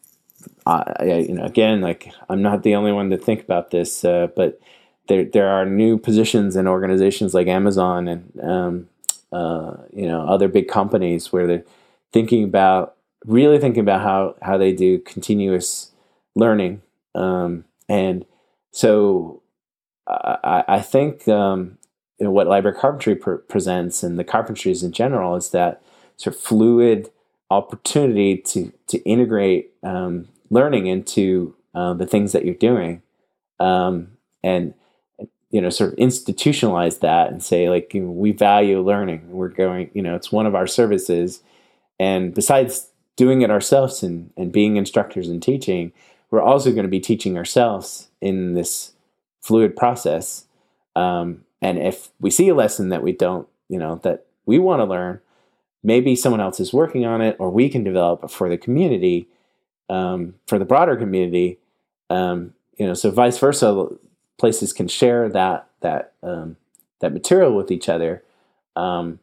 uh, 0.66 0.84
you 1.02 1.34
know 1.34 1.44
again 1.44 1.80
like 1.80 2.12
I'm 2.28 2.42
not 2.42 2.62
the 2.62 2.74
only 2.74 2.92
one 2.92 3.10
to 3.10 3.18
think 3.18 3.42
about 3.42 3.70
this 3.70 4.04
uh, 4.04 4.28
but 4.36 4.60
there 5.08 5.24
there 5.24 5.48
are 5.48 5.66
new 5.66 5.98
positions 5.98 6.56
in 6.56 6.68
organizations 6.68 7.34
like 7.34 7.48
Amazon 7.48 8.08
and 8.08 8.40
um, 8.42 8.88
uh, 9.32 9.76
you 9.92 10.06
know 10.06 10.26
other 10.26 10.48
big 10.48 10.68
companies 10.68 11.32
where 11.32 11.46
they're 11.46 11.64
thinking 12.14 12.44
about 12.44 12.94
really 13.26 13.58
thinking 13.58 13.80
about 13.80 14.00
how 14.00 14.36
how 14.40 14.56
they 14.56 14.72
do 14.72 15.00
continuous 15.00 15.90
learning. 16.36 16.80
Um, 17.14 17.64
and 17.88 18.24
so 18.70 19.42
I, 20.06 20.64
I 20.68 20.80
think 20.80 21.26
um, 21.26 21.76
you 22.18 22.24
know, 22.24 22.30
what 22.30 22.46
library 22.46 22.76
carpentry 22.78 23.16
pr- 23.16 23.34
presents 23.34 24.04
and 24.04 24.16
the 24.16 24.24
carpentries 24.24 24.84
in 24.84 24.92
general 24.92 25.34
is 25.34 25.50
that 25.50 25.82
sort 26.16 26.36
of 26.36 26.40
fluid 26.40 27.10
opportunity 27.50 28.38
to 28.38 28.72
to 28.86 28.98
integrate 29.02 29.72
um, 29.82 30.28
learning 30.50 30.86
into 30.86 31.54
uh, 31.74 31.94
the 31.94 32.06
things 32.06 32.30
that 32.30 32.44
you're 32.44 32.54
doing. 32.54 33.02
Um, 33.58 34.16
and 34.44 34.72
you 35.50 35.60
know 35.60 35.70
sort 35.70 35.92
of 35.92 35.98
institutionalize 35.98 37.00
that 37.00 37.30
and 37.30 37.42
say 37.42 37.68
like 37.70 37.92
you 37.92 38.02
know, 38.02 38.10
we 38.12 38.30
value 38.30 38.80
learning. 38.80 39.32
We're 39.32 39.48
going 39.48 39.90
you 39.94 40.02
know 40.02 40.14
it's 40.14 40.30
one 40.30 40.46
of 40.46 40.54
our 40.54 40.68
services 40.68 41.42
and 41.98 42.34
besides 42.34 42.90
doing 43.16 43.42
it 43.42 43.50
ourselves 43.50 44.02
and, 44.02 44.30
and 44.36 44.52
being 44.52 44.76
instructors 44.76 45.28
and 45.28 45.42
teaching, 45.42 45.92
we're 46.30 46.42
also 46.42 46.70
going 46.70 46.84
to 46.84 46.88
be 46.88 47.00
teaching 47.00 47.36
ourselves 47.36 48.08
in 48.20 48.54
this 48.54 48.92
fluid 49.40 49.76
process. 49.76 50.46
Um, 50.96 51.44
and 51.62 51.78
if 51.78 52.10
we 52.20 52.30
see 52.30 52.48
a 52.48 52.54
lesson 52.54 52.88
that 52.88 53.02
we 53.02 53.12
don't, 53.12 53.48
you 53.68 53.78
know, 53.78 54.00
that 54.02 54.26
we 54.46 54.58
want 54.58 54.80
to 54.80 54.84
learn, 54.84 55.20
maybe 55.82 56.16
someone 56.16 56.40
else 56.40 56.60
is 56.60 56.72
working 56.72 57.04
on 57.04 57.20
it, 57.20 57.36
or 57.38 57.50
we 57.50 57.68
can 57.68 57.84
develop 57.84 58.24
it 58.24 58.30
for 58.30 58.48
the 58.48 58.58
community, 58.58 59.28
um, 59.88 60.34
for 60.46 60.58
the 60.58 60.64
broader 60.64 60.96
community. 60.96 61.58
Um, 62.10 62.54
you 62.76 62.86
know, 62.86 62.94
so 62.94 63.10
vice 63.10 63.38
versa, 63.38 63.88
places 64.38 64.72
can 64.72 64.88
share 64.88 65.28
that 65.28 65.68
that 65.80 66.12
um, 66.22 66.56
that 67.00 67.12
material 67.12 67.54
with 67.54 67.70
each 67.70 67.88
other. 67.88 68.22
Um, 68.76 69.20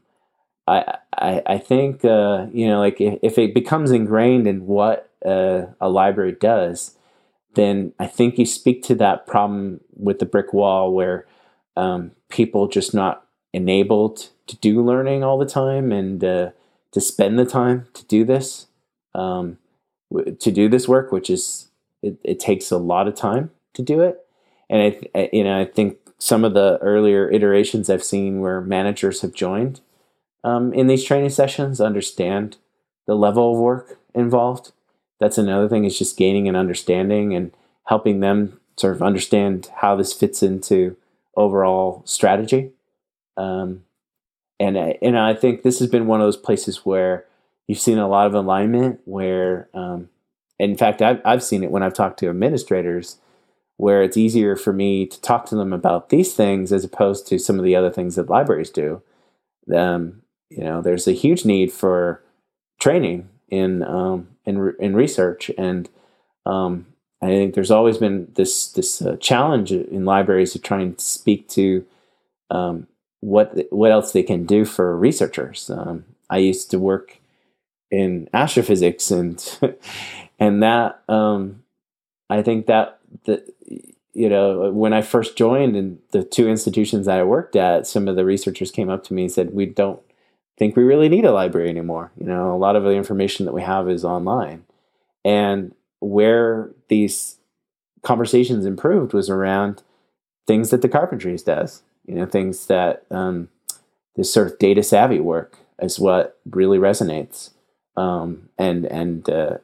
I 0.67 0.97
I, 1.22 1.41
I 1.45 1.57
think 1.57 2.03
uh, 2.03 2.47
you 2.51 2.67
know 2.67 2.80
like 2.80 2.99
if, 2.99 3.19
if, 3.22 3.38
it 3.38 3.53
becomes 3.53 3.91
ingrained 3.91 4.47
in 4.47 4.65
what 4.65 5.09
uh, 5.26 5.67
a 5.80 5.89
library 5.89 6.34
does, 6.34 6.97
then 7.53 7.93
I 7.99 8.07
think 8.07 8.38
you 8.38 8.45
speak 8.45 8.84
to 8.84 8.95
that 8.95 9.28
problem 9.28 9.82
with 9.95 10.19
the 10.19 10.26
brick 10.26 10.53
wall 10.53 10.93
where 10.93 11.28
um, 11.78 12.11
people 12.30 12.67
just 12.67 12.93
not 12.93 13.26
enabled 13.53 14.30
to 14.47 14.55
do 14.57 14.84
learning 14.84 15.24
all 15.24 15.38
the 15.38 15.45
time 15.45 15.91
and 15.91 16.24
uh, 16.24 16.49
to 16.91 17.01
spend 17.01 17.38
the 17.38 17.45
time 17.45 17.88
to 17.93 18.05
do 18.05 18.26
this 18.26 18.67
um, 19.13 19.57
to 20.39 20.51
do 20.51 20.67
this 20.67 20.88
work, 20.88 21.11
which 21.11 21.30
is 21.30 21.69
it, 22.01 22.17
it, 22.24 22.39
takes 22.39 22.72
a 22.72 22.78
lot 22.78 23.07
of 23.07 23.15
time 23.15 23.51
to 23.74 23.82
do 23.82 24.01
it. 24.01 24.26
And 24.69 24.95
I, 25.15 25.30
you 25.32 25.43
know 25.43 25.59
I 25.59 25.65
think 25.65 25.97
some 26.17 26.43
of 26.43 26.53
the 26.53 26.78
earlier 26.82 27.30
iterations 27.30 27.89
I've 27.89 28.03
seen 28.03 28.39
where 28.39 28.61
managers 28.61 29.22
have 29.22 29.34
joined 29.34 29.82
um, 30.44 30.74
in 30.74 30.88
these 30.88 31.04
training 31.04 31.30
sessions 31.30 31.80
understand 31.80 32.58
the 33.08 33.16
level 33.16 33.54
of 33.54 33.60
work 33.60 34.00
involved. 34.14 34.72
That's 35.20 35.38
another 35.38 35.70
thing 35.70 35.86
is 35.86 35.98
just 35.98 36.18
gaining 36.18 36.48
an 36.48 36.56
understanding 36.56 37.36
and 37.36 37.52
helping 37.86 38.20
them 38.20 38.60
sort 38.78 38.96
of 38.96 39.02
understand 39.02 39.70
how 39.78 39.96
this 39.96 40.14
fits 40.14 40.42
into 40.42 40.98
overall 41.36 42.02
strategy. 42.06 42.72
Um, 43.38 43.84
and 44.60 44.78
and 44.78 45.18
I 45.18 45.34
think 45.34 45.62
this 45.64 45.80
has 45.80 45.89
been 45.89 46.08
one 46.08 46.22
of 46.22 46.28
those 46.28 46.38
places 46.38 46.86
where 46.86 47.26
you've 47.68 47.80
seen 47.80 47.98
a 47.98 48.08
lot 48.08 48.28
of 48.28 48.34
alignment. 48.34 49.02
Where, 49.06 49.70
um, 49.74 50.10
in 50.60 50.78
fact, 50.78 51.02
I've 51.02 51.22
I've 51.26 51.44
seen 51.44 51.64
it 51.64 51.72
when 51.72 51.84
I've 51.84 51.94
talked 51.94 52.20
to 52.20 52.30
administrators, 52.30 53.18
where 53.78 54.04
it's 54.04 54.18
easier 54.18 54.56
for 54.56 54.74
me 54.74 55.08
to 55.08 55.22
talk 55.22 55.46
to 55.48 55.56
them 55.56 55.74
about 55.74 56.10
these 56.10 56.34
things 56.34 56.72
as 56.72 56.84
opposed 56.84 57.28
to 57.28 57.39
some 57.39 57.58
of 57.58 57.66
the 57.66 57.76
other 57.76 57.89
things 57.89 58.16
that 58.16 58.30
libraries 58.30 58.70
do. 58.70 59.02
Um, 59.76 60.20
you 60.52 60.64
know, 60.64 60.82
there's 60.82 61.08
a 61.08 61.14
huge 61.14 61.45
need 61.45 61.72
for 61.72 62.22
training 62.80 63.30
in 63.49 63.84
um, 63.84 64.28
in 64.45 64.76
in 64.80 64.95
research, 64.95 65.49
and 65.58 65.89
um, 66.45 66.88
I 67.22 67.28
think 67.28 67.54
there's 67.54 67.72
always 67.72 67.97
been 67.97 68.28
this 68.36 68.68
this 68.68 69.02
uh, 69.02 69.16
challenge 69.18 69.72
in 69.72 70.04
libraries 70.04 70.52
to 70.52 70.60
try 70.60 70.82
and 70.82 70.99
speak 70.99 71.47
to 71.49 71.86
um, 72.49 72.88
what 73.22 73.58
what 73.72 73.91
else 73.91 74.12
they 74.12 74.24
can 74.24 74.45
do 74.45 74.66
for 74.66 74.97
researchers. 74.97 75.70
Um, 75.70 76.04
I 76.30 76.39
used 76.39 76.70
to 76.72 76.80
work 76.80 77.20
in 77.89 78.28
astrophysics, 78.34 79.10
and 79.10 79.60
and 80.39 80.62
that 80.64 81.02
um, 81.08 81.64
I 82.30 82.41
think 82.41 82.66
that 82.66 82.99
the 83.24 83.41
you 84.14 84.28
know 84.28 84.70
when 84.72 84.91
I 84.91 85.02
first 85.02 85.38
joined 85.38 85.78
in 85.78 85.99
the 86.12 86.26
two 86.26 86.49
institutions 86.49 87.06
that 87.06 87.20
I 87.20 87.24
worked 87.24 87.56
at, 87.56 87.88
some 87.88 88.10
of 88.10 88.18
the 88.18 88.26
researchers 88.26 88.70
came 88.70 88.89
up 88.89 89.06
to 89.06 89.14
me 89.14 89.24
and 89.24 89.32
said, 89.32 89.54
"We 89.54 89.66
don't 89.66 90.02
think 90.58 90.76
we 90.76 90.84
really 90.84 91.10
need 91.10 91.26
a 91.26 91.32
library 91.32 91.70
anymore. 91.70 92.12
You 92.18 92.26
know, 92.26 92.54
a 92.54 92.58
lot 92.58 92.76
of 92.76 92.84
the 92.84 92.91
information 92.91 93.45
that 93.45 93.54
we 93.54 93.62
have 93.62 93.89
is 93.89 94.06
online." 94.06 94.66
And 95.24 95.74
where 95.99 96.72
these 96.88 97.38
conversations 98.04 98.66
improved 98.66 99.14
was 99.14 99.30
around 99.30 99.84
things 100.47 100.72
that 100.72 100.82
the 100.82 100.89
carpentries 100.89 101.43
does 101.43 101.84
you 102.06 102.16
know 102.16 102.26
things 102.26 102.68
that 102.68 103.06
um, 103.12 103.49
this 104.16 104.34
sort 104.34 104.47
of 104.47 104.60
data 104.60 104.84
savvy 104.84 105.20
work 105.20 105.58
is 105.82 105.99
what 105.99 106.39
really 106.49 106.78
resonates 106.78 107.52
um, 107.97 108.49
and 108.58 108.86
and 108.86 109.30
uh, 109.30 109.58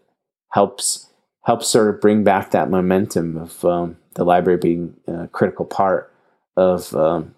helps 0.52 1.10
helps 1.46 1.68
sort 1.68 1.94
of 1.94 2.02
bring 2.02 2.24
back 2.24 2.52
that 2.52 2.70
momentum 2.70 3.38
of 3.38 3.64
um, 3.66 3.98
the 4.16 4.26
library 4.26 4.58
being 4.58 4.96
a 5.08 5.28
critical 5.28 5.66
part 5.66 6.14
of 6.56 6.96
um, 6.96 7.36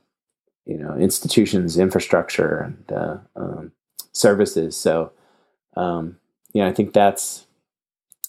you 0.69 0.77
know 0.77 0.93
institutions 0.95 1.77
infrastructure 1.77 2.59
and 2.59 2.91
uh, 2.91 3.17
um, 3.35 3.71
services 4.13 4.77
so 4.77 5.11
um, 5.75 6.17
you 6.53 6.61
know 6.61 6.67
I 6.67 6.73
think 6.73 6.93
that's 6.93 7.47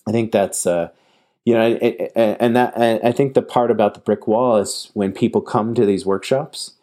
I 0.06 0.12
think 0.12 0.32
that's 0.32 0.66
uh, 0.66 0.88
you 1.44 1.54
know, 1.54 1.62
and 2.16 2.54
that 2.56 2.76
I 2.78 3.12
think 3.12 3.34
the 3.34 3.42
part 3.42 3.70
about 3.70 3.94
the 3.94 4.00
brick 4.00 4.26
wall 4.26 4.56
is 4.56 4.90
when 4.94 5.12
people 5.12 5.40
come 5.40 5.74
to 5.74 5.86
these 5.86 6.04
workshops, 6.04 6.74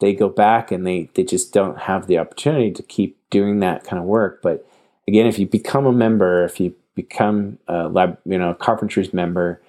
they 0.00 0.12
go 0.12 0.28
back 0.28 0.70
and 0.70 0.86
they 0.86 1.08
they 1.14 1.24
just 1.24 1.52
don't 1.52 1.78
have 1.80 2.06
the 2.06 2.18
opportunity 2.18 2.70
to 2.72 2.82
keep 2.82 3.18
doing 3.30 3.60
that 3.60 3.84
kind 3.84 3.98
of 3.98 4.06
work. 4.06 4.40
But 4.42 4.66
again, 5.08 5.26
if 5.26 5.38
you 5.38 5.46
become 5.46 5.86
a 5.86 5.92
member, 5.92 6.44
if 6.44 6.60
you 6.60 6.74
become 6.94 7.58
a 7.66 7.88
lab, 7.88 8.18
you 8.24 8.38
know, 8.38 8.50
a 8.50 9.14
member, 9.14 9.62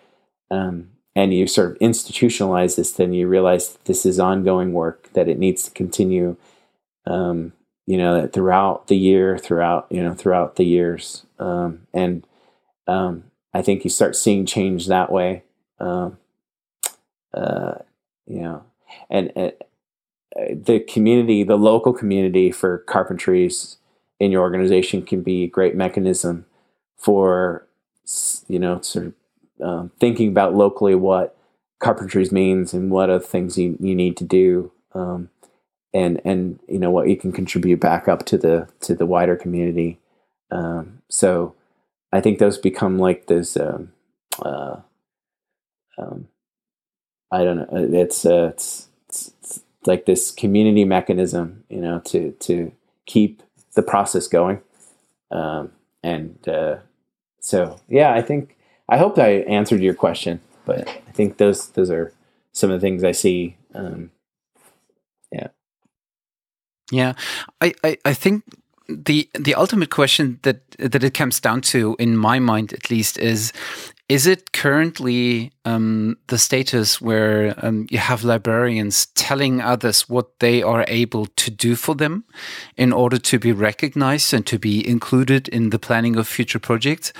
um, 0.52 0.90
and 1.16 1.34
you 1.34 1.48
sort 1.48 1.72
of 1.72 1.80
institutionalize 1.80 2.76
this, 2.76 2.92
then 2.92 3.14
you 3.14 3.28
realize 3.28 3.78
this 3.86 4.06
is 4.06 4.20
ongoing 4.20 4.74
work 4.74 5.12
that 5.14 5.28
it 5.28 5.40
needs 5.40 5.64
to 5.64 5.72
continue. 5.72 6.36
Um, 7.06 7.54
you 7.86 7.98
know, 7.98 8.28
throughout 8.28 8.88
the 8.88 8.98
year, 8.98 9.38
throughout 9.38 9.88
you 9.90 10.02
know, 10.04 10.16
throughout 10.16 10.56
the 10.56 10.66
years, 10.66 11.26
um, 11.38 11.88
and 11.94 12.26
um, 12.88 13.26
I 13.54 13.62
think 13.62 13.84
you 13.84 13.90
start 13.90 14.16
seeing 14.16 14.46
change 14.46 14.88
that 14.88 15.12
way. 15.12 15.44
Um, 15.80 16.18
uh, 17.34 17.76
you 18.26 18.42
know, 18.42 18.64
and, 19.10 19.32
and 19.36 19.54
uh, 20.40 20.46
the 20.52 20.80
community, 20.80 21.44
the 21.44 21.58
local 21.58 21.94
community 21.94 22.52
for 22.52 22.80
carpentries 22.80 23.78
in 24.20 24.32
your 24.32 24.42
organization 24.42 25.06
can 25.06 25.22
be 25.22 25.44
a 25.44 25.48
great 25.48 25.76
mechanism 25.76 26.46
for, 26.98 27.68
you 28.48 28.58
know, 28.58 28.82
sort 28.82 29.08
of 29.08 29.14
um, 29.62 29.92
thinking 30.00 30.30
about 30.30 30.56
locally 30.56 30.96
what 30.96 31.38
carpentries 31.80 32.32
means 32.32 32.74
and 32.74 32.92
what 32.92 33.10
are 33.10 33.20
the 33.20 33.26
things 33.26 33.58
you, 33.58 33.78
you 33.80 33.96
need 33.96 34.18
to 34.18 34.24
do. 34.24 34.72
Um, 34.94 35.30
and, 35.94 36.22
and, 36.26 36.60
you 36.68 36.80
know, 36.80 36.92
what 36.92 37.08
you 37.08 37.16
can 37.16 37.32
contribute 37.32 37.80
back 37.80 38.08
up 38.08 38.26
to 38.26 38.38
the, 38.38 38.68
to 38.82 38.96
the 38.96 39.06
wider 39.06 39.36
community. 39.36 40.00
Um, 40.52 41.02
so, 41.10 41.56
I 42.12 42.22
think 42.22 42.40
those 42.40 42.58
become 42.58 42.98
like 42.98 43.28
this. 43.28 43.58
Um, 43.58 43.92
uh, 44.42 44.78
um, 45.98 46.30
I 47.30 47.44
don't 47.44 47.58
know. 47.58 47.68
Uh, 47.70 47.88
it's, 47.92 48.26
uh, 48.26 48.52
it's, 48.54 48.88
it's, 49.10 49.28
it's 49.38 49.64
like 49.86 50.06
this 50.06 50.32
community 50.32 50.86
mechanism, 50.86 51.66
you 51.68 51.82
know, 51.82 52.00
to 52.06 52.32
to 52.32 52.72
keep 53.06 53.44
the 53.74 53.82
process 53.82 54.30
going. 54.30 54.62
Um, 55.30 55.72
and 56.04 56.48
uh, 56.48 56.78
so, 57.42 57.82
yeah, 57.90 58.14
I 58.14 58.22
think 58.22 58.55
I 58.88 58.98
hope 58.98 59.18
I 59.18 59.44
answered 59.48 59.82
your 59.82 59.94
question, 59.94 60.42
but 60.66 60.88
I 60.88 61.12
think 61.12 61.38
those 61.38 61.70
those 61.70 61.90
are 61.90 62.14
some 62.52 62.72
of 62.72 62.80
the 62.80 62.86
things 62.86 63.04
I 63.04 63.12
see. 63.12 63.58
Um, 63.74 64.12
yeah. 65.32 65.48
Yeah, 66.92 67.14
I, 67.62 67.74
I, 67.84 67.98
I 68.06 68.14
think 68.14 68.44
the 68.88 69.28
the 69.34 69.56
ultimate 69.56 69.90
question 69.90 70.40
that 70.44 70.62
that 70.78 71.04
it 71.04 71.14
comes 71.14 71.40
down 71.40 71.62
to, 71.62 71.96
in 71.98 72.16
my 72.16 72.40
mind 72.40 72.74
at 72.74 72.92
least, 72.92 73.18
is 73.18 73.52
is 74.08 74.28
it 74.28 74.52
currently 74.52 75.52
um, 75.66 76.18
the 76.28 76.38
status 76.38 77.02
where 77.02 77.56
um, 77.66 77.88
you 77.90 77.98
have 77.98 78.24
librarians 78.24 79.08
telling 79.08 79.62
others 79.62 80.08
what 80.08 80.40
they 80.40 80.62
are 80.62 80.86
able 80.88 81.26
to 81.26 81.50
do 81.50 81.76
for 81.76 81.96
them 81.96 82.24
in 82.78 82.94
order 82.94 83.18
to 83.18 83.40
be 83.40 83.52
recognized 83.52 84.32
and 84.32 84.46
to 84.46 84.60
be 84.60 84.88
included 84.88 85.48
in 85.48 85.72
the 85.72 85.80
planning 85.80 86.16
of 86.18 86.28
future 86.28 86.60
projects? 86.60 87.12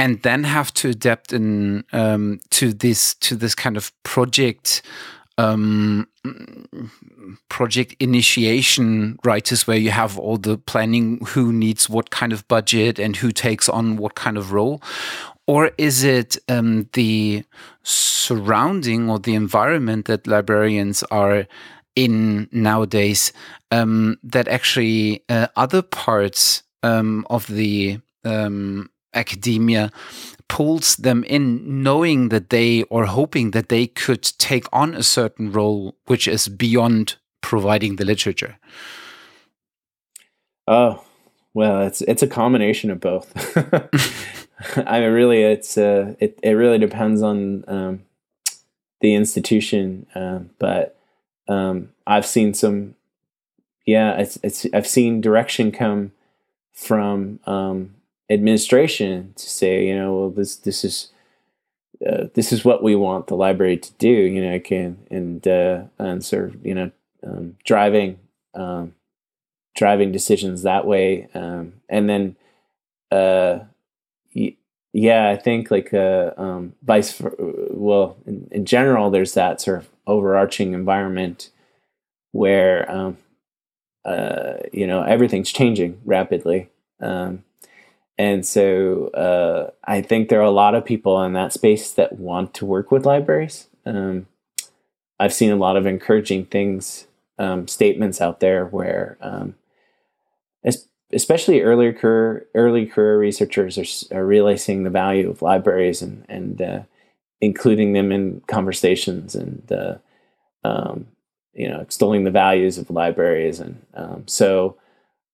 And 0.00 0.22
then 0.22 0.44
have 0.44 0.72
to 0.80 0.88
adapt 0.88 1.30
in 1.30 1.84
um, 1.92 2.40
to 2.52 2.72
this 2.72 3.12
to 3.16 3.36
this 3.36 3.54
kind 3.54 3.76
of 3.76 3.92
project 4.02 4.80
um, 5.36 6.08
project 7.50 7.96
initiation 8.00 9.18
writers 9.26 9.66
where 9.66 9.76
you 9.76 9.90
have 9.90 10.18
all 10.18 10.38
the 10.38 10.56
planning 10.56 11.20
who 11.26 11.52
needs 11.52 11.90
what 11.90 12.08
kind 12.08 12.32
of 12.32 12.48
budget 12.48 12.98
and 12.98 13.14
who 13.16 13.30
takes 13.30 13.68
on 13.68 13.98
what 13.98 14.14
kind 14.14 14.38
of 14.38 14.52
role? 14.52 14.80
Or 15.46 15.70
is 15.76 16.02
it 16.02 16.38
um, 16.48 16.88
the 16.94 17.44
surrounding 17.82 19.10
or 19.10 19.18
the 19.18 19.34
environment 19.34 20.06
that 20.06 20.26
librarians 20.26 21.02
are 21.10 21.46
in 21.94 22.48
nowadays 22.52 23.34
um, 23.70 24.16
that 24.22 24.48
actually 24.48 25.24
uh, 25.28 25.48
other 25.56 25.82
parts 25.82 26.62
um, 26.82 27.26
of 27.28 27.46
the 27.48 28.00
um, 28.24 28.88
academia 29.14 29.90
pulls 30.48 30.96
them 30.96 31.24
in 31.24 31.82
knowing 31.82 32.28
that 32.30 32.50
they 32.50 32.82
or 32.84 33.06
hoping 33.06 33.52
that 33.52 33.68
they 33.68 33.86
could 33.86 34.22
take 34.22 34.66
on 34.72 34.94
a 34.94 35.02
certain 35.02 35.52
role 35.52 35.96
which 36.06 36.26
is 36.26 36.48
beyond 36.48 37.16
providing 37.40 37.96
the 37.96 38.04
literature. 38.04 38.58
Oh 40.66 41.04
well 41.54 41.82
it's 41.82 42.02
it's 42.02 42.22
a 42.22 42.28
combination 42.28 42.90
of 42.90 43.00
both. 43.00 43.32
I 44.76 45.00
mean 45.00 45.12
really 45.12 45.42
it's 45.42 45.78
uh 45.78 46.14
it, 46.18 46.38
it 46.42 46.52
really 46.52 46.78
depends 46.78 47.22
on 47.22 47.64
um, 47.68 48.02
the 49.00 49.14
institution 49.14 50.06
uh, 50.14 50.40
but 50.58 50.96
um, 51.48 51.90
i've 52.06 52.26
seen 52.26 52.54
some 52.54 52.94
yeah 53.86 54.18
it's, 54.18 54.38
it's 54.42 54.66
i've 54.74 54.86
seen 54.86 55.20
direction 55.20 55.72
come 55.72 56.12
from 56.72 57.40
um, 57.46 57.94
administration 58.30 59.32
to 59.36 59.50
say, 59.50 59.86
you 59.86 59.96
know, 59.96 60.14
well, 60.14 60.30
this 60.30 60.56
this 60.56 60.84
is 60.84 61.12
uh, 62.08 62.24
this 62.34 62.52
is 62.52 62.64
what 62.64 62.82
we 62.82 62.94
want 62.94 63.26
the 63.26 63.34
library 63.34 63.76
to 63.76 63.92
do, 63.94 64.08
you 64.08 64.42
know, 64.42 64.58
can 64.60 64.98
and 65.10 65.46
uh, 65.46 65.82
and 65.98 66.24
sort 66.24 66.46
of 66.46 66.64
you 66.64 66.74
know 66.74 66.90
um, 67.26 67.56
driving 67.64 68.18
um, 68.54 68.94
driving 69.76 70.12
decisions 70.12 70.62
that 70.62 70.86
way, 70.86 71.28
um, 71.34 71.74
and 71.88 72.08
then 72.08 72.36
uh, 73.10 73.60
yeah, 74.92 75.28
I 75.28 75.36
think 75.36 75.70
like 75.70 75.94
uh, 75.94 76.32
um, 76.36 76.74
vice 76.82 77.20
well 77.20 78.16
in, 78.26 78.48
in, 78.50 78.64
general, 78.64 79.10
there's 79.10 79.34
that 79.34 79.60
sort 79.60 79.78
of 79.78 79.88
overarching 80.06 80.72
environment 80.72 81.50
where 82.32 82.90
um, 82.90 83.16
uh, 84.04 84.54
you 84.72 84.86
know 84.86 85.02
everything's 85.02 85.52
changing 85.52 86.00
rapidly. 86.04 86.70
Um, 87.00 87.44
and 88.20 88.44
so 88.44 89.06
uh, 89.14 89.70
I 89.84 90.02
think 90.02 90.28
there 90.28 90.40
are 90.40 90.42
a 90.42 90.50
lot 90.50 90.74
of 90.74 90.84
people 90.84 91.22
in 91.22 91.32
that 91.32 91.54
space 91.54 91.90
that 91.92 92.18
want 92.18 92.52
to 92.52 92.66
work 92.66 92.90
with 92.90 93.06
libraries. 93.06 93.66
Um, 93.86 94.26
I've 95.18 95.32
seen 95.32 95.50
a 95.50 95.56
lot 95.56 95.78
of 95.78 95.86
encouraging 95.86 96.44
things, 96.44 97.06
um, 97.38 97.66
statements 97.66 98.20
out 98.20 98.40
there 98.40 98.66
where, 98.66 99.16
um, 99.22 99.54
especially 101.12 101.62
early 101.62 101.94
career 101.94 102.46
early 102.54 102.84
career 102.84 103.18
researchers 103.18 103.78
are, 103.78 104.18
are 104.18 104.26
realizing 104.26 104.82
the 104.82 104.90
value 104.90 105.30
of 105.30 105.40
libraries 105.40 106.02
and 106.02 106.26
and 106.28 106.60
uh, 106.60 106.82
including 107.40 107.94
them 107.94 108.12
in 108.12 108.42
conversations 108.48 109.34
and 109.34 109.72
uh, 109.72 109.94
um, 110.62 111.06
you 111.54 111.66
know 111.66 111.80
extolling 111.80 112.24
the 112.24 112.30
values 112.30 112.76
of 112.76 112.90
libraries 112.90 113.60
and 113.60 113.82
um, 113.94 114.24
so 114.28 114.76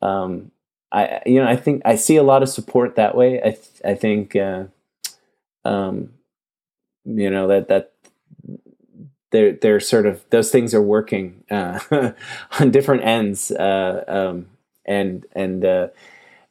um, 0.02 0.52
I 0.96 1.22
you 1.26 1.42
know 1.42 1.46
I 1.46 1.56
think 1.56 1.82
I 1.84 1.96
see 1.96 2.16
a 2.16 2.22
lot 2.22 2.42
of 2.42 2.48
support 2.48 2.96
that 2.96 3.14
way. 3.14 3.38
I 3.38 3.50
th- 3.50 3.82
I 3.84 3.94
think 3.94 4.34
uh, 4.34 4.64
um, 5.64 6.10
you 7.04 7.28
know 7.28 7.46
that 7.48 7.68
that 7.68 7.92
they're 9.30 9.52
they're 9.52 9.80
sort 9.80 10.06
of 10.06 10.24
those 10.30 10.50
things 10.50 10.74
are 10.74 10.82
working 10.82 11.44
uh, 11.50 11.78
on 12.60 12.70
different 12.70 13.04
ends 13.04 13.50
uh, 13.50 14.04
um, 14.08 14.46
and 14.86 15.26
and 15.32 15.64
uh, 15.64 15.88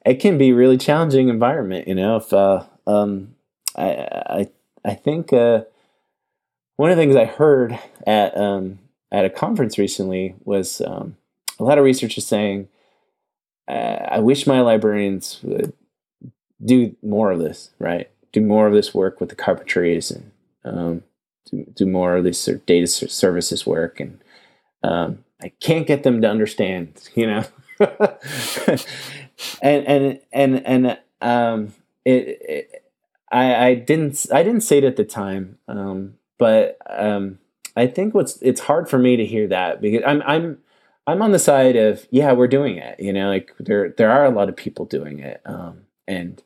it 0.04 0.20
can 0.20 0.38
be 0.38 0.52
really 0.52 0.78
challenging 0.78 1.28
environment. 1.28 1.88
You 1.88 1.96
know, 1.96 2.16
if 2.16 2.32
uh, 2.32 2.64
um, 2.86 3.34
I 3.74 3.88
I 4.26 4.48
I 4.84 4.94
think 4.94 5.32
uh, 5.32 5.62
one 6.76 6.92
of 6.92 6.96
the 6.96 7.02
things 7.02 7.16
I 7.16 7.24
heard 7.24 7.76
at 8.06 8.36
um, 8.38 8.78
at 9.10 9.24
a 9.24 9.30
conference 9.30 9.76
recently 9.76 10.36
was 10.44 10.80
um, 10.82 11.16
a 11.58 11.64
lot 11.64 11.78
of 11.78 11.84
researchers 11.84 12.26
saying, 12.26 12.68
"I 13.68 14.18
wish 14.18 14.46
my 14.46 14.60
librarians 14.60 15.40
would 15.42 15.72
do 16.64 16.96
more 17.02 17.30
of 17.32 17.38
this, 17.38 17.70
right? 17.78 18.08
Do 18.32 18.40
more 18.40 18.66
of 18.66 18.72
this 18.72 18.94
work 18.94 19.20
with 19.20 19.28
the 19.28 19.36
carpentries 19.36 20.10
and 20.10 20.30
um, 20.64 21.02
do, 21.50 21.64
do 21.74 21.86
more 21.86 22.16
of 22.16 22.24
this 22.24 22.38
sort 22.38 22.58
of 22.58 22.66
data 22.66 22.86
services 22.86 23.66
work." 23.66 24.00
And 24.00 24.20
um, 24.82 25.24
I 25.42 25.52
can't 25.60 25.86
get 25.86 26.02
them 26.02 26.20
to 26.22 26.30
understand, 26.30 27.08
you 27.14 27.26
know. 27.26 27.44
and 29.62 29.86
and 29.86 30.20
and 30.32 30.66
and 30.66 30.98
um, 31.20 31.74
it, 32.04 32.38
it, 32.48 32.84
I 33.30 33.66
I 33.66 33.74
didn't 33.74 34.26
I 34.32 34.42
didn't 34.42 34.62
say 34.62 34.78
it 34.78 34.84
at 34.84 34.96
the 34.96 35.04
time, 35.04 35.58
um, 35.68 36.14
but 36.38 36.78
um, 36.88 37.38
I 37.76 37.86
think 37.86 38.14
what's 38.14 38.40
it's 38.40 38.62
hard 38.62 38.88
for 38.88 38.98
me 38.98 39.16
to 39.16 39.26
hear 39.26 39.46
that 39.48 39.80
because 39.80 40.02
I'm 40.06 40.22
I'm 40.22 40.58
I'm 41.06 41.22
on 41.22 41.32
the 41.32 41.38
side 41.38 41.76
of 41.76 42.06
yeah 42.10 42.32
we're 42.32 42.48
doing 42.48 42.76
it 42.76 42.98
you 42.98 43.12
know 43.12 43.28
like 43.28 43.52
there 43.58 43.90
there 43.90 44.10
are 44.10 44.24
a 44.24 44.30
lot 44.30 44.48
of 44.48 44.56
people 44.56 44.84
doing 44.84 45.20
it 45.20 45.40
um, 45.44 45.82
and 46.06 46.42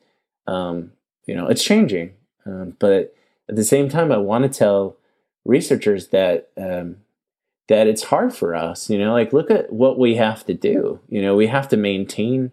um, 0.46 0.92
you 1.26 1.34
know 1.34 1.46
it's 1.46 1.64
changing 1.64 2.14
um, 2.46 2.76
but 2.78 3.14
at 3.48 3.56
the 3.56 3.64
same 3.64 3.88
time 3.88 4.12
I 4.12 4.18
want 4.18 4.50
to 4.50 4.58
tell 4.58 4.96
researchers 5.44 6.08
that 6.08 6.50
um, 6.56 6.96
that 7.70 7.86
it's 7.86 8.04
hard 8.04 8.34
for 8.34 8.54
us. 8.54 8.90
You 8.90 8.98
know, 8.98 9.12
like 9.12 9.32
look 9.32 9.50
at 9.50 9.72
what 9.72 9.98
we 9.98 10.16
have 10.16 10.44
to 10.46 10.54
do. 10.54 11.00
You 11.08 11.22
know, 11.22 11.36
we 11.36 11.46
have 11.46 11.68
to 11.68 11.76
maintain 11.76 12.50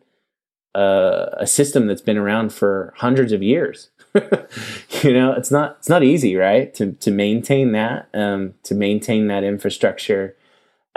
uh, 0.76 1.32
a 1.34 1.48
system 1.48 1.88
that's 1.88 2.02
been 2.02 2.18
around 2.18 2.54
for 2.54 2.94
hundreds 2.98 3.32
of 3.32 3.42
years. 3.42 3.90
you 5.02 5.14
know, 5.14 5.34
it's 5.34 5.52
not 5.52 5.78
it's 5.80 5.90
not 5.90 6.04
easy, 6.04 6.36
right? 6.36 6.74
To 6.76 6.94
to 6.94 7.12
maintain 7.12 7.72
that, 7.74 8.08
um, 8.14 8.54
to 8.64 8.76
maintain 8.76 9.28
that 9.28 9.44
infrastructure, 9.44 10.36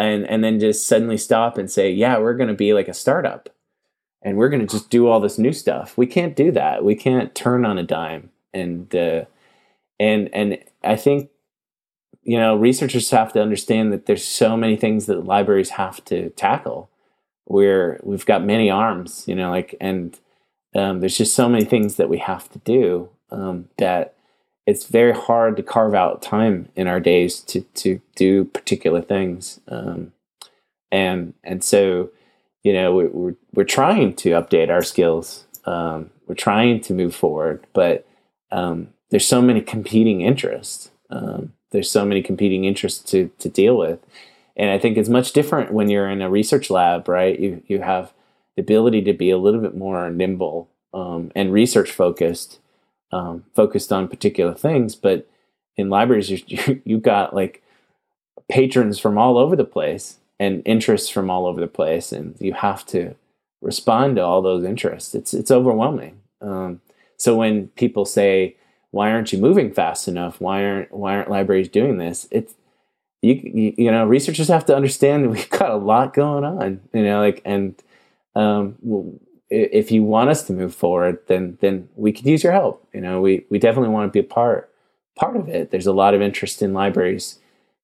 and 0.00 0.26
and 0.28 0.42
then 0.42 0.60
just 0.60 0.86
suddenly 0.86 1.16
stop 1.16 1.58
and 1.58 1.70
say, 1.70 1.90
yeah, 1.90 2.18
we're 2.18 2.34
going 2.34 2.48
to 2.48 2.54
be 2.54 2.72
like 2.72 2.88
a 2.88 2.94
startup, 2.94 3.48
and 4.22 4.36
we're 4.36 4.48
going 4.48 4.66
to 4.66 4.66
just 4.66 4.90
do 4.90 5.06
all 5.06 5.20
this 5.20 5.38
new 5.38 5.52
stuff. 5.52 5.96
We 5.96 6.06
can't 6.06 6.36
do 6.36 6.50
that. 6.52 6.84
We 6.84 6.94
can't 6.94 7.34
turn 7.34 7.64
on 7.64 7.78
a 7.78 7.82
dime, 7.82 8.30
and 8.52 8.94
uh, 8.94 9.24
and 9.98 10.28
and 10.32 10.58
I 10.82 10.96
think 10.96 11.30
you 12.22 12.38
know, 12.38 12.54
researchers 12.54 13.10
have 13.10 13.32
to 13.32 13.42
understand 13.42 13.92
that 13.92 14.06
there's 14.06 14.24
so 14.24 14.56
many 14.56 14.76
things 14.76 15.06
that 15.06 15.24
libraries 15.24 15.70
have 15.70 16.04
to 16.06 16.30
tackle. 16.30 16.90
Where 17.44 17.98
we've 18.04 18.26
got 18.26 18.44
many 18.44 18.70
arms, 18.70 19.24
you 19.26 19.34
know, 19.34 19.50
like, 19.50 19.74
and 19.80 20.16
um, 20.76 21.00
there's 21.00 21.18
just 21.18 21.34
so 21.34 21.48
many 21.48 21.64
things 21.64 21.96
that 21.96 22.08
we 22.08 22.18
have 22.18 22.48
to 22.50 22.60
do 22.60 23.08
um, 23.32 23.68
that 23.78 24.14
it's 24.70 24.86
very 24.86 25.12
hard 25.12 25.56
to 25.56 25.62
carve 25.62 25.94
out 25.94 26.22
time 26.22 26.68
in 26.76 26.86
our 26.86 27.00
days 27.00 27.40
to 27.40 27.62
to 27.74 28.00
do 28.14 28.44
particular 28.44 29.02
things. 29.02 29.60
Um, 29.68 30.12
and 30.92 31.34
and 31.42 31.64
so, 31.64 32.10
you 32.62 32.72
know, 32.72 32.94
we, 32.94 33.06
we're 33.06 33.36
we're 33.52 33.64
trying 33.64 34.14
to 34.16 34.30
update 34.30 34.70
our 34.70 34.82
skills. 34.82 35.46
Um, 35.64 36.10
we're 36.26 36.34
trying 36.34 36.80
to 36.82 36.94
move 36.94 37.14
forward, 37.14 37.66
but 37.72 38.06
um, 38.52 38.88
there's 39.10 39.26
so 39.26 39.42
many 39.42 39.60
competing 39.60 40.20
interests. 40.20 40.90
Um, 41.10 41.52
there's 41.72 41.90
so 41.90 42.04
many 42.04 42.22
competing 42.22 42.64
interests 42.64 43.02
to 43.10 43.30
to 43.38 43.48
deal 43.48 43.76
with 43.76 43.98
and 44.56 44.70
i 44.70 44.78
think 44.78 44.96
it's 44.96 45.08
much 45.08 45.32
different 45.32 45.72
when 45.72 45.88
you're 45.88 46.08
in 46.08 46.22
a 46.22 46.30
research 46.30 46.70
lab 46.70 47.08
right 47.08 47.38
you 47.38 47.62
you 47.66 47.80
have 47.80 48.12
the 48.56 48.62
ability 48.62 49.02
to 49.02 49.12
be 49.12 49.30
a 49.30 49.38
little 49.38 49.60
bit 49.60 49.76
more 49.76 50.10
nimble 50.10 50.68
um, 50.92 51.30
and 51.36 51.52
research 51.52 51.90
focused 51.90 52.58
um, 53.12 53.44
focused 53.54 53.92
on 53.92 54.08
particular 54.08 54.54
things 54.54 54.94
but 54.94 55.28
in 55.76 55.88
libraries 55.88 56.30
you 56.46 56.82
you 56.84 56.98
got 56.98 57.34
like 57.34 57.62
patrons 58.48 58.98
from 58.98 59.18
all 59.18 59.38
over 59.38 59.56
the 59.56 59.64
place 59.64 60.18
and 60.38 60.62
interests 60.64 61.08
from 61.08 61.30
all 61.30 61.46
over 61.46 61.60
the 61.60 61.66
place 61.66 62.12
and 62.12 62.34
you 62.40 62.52
have 62.52 62.84
to 62.86 63.14
respond 63.60 64.16
to 64.16 64.22
all 64.22 64.42
those 64.42 64.64
interests 64.64 65.14
it's 65.14 65.34
it's 65.34 65.50
overwhelming 65.50 66.18
um, 66.40 66.80
so 67.16 67.36
when 67.36 67.68
people 67.68 68.04
say 68.04 68.56
why 68.90 69.12
aren't 69.12 69.32
you 69.32 69.38
moving 69.38 69.72
fast 69.72 70.08
enough? 70.08 70.40
Why 70.40 70.64
aren't 70.64 70.92
why 70.92 71.16
aren't 71.16 71.30
libraries 71.30 71.68
doing 71.68 71.98
this? 71.98 72.26
It's 72.30 72.54
you, 73.22 73.34
you, 73.34 73.74
you 73.76 73.90
know 73.90 74.04
researchers 74.06 74.48
have 74.48 74.66
to 74.66 74.76
understand 74.76 75.24
that 75.24 75.28
we've 75.30 75.50
got 75.50 75.70
a 75.70 75.76
lot 75.76 76.14
going 76.14 76.44
on. 76.44 76.80
You 76.92 77.04
know, 77.04 77.20
like 77.20 77.42
and 77.44 77.80
um, 78.34 78.76
if 79.50 79.90
you 79.90 80.02
want 80.02 80.30
us 80.30 80.44
to 80.44 80.52
move 80.52 80.74
forward, 80.74 81.18
then 81.26 81.58
then 81.60 81.88
we 81.96 82.12
could 82.12 82.26
use 82.26 82.42
your 82.42 82.52
help. 82.52 82.86
You 82.94 83.00
know, 83.00 83.20
we 83.20 83.44
we 83.50 83.58
definitely 83.58 83.90
want 83.90 84.08
to 84.08 84.12
be 84.12 84.24
a 84.24 84.28
part 84.28 84.72
part 85.16 85.36
of 85.36 85.48
it. 85.48 85.70
There's 85.70 85.86
a 85.86 85.92
lot 85.92 86.14
of 86.14 86.22
interest 86.22 86.62
in 86.62 86.72
libraries 86.72 87.38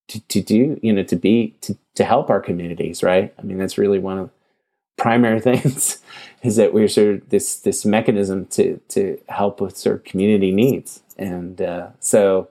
to, 0.08 0.20
to 0.28 0.40
do 0.40 0.78
you 0.82 0.92
know 0.92 1.02
to 1.02 1.16
be 1.16 1.56
to 1.62 1.76
to 1.96 2.04
help 2.04 2.30
our 2.30 2.40
communities, 2.40 3.02
right? 3.02 3.34
I 3.38 3.42
mean, 3.42 3.58
that's 3.58 3.78
really 3.78 3.98
one 3.98 4.18
of 4.18 4.26
the 4.28 5.02
primary 5.02 5.40
things 5.48 6.00
is 6.42 6.56
that 6.56 6.72
we're 6.72 6.88
sort 6.88 7.08
of 7.08 7.28
this 7.30 7.56
this 7.60 7.84
mechanism 7.84 8.46
to 8.46 8.78
to 8.88 9.18
help 9.28 9.60
with 9.60 9.76
sort 9.76 9.96
of 9.96 10.04
community 10.04 10.52
needs 10.52 11.02
and 11.18 11.60
uh, 11.60 11.88
so 12.00 12.48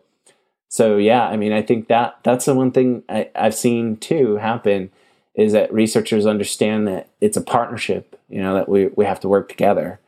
so 0.69 0.97
yeah 0.97 1.27
i 1.27 1.37
mean 1.37 1.51
i 1.51 1.61
think 1.61 1.87
that 1.87 2.17
that's 2.23 2.45
the 2.45 2.53
one 2.53 2.71
thing 2.71 3.03
I, 3.09 3.29
i've 3.35 3.55
seen 3.55 3.97
too 3.97 4.37
happen 4.37 4.91
is 5.35 5.53
that 5.53 5.73
researchers 5.73 6.25
understand 6.25 6.87
that 6.87 7.09
it's 7.21 7.37
a 7.37 7.41
partnership 7.41 8.19
you 8.29 8.41
know 8.41 8.53
that 8.53 8.69
we, 8.69 8.87
we 8.87 9.05
have 9.05 9.19
to 9.19 9.27
work 9.27 9.49
together 9.49 9.99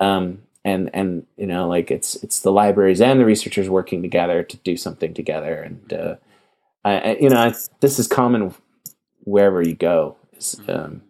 um, 0.00 0.42
and 0.64 0.90
and 0.92 1.26
you 1.36 1.46
know 1.46 1.68
like 1.68 1.90
it's 1.90 2.16
it's 2.16 2.40
the 2.40 2.52
libraries 2.52 3.00
and 3.00 3.20
the 3.20 3.24
researchers 3.24 3.68
working 3.68 4.02
together 4.02 4.42
to 4.42 4.56
do 4.58 4.76
something 4.76 5.14
together 5.14 5.62
and 5.62 5.92
uh, 5.92 6.16
I, 6.84 7.16
you 7.20 7.30
know 7.30 7.38
I, 7.38 7.54
this 7.80 7.98
is 7.98 8.06
common 8.06 8.54
wherever 9.24 9.62
you 9.62 9.74
go 9.74 10.16
is, 10.36 10.56
mm-hmm. 10.60 10.70
um, 10.70 11.02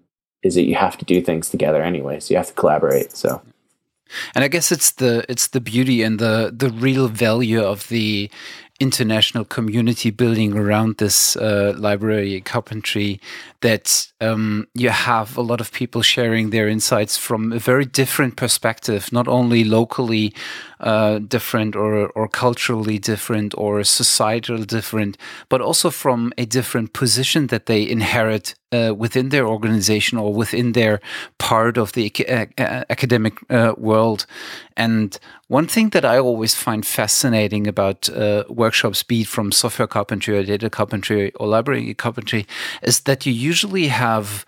is 0.42 0.54
that 0.54 0.64
you 0.64 0.74
have 0.74 0.96
to 0.98 1.04
do 1.04 1.20
things 1.20 1.48
together 1.48 1.82
anyway. 1.82 2.20
So 2.20 2.32
you 2.32 2.38
have 2.38 2.48
to 2.48 2.54
collaborate. 2.54 3.16
So. 3.16 3.42
And 4.34 4.44
I 4.44 4.48
guess 4.48 4.70
it's 4.70 4.92
the 4.92 5.24
it's 5.28 5.48
the 5.48 5.60
beauty 5.60 6.02
and 6.02 6.18
the 6.18 6.52
the 6.54 6.70
real 6.70 7.08
value 7.08 7.62
of 7.62 7.88
the 7.88 8.30
international 8.80 9.44
community 9.44 10.10
building 10.10 10.56
around 10.56 10.96
this 10.96 11.36
uh, 11.36 11.74
library 11.78 12.40
carpentry 12.40 13.20
that 13.60 14.10
um, 14.20 14.66
you 14.74 14.90
have 14.90 15.36
a 15.36 15.42
lot 15.42 15.60
of 15.60 15.70
people 15.70 16.02
sharing 16.02 16.50
their 16.50 16.68
insights 16.68 17.16
from 17.16 17.52
a 17.52 17.58
very 17.58 17.84
different 17.84 18.36
perspective, 18.36 19.12
not 19.12 19.28
only 19.28 19.62
locally 19.62 20.34
uh, 20.80 21.18
different 21.20 21.76
or, 21.76 22.08
or 22.10 22.28
culturally 22.28 22.98
different 22.98 23.54
or 23.56 23.84
societal 23.84 24.64
different, 24.64 25.16
but 25.48 25.60
also 25.60 25.88
from 25.88 26.32
a 26.36 26.44
different 26.44 26.92
position 26.92 27.46
that 27.46 27.66
they 27.66 27.88
inherit 27.88 28.54
uh, 28.74 28.94
within 28.94 29.28
their 29.28 29.46
organization 29.46 30.18
or 30.18 30.34
within 30.34 30.72
their 30.72 31.00
part 31.38 31.78
of 31.78 31.92
the 31.92 32.04
academic 32.90 33.34
uh, 33.50 33.74
world. 33.76 34.26
And 34.76 35.18
one 35.48 35.66
thing 35.66 35.90
that 35.90 36.04
I 36.04 36.18
always 36.18 36.54
find 36.54 36.86
fascinating 36.86 37.66
about 37.66 38.08
uh, 38.08 38.44
workshops, 38.48 39.02
be 39.02 39.20
it 39.20 39.28
from 39.28 39.52
software 39.52 39.88
carpentry 39.88 40.36
or 40.38 40.42
data 40.42 40.70
carpentry 40.70 41.32
or 41.34 41.46
library 41.46 41.94
carpentry, 41.94 42.46
is 42.82 43.00
that 43.00 43.26
you 43.26 43.32
usually 43.32 43.88
have, 43.88 44.44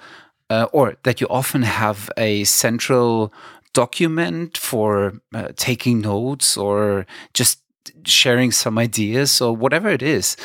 uh, 0.50 0.66
or 0.72 0.96
that 1.02 1.20
you 1.20 1.26
often 1.28 1.62
have 1.62 2.10
a 2.16 2.44
central 2.44 3.32
document 3.72 4.56
for 4.58 5.12
uh, 5.34 5.48
taking 5.56 6.00
notes 6.00 6.56
or 6.56 7.06
just 7.34 7.60
sharing 8.04 8.52
some 8.52 8.78
ideas 8.78 9.40
or 9.40 9.54
whatever 9.54 9.88
it 9.90 10.02
is. 10.02 10.36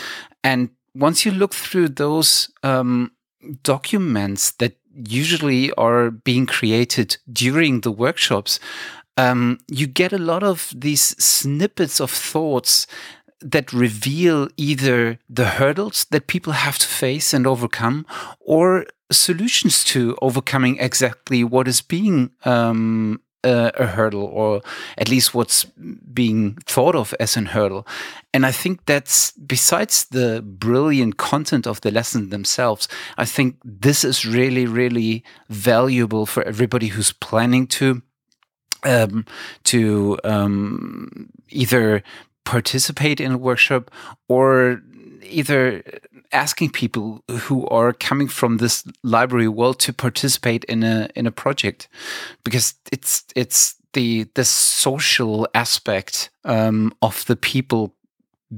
And 0.43 0.69
once 0.93 1.25
you 1.25 1.31
look 1.31 1.53
through 1.53 1.89
those 1.89 2.49
um, 2.63 3.11
documents 3.63 4.51
that 4.51 4.77
usually 4.93 5.71
are 5.73 6.11
being 6.11 6.45
created 6.45 7.17
during 7.31 7.81
the 7.81 7.91
workshops, 7.91 8.59
um, 9.17 9.59
you 9.67 9.87
get 9.87 10.13
a 10.13 10.17
lot 10.17 10.43
of 10.43 10.73
these 10.75 11.15
snippets 11.23 11.99
of 11.99 12.11
thoughts 12.11 12.87
that 13.41 13.73
reveal 13.73 14.47
either 14.55 15.17
the 15.29 15.45
hurdles 15.45 16.05
that 16.11 16.27
people 16.27 16.53
have 16.53 16.77
to 16.77 16.87
face 16.87 17.33
and 17.33 17.47
overcome 17.47 18.05
or 18.39 18.85
solutions 19.11 19.83
to 19.83 20.17
overcoming 20.21 20.77
exactly 20.77 21.43
what 21.43 21.67
is 21.67 21.81
being 21.81 22.31
um, 22.45 23.19
uh, 23.43 23.71
a 23.75 23.87
hurdle, 23.87 24.23
or 24.23 24.61
at 24.97 25.09
least 25.09 25.33
what's 25.33 25.65
being 26.13 26.55
thought 26.65 26.95
of 26.95 27.13
as 27.19 27.37
a 27.37 27.41
hurdle. 27.41 27.87
And 28.33 28.45
I 28.45 28.51
think 28.51 28.85
that's 28.85 29.31
besides 29.31 30.05
the 30.05 30.41
brilliant 30.41 31.17
content 31.17 31.67
of 31.67 31.81
the 31.81 31.91
lesson 31.91 32.29
themselves, 32.29 32.87
I 33.17 33.25
think 33.25 33.57
this 33.63 34.03
is 34.03 34.25
really, 34.25 34.65
really 34.65 35.23
valuable 35.49 36.25
for 36.25 36.43
everybody 36.43 36.87
who's 36.87 37.11
planning 37.11 37.67
to 37.67 38.01
um, 38.83 39.25
to 39.65 40.17
um, 40.23 41.29
either 41.49 42.03
participate 42.45 43.21
in 43.21 43.31
a 43.31 43.37
workshop 43.37 43.91
or 44.27 44.81
either 45.23 45.83
asking 46.31 46.71
people 46.71 47.23
who 47.29 47.67
are 47.67 47.93
coming 47.93 48.27
from 48.27 48.57
this 48.57 48.83
library 49.03 49.47
world 49.47 49.79
to 49.79 49.93
participate 49.93 50.63
in 50.65 50.83
a 50.83 51.09
in 51.15 51.27
a 51.27 51.31
project 51.31 51.87
because 52.43 52.75
it's 52.91 53.25
it's 53.35 53.75
the 53.93 54.27
the 54.35 54.45
social 54.45 55.47
aspect 55.53 56.29
um, 56.45 56.93
of 57.01 57.25
the 57.25 57.35
people 57.35 57.95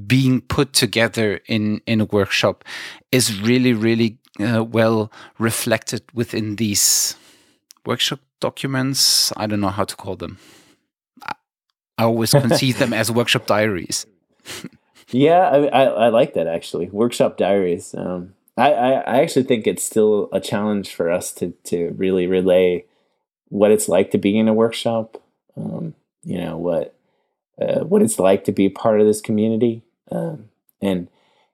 being 0.08 0.42
put 0.42 0.74
together 0.74 1.40
in 1.48 1.82
in 1.86 2.02
a 2.02 2.06
workshop 2.06 2.64
is 3.12 3.42
really 3.42 3.74
really 3.74 4.18
uh, 4.40 4.64
well 4.64 5.12
reflected 5.38 6.02
within 6.14 6.56
these 6.56 7.16
workshop 7.86 8.20
documents. 8.40 9.32
I 9.38 9.48
don't 9.48 9.62
know 9.62 9.70
how 9.70 9.86
to 9.86 9.96
call 9.96 10.16
them. 10.16 10.38
I, 11.24 11.34
I 11.98 12.04
always 12.04 12.32
conceive 12.46 12.80
them 12.80 12.94
as 12.94 13.12
workshop 13.12 13.46
diaries 13.46 14.06
yeah, 15.10 15.50
I, 15.50 15.66
I, 15.66 15.84
I 15.84 16.10
like 16.10 16.34
that 16.34 16.48
actually. 16.48 16.90
Workshop 16.90 17.38
diaries. 17.38 17.94
Um, 17.96 18.34
I, 18.58 18.72
I, 18.72 18.90
I 18.92 19.22
actually 19.22 19.44
think 19.44 19.66
it's 19.66 19.84
still 19.84 20.30
a 20.32 20.40
challenge 20.40 20.94
for 20.94 21.12
us 21.12 21.32
to 21.34 21.52
to 21.66 21.94
really 21.98 22.28
relay 22.28 22.86
what 23.50 23.72
it's 23.72 23.88
like 23.88 24.12
to 24.12 24.18
be 24.18 24.38
in 24.38 24.48
a 24.48 24.54
workshop. 24.54 25.22
Um, 25.58 25.96
you 26.24 26.40
know 26.40 26.58
what 26.58 26.96
uh, 27.62 27.82
what 27.82 28.02
it's 28.02 28.20
like 28.20 28.44
to 28.46 28.52
be 28.52 28.70
part 28.70 29.00
of 29.00 29.08
this 29.08 29.22
community, 29.22 29.84
um, 30.12 30.50
and 30.82 31.08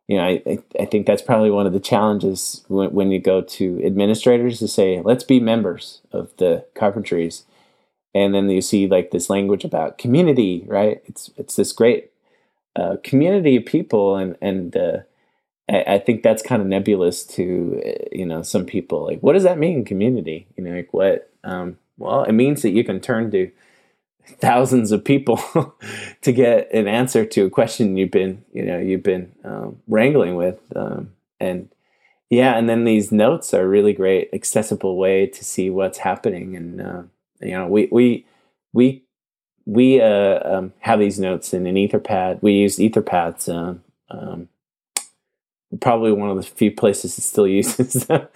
you 0.08 0.18
know 0.18 0.24
I, 0.24 0.60
I 0.80 0.86
think 0.86 1.08
that's 1.08 1.22
probably 1.22 1.52
one 1.52 1.68
of 1.68 1.74
the 1.74 1.80
challenges 1.80 2.64
when, 2.68 2.92
when 2.92 3.12
you 3.12 3.20
go 3.20 3.42
to 3.42 3.86
administrators 3.86 4.60
to 4.60 4.68
say 4.68 5.02
let's 5.02 5.24
be 5.24 5.40
members 5.40 6.02
of 6.12 6.36
the 6.38 6.66
carpentries, 6.76 7.44
and 8.14 8.34
then 8.34 8.50
you 8.50 8.62
see 8.62 8.88
like 8.88 9.12
this 9.12 9.30
language 9.30 9.64
about 9.64 9.98
community, 9.98 10.64
right? 10.68 11.02
It's 11.06 11.32
it's 11.38 11.56
this 11.56 11.74
great 11.74 12.09
community 13.04 13.58
of 13.58 13.66
people, 13.66 14.16
and 14.16 14.36
and 14.42 14.76
uh, 14.76 14.98
I, 15.70 15.96
I, 15.96 16.00
think 16.00 16.24
that's 16.24 16.44
kind 16.44 16.62
of 16.62 16.68
nebulous 16.68 17.24
to 17.36 17.82
uh, 17.86 18.06
you 18.12 18.26
know 18.26 18.42
some 18.42 18.66
people. 18.66 19.06
Like, 19.06 19.20
what 19.22 19.34
does 19.34 19.44
that 19.44 19.58
mean, 19.58 19.86
community? 19.86 20.48
You 20.58 20.64
know, 20.64 20.76
like 20.76 20.94
what? 20.94 21.32
Um, 21.44 21.78
well, 21.98 22.24
it 22.24 22.34
means 22.34 22.62
that 22.62 22.72
you 22.72 22.84
can 22.84 23.00
turn 23.00 23.32
to 23.32 23.52
thousands 24.40 24.92
of 24.92 25.04
people 25.04 25.42
to 26.22 26.32
get 26.32 26.72
an 26.74 26.88
answer 26.88 27.26
to 27.26 27.46
a 27.46 27.50
question 27.50 27.98
you've 27.98 28.12
been 28.12 28.44
you 28.54 28.64
know 28.64 28.78
you've 28.78 29.04
been 29.04 29.32
um, 29.44 29.78
wrangling 29.88 30.36
with, 30.36 30.60
um, 30.76 31.12
and 31.40 31.70
yeah, 32.30 32.58
and 32.58 32.70
then 32.70 32.84
these 32.84 33.12
notes 33.12 33.54
are 33.54 33.64
a 33.64 33.68
really 33.68 33.94
great 33.94 34.30
accessible 34.34 34.98
way 34.98 35.26
to 35.26 35.44
see 35.44 35.70
what's 35.70 36.00
happening, 36.00 36.56
and 36.56 36.82
uh, 36.82 37.04
you 37.42 37.52
know 37.52 37.68
we 37.68 37.88
we 37.92 38.26
we 38.74 39.04
we 39.70 40.02
uh, 40.02 40.40
um, 40.58 40.74
have 40.80 41.00
these 41.00 41.20
notes 41.20 41.54
in 41.54 41.68
an 41.68 41.76
Etherpad. 41.76 42.42
We 42.42 42.54
use 42.54 42.78
Etherpads. 42.78 43.48
Uh, 43.48 43.76
um, 44.10 44.50
probably 45.80 46.12
one 46.12 46.32
of 46.32 46.38
the 46.38 46.44
few 46.44 46.72
places 46.72 47.16
that 47.16 47.22
still 47.22 47.48
uses 47.62 48.08
them. 48.08 48.28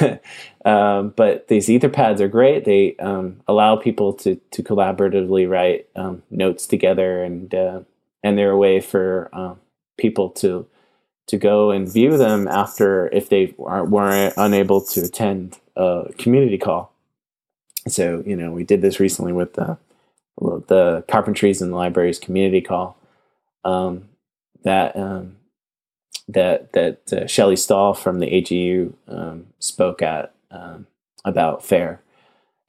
um, 0.64 1.14
but 1.16 1.46
these 1.46 1.68
Etherpads 1.68 2.18
are 2.18 2.26
great. 2.26 2.64
They 2.64 2.96
um, 2.96 3.40
allow 3.46 3.76
people 3.76 4.12
to 4.14 4.40
to 4.50 4.62
collaboratively 4.64 5.48
write 5.48 5.86
um, 5.94 6.24
notes 6.30 6.66
together, 6.66 7.22
and 7.22 7.54
uh, 7.54 7.80
and 8.24 8.36
they're 8.36 8.50
a 8.50 8.58
way 8.58 8.80
for 8.80 9.30
people 9.96 10.30
to 10.30 10.66
to 11.28 11.36
go 11.36 11.70
and 11.70 11.92
view 11.92 12.16
them 12.16 12.48
after 12.48 13.08
if 13.12 13.28
they 13.28 13.54
are, 13.64 13.84
weren't 13.84 14.34
unable 14.36 14.80
to 14.80 15.00
attend 15.02 15.58
a 15.76 16.10
community 16.18 16.58
call. 16.58 16.92
So 17.86 18.24
you 18.26 18.34
know, 18.34 18.50
we 18.50 18.64
did 18.64 18.82
this 18.82 18.98
recently 18.98 19.32
with 19.32 19.56
uh, 19.56 19.76
the 20.38 21.04
Carpentries 21.08 21.62
and 21.62 21.72
the 21.72 21.76
Libraries 21.76 22.18
community 22.18 22.60
call 22.60 22.98
um, 23.64 24.08
that 24.64 24.96
um, 24.96 25.36
that 26.28 26.72
that 26.72 27.12
uh, 27.12 27.26
Shelley 27.26 27.56
Stall 27.56 27.94
from 27.94 28.20
the 28.20 28.26
AGU 28.26 28.92
um, 29.08 29.46
spoke 29.58 30.02
at 30.02 30.34
um, 30.50 30.86
about 31.24 31.64
FAIR, 31.64 32.00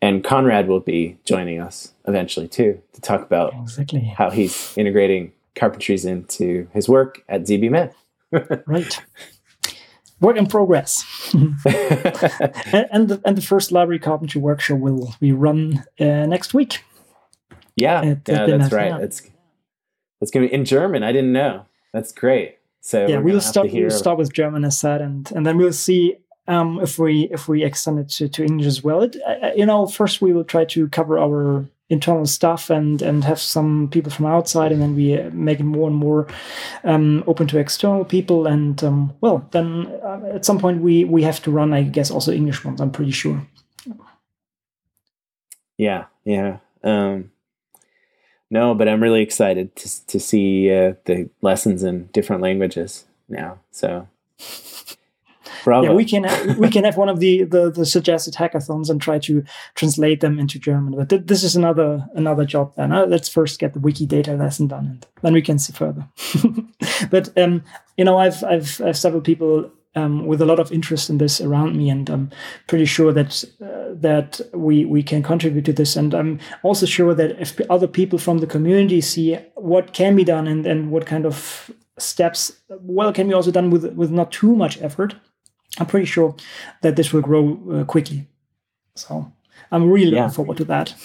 and 0.02 0.24
Konrad 0.24 0.68
will 0.68 0.80
be 0.80 1.18
joining 1.26 1.60
us 1.60 1.94
eventually 2.08 2.48
too 2.48 2.82
to 2.94 3.02
talk 3.02 3.22
about 3.22 3.54
exactly. 3.54 4.02
how 4.18 4.30
he's 4.30 4.78
integrating 4.78 5.32
carpentries 5.56 6.06
into 6.06 6.68
his 6.74 6.88
work 6.88 7.24
at 7.28 7.42
ZBMed. 7.42 7.94
right. 8.68 9.02
Work 10.20 10.38
in 10.38 10.48
progress. 10.48 11.04
and, 11.34 12.88
and, 12.92 13.08
the, 13.08 13.22
and 13.24 13.38
the 13.38 13.42
first 13.42 13.72
library 13.72 14.00
carpentry 14.00 14.42
workshop 14.42 14.80
will 14.80 15.14
be 15.20 15.32
run 15.32 15.84
uh, 16.00 16.26
next 16.26 16.54
week. 16.56 16.84
Yeah, 17.78 18.02
at, 18.02 18.28
yeah, 18.28 18.46
that's 18.48 18.74
right. 18.74 19.02
It's 19.02 19.22
it's 20.20 20.32
gonna 20.32 20.48
be 20.48 20.54
in 20.54 20.66
German. 20.66 21.04
I 21.04 21.12
didn't 21.12 21.32
know. 21.32 21.66
That's 21.94 22.12
great. 22.12 22.58
So 22.82 23.08
yeah, 23.08 23.20
we'll 23.20 23.40
start. 23.40 23.72
We'll 23.72 23.90
start 23.92 24.18
with 24.18 24.34
German 24.34 24.66
as 24.66 24.80
said, 24.80 25.00
and 25.02 25.32
and 25.32 25.46
then 25.46 25.58
we'll 25.58 25.72
see 25.74 26.18
um, 26.48 26.80
if 26.82 26.98
we 26.98 27.30
if 27.32 27.48
we 27.48 27.64
extend 27.64 28.00
it 28.00 28.10
to, 28.10 28.28
to 28.28 28.44
English 28.44 28.68
as 28.68 28.84
well. 28.84 29.04
It, 29.04 29.16
uh, 29.26 29.52
you 29.56 29.66
know, 29.66 29.86
first 29.88 30.22
we 30.22 30.34
will 30.34 30.44
try 30.44 30.66
to 30.66 30.88
cover 30.90 31.20
our 31.20 31.66
internal 31.90 32.26
stuff 32.26 32.70
and 32.70 33.02
and 33.02 33.24
have 33.24 33.40
some 33.40 33.90
people 33.90 34.12
from 34.12 34.26
outside, 34.26 34.72
and 34.72 34.82
then 34.82 34.96
we 34.96 35.22
make 35.32 35.60
it 35.60 35.66
more 35.66 35.88
and 35.88 35.96
more 35.96 36.28
um, 36.84 37.24
open 37.28 37.48
to 37.48 37.60
external 37.60 38.06
people. 38.06 38.48
And 38.48 38.84
um, 38.84 39.14
well, 39.22 39.48
then 39.52 39.88
uh, 40.04 40.32
at 40.34 40.46
some 40.46 40.58
point 40.58 40.82
we 40.82 41.04
we 41.04 41.24
have 41.24 41.42
to 41.44 41.52
run, 41.52 41.74
I 41.74 41.84
guess, 41.84 42.10
also 42.10 42.32
English 42.32 42.66
ones. 42.66 42.82
I'm 42.82 42.92
pretty 42.92 43.12
sure. 43.12 43.46
Yeah, 45.78 46.06
yeah. 46.26 46.58
Um, 46.84 47.32
no, 48.50 48.74
but 48.74 48.88
I'm 48.88 49.02
really 49.02 49.22
excited 49.22 49.76
to 49.76 50.06
to 50.08 50.20
see 50.20 50.72
uh, 50.72 50.94
the 51.06 51.30
lessons 51.42 51.84
in 51.84 52.08
different 52.08 52.42
languages 52.42 53.06
now. 53.28 53.60
So, 53.72 54.08
bravo. 55.64 55.88
Yeah, 55.88 55.94
we 55.94 56.06
can 56.06 56.24
have, 56.24 56.58
we 56.58 56.70
can 56.70 56.86
have 56.86 56.96
one 56.96 57.10
of 57.10 57.20
the, 57.20 57.44
the, 57.44 57.70
the 57.70 57.86
suggested 57.86 58.36
hackathons 58.36 58.90
and 58.90 59.02
try 59.02 59.20
to 59.20 59.44
translate 59.76 60.22
them 60.22 60.40
into 60.40 60.60
German. 60.60 60.96
But 60.96 61.10
th- 61.10 61.24
this 61.26 61.44
is 61.44 61.56
another 61.56 62.08
another 62.14 62.46
job. 62.46 62.74
Then 62.76 62.94
uh, 62.94 63.06
let's 63.06 63.28
first 63.28 63.60
get 63.60 63.74
the 63.74 63.80
Wikidata 63.80 64.38
lesson 64.40 64.68
done, 64.68 64.86
and 64.86 65.06
then 65.22 65.34
we 65.34 65.42
can 65.42 65.60
see 65.60 65.74
further. 65.74 66.08
but 67.12 67.38
um, 67.38 67.64
you 67.98 68.06
know, 68.06 68.18
I've 68.18 68.44
I've, 68.44 68.82
I've 68.82 68.98
several 68.98 69.22
people 69.22 69.70
um, 69.98 70.26
with 70.26 70.42
a 70.42 70.46
lot 70.46 70.60
of 70.60 70.72
interest 70.72 71.10
in 71.10 71.18
this 71.18 71.42
around 71.42 71.76
me, 71.76 71.90
and 71.90 72.10
I'm 72.10 72.30
pretty 72.68 72.86
sure 72.86 73.12
that 73.14 73.44
uh, 73.62 73.94
that 74.02 74.40
we 74.54 74.86
we 74.86 75.04
can 75.04 75.24
contribute 75.24 75.66
to 75.66 75.74
this. 75.74 75.96
And 75.96 76.14
I'm 76.14 76.40
also 76.64 76.86
sure 76.86 77.14
that 77.16 77.40
if 77.42 77.60
other 77.70 77.88
people 77.88 78.20
from 78.20 78.38
the 78.40 78.48
community 78.48 79.02
see 79.02 79.38
what 79.56 79.94
can 79.94 80.16
be 80.16 80.24
done 80.24 80.48
and 80.48 80.66
and 80.66 80.92
what 80.92 81.06
kind 81.06 81.26
of 81.26 81.72
steps 81.98 82.52
well 82.70 83.12
can 83.12 83.28
be 83.28 83.34
also 83.34 83.52
done 83.52 83.72
with 83.72 83.86
with 83.96 84.12
not 84.12 84.32
too 84.32 84.56
much 84.56 84.82
effort, 84.82 85.16
I'm 85.80 85.88
pretty 85.88 86.06
sure 86.06 86.36
that 86.82 86.96
this 86.96 87.12
will 87.12 87.24
grow 87.24 87.60
uh, 87.72 87.84
quickly. 87.86 88.28
So 88.96 89.32
I'm 89.72 89.90
really 89.90 90.12
looking 90.12 90.30
forward 90.30 90.58
to 90.58 90.66
that. 90.66 90.96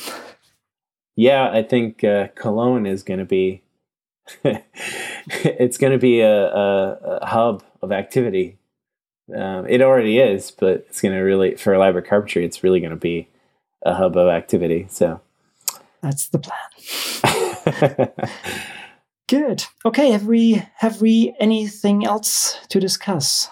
Yeah, 1.17 1.51
I 1.51 1.63
think 1.63 2.05
uh, 2.05 2.29
Cologne 2.35 2.87
is 2.87 3.03
going 3.03 3.21
to 3.21 3.27
be 3.27 3.63
it's 4.45 5.79
going 5.79 5.93
to 5.93 5.99
be 5.99 6.21
a, 6.21 6.47
a, 6.47 7.19
a 7.23 7.27
hub 7.27 7.63
of 7.83 7.93
activity 7.93 8.59
um, 9.35 9.67
it 9.69 9.81
already 9.83 10.19
is, 10.19 10.51
but 10.51 10.87
it's 10.89 11.01
going 11.01 11.15
to 11.15 11.21
really, 11.21 11.55
for 11.57 11.77
library 11.79 12.07
carpentry, 12.07 12.45
it's 12.45 12.65
really 12.65 12.81
going 12.81 12.91
to 12.91 12.97
be 12.97 13.29
a 13.85 13.95
hub 13.95 14.17
of 14.17 14.29
activity. 14.29 14.87
So 14.91 15.21
that's 16.01 16.29
the 16.29 16.39
plan. 16.39 18.11
Good. 19.29 19.65
Okay. 19.85 20.11
Have 20.11 20.27
we 20.27 20.63
have 20.77 21.01
we 21.01 21.35
anything 21.41 22.05
else 22.05 22.59
to 22.69 22.81
discuss? 22.81 23.49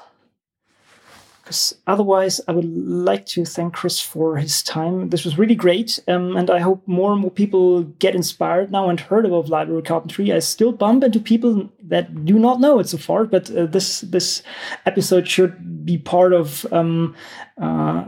Otherwise, 1.87 2.41
I 2.49 2.53
would 2.53 2.65
like 2.65 3.27
to 3.27 3.45
thank 3.45 3.75
Chris 3.75 4.01
for 4.01 4.37
his 4.37 4.63
time. 4.63 5.11
This 5.11 5.25
was 5.25 5.39
really 5.39 5.55
great, 5.55 5.99
um, 6.09 6.37
and 6.37 6.51
I 6.51 6.61
hope 6.61 6.87
more 6.87 7.13
and 7.13 7.21
more 7.21 7.31
people 7.31 7.83
get 7.99 8.15
inspired 8.15 8.71
now 8.71 8.89
and 8.89 9.01
heard 9.01 9.27
about 9.27 9.49
library 9.49 9.83
carpentry. 9.83 10.33
I 10.33 10.39
still 10.39 10.73
bump 10.73 11.05
into 11.05 11.21
people 11.21 11.69
that 11.85 12.25
do 12.25 12.39
not 12.39 12.61
know 12.61 12.79
it 12.79 12.89
so 12.89 12.99
far, 12.99 13.25
but 13.25 13.51
uh, 13.51 13.67
this 13.67 14.03
this 14.03 14.43
episode 14.87 15.29
should 15.29 15.85
be 15.85 15.99
part 15.99 16.33
of 16.33 16.67
um, 16.73 17.15
uh, 17.61 18.05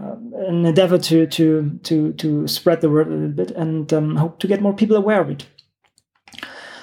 an 0.48 0.66
endeavor 0.66 0.98
to 0.98 1.26
to 1.26 1.78
to 1.82 2.12
to 2.14 2.46
spread 2.48 2.80
the 2.80 2.90
word 2.90 3.08
a 3.08 3.10
little 3.10 3.28
bit 3.28 3.50
and 3.52 3.92
um, 3.92 4.16
hope 4.16 4.38
to 4.40 4.46
get 4.46 4.62
more 4.62 4.74
people 4.74 4.96
aware 4.96 5.20
of 5.20 5.30
it. 5.30 5.46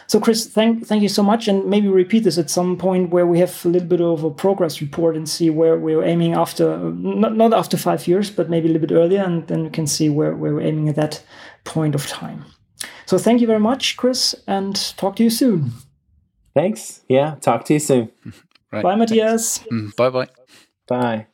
So, 0.09 0.19
Chris, 0.19 0.47
thank 0.47 0.87
thank 0.87 1.03
you 1.03 1.07
so 1.07 1.21
much, 1.21 1.47
and 1.47 1.65
maybe 1.65 1.87
repeat 1.87 2.23
this 2.23 2.39
at 2.39 2.49
some 2.49 2.77
point 2.77 3.11
where 3.11 3.27
we 3.27 3.37
have 3.37 3.63
a 3.63 3.69
little 3.69 3.87
bit 3.87 4.01
of 4.01 4.23
a 4.23 4.31
progress 4.31 4.81
report 4.81 5.15
and 5.15 5.29
see 5.29 5.51
where 5.51 5.77
we're 5.77 6.03
aiming 6.03 6.33
after 6.33 6.79
not 6.93 7.35
not 7.35 7.53
after 7.53 7.77
five 7.77 8.07
years, 8.07 8.31
but 8.31 8.49
maybe 8.49 8.67
a 8.67 8.71
little 8.71 8.87
bit 8.87 8.95
earlier, 8.95 9.21
and 9.23 9.47
then 9.47 9.65
we 9.65 9.69
can 9.69 9.85
see 9.85 10.09
where, 10.09 10.35
where 10.35 10.55
we're 10.55 10.65
aiming 10.65 10.89
at 10.89 10.95
that 10.95 11.23
point 11.63 11.93
of 11.93 12.07
time. 12.07 12.43
So, 13.05 13.19
thank 13.19 13.39
you 13.39 13.45
very 13.45 13.59
much, 13.59 13.97
Chris, 13.97 14.33
and 14.47 14.75
talk 14.97 15.15
to 15.17 15.23
you 15.23 15.29
soon. 15.29 15.73
Thanks. 16.55 17.01
Yeah, 17.07 17.35
talk 17.39 17.65
to 17.65 17.73
you 17.73 17.79
soon. 17.79 18.09
Right. 18.71 18.83
Bye, 18.83 18.95
Matthias. 18.95 19.59
Mm, 19.71 19.95
bye 19.95 20.11
bye. 20.11 20.27
Bye. 20.87 21.27